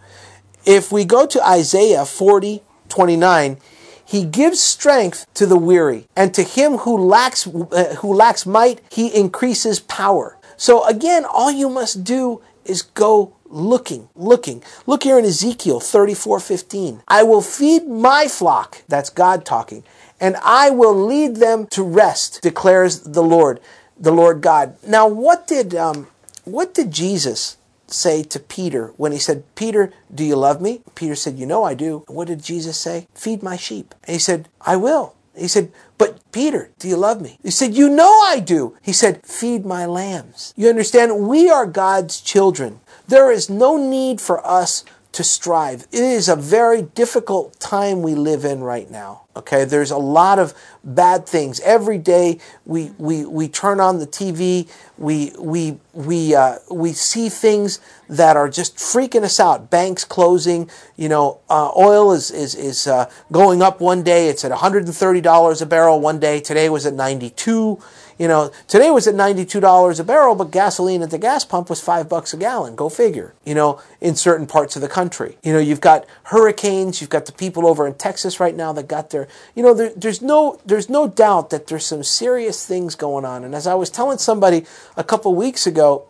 If 0.65 0.91
we 0.91 1.05
go 1.05 1.25
to 1.25 1.41
Isaiah 1.47 2.05
40, 2.05 2.61
29, 2.89 3.57
he 4.05 4.23
gives 4.23 4.61
strength 4.61 5.25
to 5.33 5.45
the 5.45 5.57
weary, 5.57 6.07
and 6.15 6.33
to 6.33 6.43
him 6.43 6.77
who 6.77 6.97
lacks, 6.97 7.45
uh, 7.45 7.95
who 7.99 8.13
lacks 8.13 8.45
might, 8.45 8.79
he 8.89 9.13
increases 9.13 9.81
power. 9.81 10.37
So 10.55 10.85
again, 10.85 11.25
all 11.25 11.51
you 11.51 11.69
must 11.69 12.05
do 12.05 12.41
is 12.63 12.81
go 12.81 13.33
looking, 13.49 14.09
looking. 14.15 14.63
Look 14.85 15.03
here 15.03 15.19
in 15.19 15.25
Ezekiel 15.25 15.79
34 15.79 16.39
15. 16.39 17.03
I 17.07 17.23
will 17.23 17.41
feed 17.41 17.87
my 17.87 18.27
flock, 18.27 18.83
that's 18.87 19.09
God 19.09 19.45
talking, 19.45 19.83
and 20.19 20.37
I 20.37 20.69
will 20.69 20.95
lead 20.95 21.37
them 21.37 21.67
to 21.67 21.83
rest, 21.83 22.41
declares 22.41 23.01
the 23.01 23.23
Lord, 23.23 23.59
the 23.99 24.11
Lord 24.11 24.41
God. 24.41 24.75
Now, 24.85 25.07
what 25.07 25.47
did, 25.47 25.75
um, 25.75 26.07
what 26.45 26.73
did 26.73 26.91
Jesus 26.91 27.56
say 27.87 28.23
to 28.23 28.39
Peter 28.39 28.93
when 28.97 29.11
he 29.11 29.19
said, 29.19 29.43
Peter, 29.55 29.91
do 30.13 30.23
you 30.23 30.35
love 30.35 30.61
me? 30.61 30.81
Peter 30.95 31.15
said, 31.15 31.37
You 31.37 31.45
know 31.45 31.63
I 31.63 31.73
do. 31.73 32.03
What 32.07 32.27
did 32.27 32.43
Jesus 32.43 32.77
say? 32.77 33.07
Feed 33.13 33.41
my 33.43 33.55
sheep. 33.55 33.95
And 34.03 34.13
he 34.13 34.19
said, 34.19 34.49
I 34.61 34.75
will. 34.75 35.15
He 35.35 35.47
said, 35.47 35.71
But 35.97 36.19
Peter, 36.31 36.71
do 36.79 36.87
you 36.87 36.97
love 36.97 37.21
me? 37.21 37.37
He 37.43 37.51
said, 37.51 37.75
You 37.75 37.89
know 37.89 38.11
I 38.21 38.39
do. 38.39 38.75
He 38.81 38.93
said, 38.93 39.25
Feed 39.25 39.65
my 39.65 39.85
lambs. 39.85 40.53
You 40.57 40.69
understand? 40.69 41.27
We 41.27 41.49
are 41.49 41.65
God's 41.65 42.21
children. 42.21 42.79
There 43.07 43.31
is 43.31 43.49
no 43.49 43.77
need 43.77 44.19
for 44.19 44.45
us 44.45 44.83
to 45.17 45.23
strive. 45.23 45.87
It 45.91 46.03
is 46.03 46.29
a 46.29 46.35
very 46.35 46.83
difficult 46.83 47.59
time 47.59 48.03
we 48.03 48.13
live 48.13 48.45
in 48.45 48.61
right 48.61 48.87
now. 48.91 49.23
Okay, 49.35 49.65
there's 49.65 49.89
a 49.89 49.97
lot 49.97 50.37
of 50.37 50.53
bad 50.83 51.25
things. 51.25 51.59
Every 51.61 51.97
day 51.97 52.39
we 52.65 52.91
we, 52.99 53.25
we 53.25 53.47
turn 53.47 53.79
on 53.79 53.97
the 53.97 54.05
TV, 54.05 54.69
we 54.99 55.31
we 55.39 55.79
we 55.93 56.35
uh, 56.35 56.57
we 56.69 56.93
see 56.93 57.29
things 57.29 57.79
that 58.07 58.37
are 58.37 58.47
just 58.47 58.75
freaking 58.75 59.23
us 59.23 59.39
out. 59.39 59.71
Banks 59.71 60.05
closing, 60.05 60.69
you 60.95 61.09
know, 61.09 61.39
uh, 61.49 61.71
oil 61.75 62.11
is 62.11 62.29
is 62.29 62.53
is 62.53 62.85
uh, 62.85 63.09
going 63.31 63.63
up 63.63 63.81
one 63.81 64.03
day. 64.03 64.29
It's 64.29 64.45
at 64.45 64.51
130 64.51 65.21
dollars 65.21 65.63
a 65.63 65.65
barrel 65.65 65.99
one 65.99 66.19
day. 66.19 66.39
Today 66.39 66.69
was 66.69 66.85
at 66.85 66.93
92. 66.93 67.81
You 68.17 68.27
know, 68.27 68.51
today 68.67 68.89
was 68.89 69.07
at 69.07 69.13
$92 69.13 69.99
a 69.99 70.03
barrel, 70.03 70.33
but 70.33 70.51
gasoline 70.51 71.03
at 71.03 71.11
the 71.11 71.17
gas 71.19 71.45
pump 71.45 71.69
was 71.69 71.79
five 71.79 72.09
bucks 72.09 72.33
a 72.33 72.37
gallon. 72.37 72.75
Go 72.75 72.89
figure. 72.89 73.33
You 73.45 73.53
know, 73.53 73.81
in 74.01 74.15
certain 74.15 74.47
parts 74.47 74.75
of 74.75 74.81
the 74.81 74.87
country. 74.87 75.37
You 75.43 75.53
know, 75.53 75.59
you've 75.59 75.81
got 75.81 76.05
hurricanes, 76.23 76.99
you've 76.99 77.09
got 77.09 77.27
the 77.27 77.31
people 77.31 77.67
over 77.67 77.85
in 77.85 77.93
Texas 77.93 78.39
right 78.39 78.55
now 78.55 78.73
that 78.73 78.87
got 78.87 79.11
their, 79.11 79.27
you 79.55 79.61
know, 79.61 79.73
there, 79.73 79.91
there's 79.95 80.21
no, 80.21 80.59
there's 80.65 80.89
no 80.89 81.07
doubt 81.07 81.51
that 81.51 81.67
there's 81.67 81.85
some 81.85 82.03
serious 82.03 82.65
things 82.65 82.95
going 82.95 83.25
on. 83.25 83.43
And 83.43 83.53
as 83.53 83.67
I 83.67 83.75
was 83.75 83.89
telling 83.89 84.17
somebody 84.17 84.65
a 84.95 85.03
couple 85.03 85.33
weeks 85.35 85.67
ago, 85.67 86.07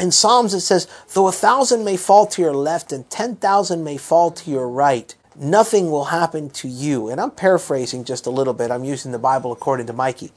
in 0.00 0.10
Psalms 0.10 0.54
it 0.54 0.60
says, 0.60 0.88
though 1.12 1.28
a 1.28 1.32
thousand 1.32 1.84
may 1.84 1.96
fall 1.96 2.26
to 2.26 2.42
your 2.42 2.54
left 2.54 2.92
and 2.92 3.08
10,000 3.10 3.84
may 3.84 3.96
fall 3.96 4.30
to 4.30 4.50
your 4.50 4.68
right, 4.68 5.14
nothing 5.36 5.90
will 5.90 6.06
happen 6.06 6.50
to 6.50 6.68
you. 6.68 7.08
And 7.08 7.20
I'm 7.20 7.30
paraphrasing 7.30 8.04
just 8.04 8.26
a 8.26 8.30
little 8.30 8.54
bit. 8.54 8.70
I'm 8.70 8.84
using 8.84 9.12
the 9.12 9.18
Bible 9.18 9.52
according 9.52 9.86
to 9.86 9.92
Mikey. 9.92 10.32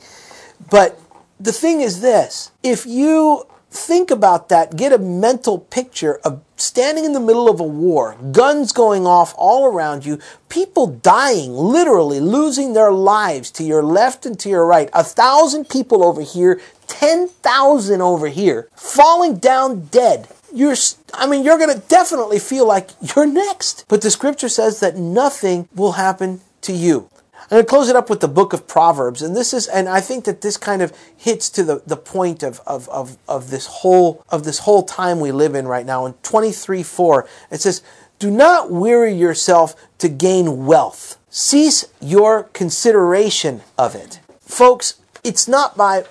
But 0.70 1.00
the 1.40 1.54
thing 1.54 1.82
is 1.82 2.02
this 2.02 2.52
if 2.64 2.86
you 2.86 3.46
think 3.70 4.10
about 4.10 4.50
that, 4.50 4.76
get 4.76 4.94
a 4.94 4.98
mental 4.98 5.60
picture 5.60 6.16
of 6.24 6.42
standing 6.56 7.06
in 7.06 7.14
the 7.14 7.20
middle 7.20 7.50
of 7.50 7.60
a 7.60 7.64
war, 7.64 8.18
guns 8.32 8.72
going 8.72 9.06
off 9.06 9.34
all 9.38 9.66
around 9.66 10.06
you, 10.06 10.20
people 10.50 10.88
dying, 10.88 11.54
literally 11.54 12.20
losing 12.20 12.74
their 12.74 12.92
lives 12.92 13.52
to 13.52 13.64
your 13.64 13.84
left 13.84 14.26
and 14.26 14.40
to 14.40 14.50
your 14.50 14.66
right, 14.66 14.90
a 14.94 15.04
thousand 15.04 15.70
people 15.70 16.04
over 16.04 16.22
here, 16.22 16.60
10,000 16.88 18.02
over 18.02 18.28
here, 18.28 18.70
falling 18.76 19.38
down 19.38 19.86
dead. 19.86 20.28
You're, 20.54 20.76
I 21.14 21.28
mean, 21.28 21.44
you're 21.44 21.58
going 21.58 21.74
to 21.74 21.88
definitely 21.88 22.40
feel 22.40 22.66
like 22.66 22.90
you're 23.02 23.28
next. 23.28 23.86
But 23.88 24.02
the 24.02 24.10
scripture 24.10 24.50
says 24.50 24.80
that 24.80 24.96
nothing 24.96 25.68
will 25.76 25.94
happen 25.94 26.42
to 26.62 26.74
you. 26.74 27.10
I'm 27.44 27.50
going 27.50 27.64
to 27.64 27.70
close 27.70 27.88
it 27.88 27.96
up 27.96 28.10
with 28.10 28.20
the 28.20 28.28
book 28.28 28.52
of 28.52 28.68
Proverbs. 28.68 29.22
And 29.22 29.36
this 29.36 29.54
is, 29.54 29.68
and 29.68 29.88
I 29.88 30.02
think 30.02 30.26
that 30.26 30.42
this 30.42 30.58
kind 30.58 30.82
of 30.82 30.92
hits 31.16 31.50
to 31.52 31.64
the, 31.64 31.82
the 31.86 31.96
point 31.96 32.44
of, 32.44 32.60
of, 32.68 32.90
of, 32.90 33.18
of 33.28 33.50
this 33.50 33.68
whole, 33.68 34.24
of 34.30 34.44
this 34.44 34.60
whole 34.60 34.84
time 34.84 35.20
we 35.20 35.32
live 35.32 35.56
in 35.56 35.68
right 35.68 35.86
now. 35.86 36.06
In 36.06 36.14
23, 36.24 36.84
4, 36.84 37.28
it 37.52 37.62
says, 37.62 37.82
do 38.20 38.30
not 38.32 38.72
weary 38.72 39.14
yourself 39.14 39.76
to 40.00 40.10
gain 40.10 40.66
wealth. 40.66 41.18
Cease 41.30 41.86
your 42.02 42.44
consideration 42.44 43.62
of 43.78 43.96
it. 43.96 44.20
Folks, 44.42 45.00
it's 45.24 45.48
not 45.48 45.78
by 45.78 46.06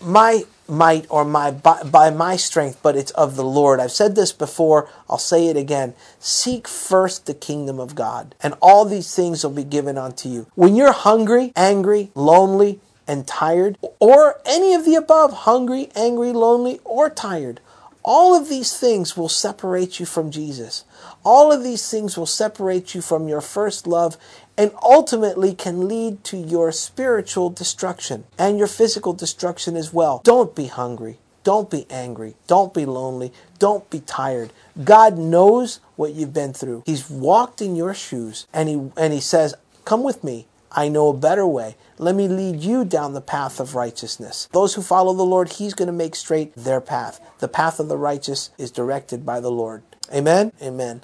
my 0.00 0.44
might 0.68 1.06
or 1.10 1.24
my 1.24 1.50
by, 1.50 1.82
by, 1.82 2.10
my 2.10 2.36
strength, 2.36 2.80
but 2.82 2.96
it's 2.96 3.10
of 3.12 3.36
the 3.36 3.44
Lord. 3.44 3.80
I've 3.80 3.92
said 3.92 4.14
this 4.14 4.32
before, 4.32 4.88
I'll 5.08 5.18
say 5.18 5.48
it 5.48 5.56
again. 5.56 5.94
Seek 6.18 6.66
first 6.68 7.26
the 7.26 7.34
kingdom 7.34 7.78
of 7.78 7.94
God, 7.94 8.34
and 8.42 8.54
all 8.60 8.84
these 8.84 9.14
things 9.14 9.44
will 9.44 9.52
be 9.52 9.64
given 9.64 9.98
unto 9.98 10.28
you. 10.28 10.46
When 10.54 10.74
you're 10.74 10.92
hungry, 10.92 11.52
angry, 11.56 12.10
lonely, 12.14 12.80
and 13.06 13.26
tired, 13.26 13.78
or 13.98 14.40
any 14.46 14.74
of 14.74 14.84
the 14.84 14.94
above, 14.94 15.32
hungry, 15.32 15.90
angry, 15.94 16.32
lonely, 16.32 16.80
or 16.84 17.10
tired, 17.10 17.60
all 18.04 18.34
of 18.34 18.48
these 18.48 18.76
things 18.76 19.16
will 19.16 19.28
separate 19.28 20.00
you 20.00 20.06
from 20.06 20.30
Jesus. 20.30 20.84
All 21.24 21.52
of 21.52 21.62
these 21.62 21.88
things 21.88 22.16
will 22.16 22.26
separate 22.26 22.94
you 22.94 23.00
from 23.00 23.28
your 23.28 23.40
first 23.40 23.86
love 23.86 24.16
and 24.62 24.70
ultimately 24.80 25.56
can 25.56 25.88
lead 25.88 26.22
to 26.22 26.36
your 26.36 26.70
spiritual 26.70 27.50
destruction 27.50 28.22
and 28.38 28.58
your 28.58 28.68
physical 28.68 29.12
destruction 29.12 29.74
as 29.74 29.92
well. 29.92 30.20
Don't 30.22 30.54
be 30.54 30.66
hungry. 30.66 31.18
Don't 31.42 31.68
be 31.68 31.84
angry. 31.90 32.36
Don't 32.46 32.72
be 32.72 32.86
lonely. 32.86 33.32
Don't 33.58 33.90
be 33.90 33.98
tired. 33.98 34.52
God 34.84 35.18
knows 35.18 35.80
what 35.96 36.14
you've 36.14 36.32
been 36.32 36.52
through. 36.52 36.84
He's 36.86 37.10
walked 37.10 37.60
in 37.60 37.74
your 37.74 37.92
shoes 37.92 38.46
and 38.54 38.68
he 38.68 38.74
and 38.96 39.12
he 39.12 39.18
says, 39.18 39.56
"Come 39.84 40.04
with 40.04 40.22
me. 40.22 40.46
I 40.70 40.88
know 40.88 41.08
a 41.08 41.12
better 41.28 41.46
way. 41.46 41.74
Let 41.98 42.14
me 42.14 42.28
lead 42.28 42.60
you 42.60 42.84
down 42.84 43.14
the 43.14 43.20
path 43.20 43.58
of 43.58 43.74
righteousness. 43.74 44.48
Those 44.52 44.74
who 44.74 44.82
follow 44.82 45.12
the 45.12 45.24
Lord, 45.24 45.54
He's 45.54 45.74
going 45.74 45.88
to 45.88 45.92
make 45.92 46.14
straight 46.14 46.54
their 46.54 46.80
path. 46.80 47.20
The 47.40 47.48
path 47.48 47.80
of 47.80 47.88
the 47.88 47.98
righteous 47.98 48.50
is 48.58 48.70
directed 48.70 49.26
by 49.26 49.40
the 49.40 49.50
Lord. 49.50 49.82
Amen? 50.14 50.52
Amen. 50.62 51.02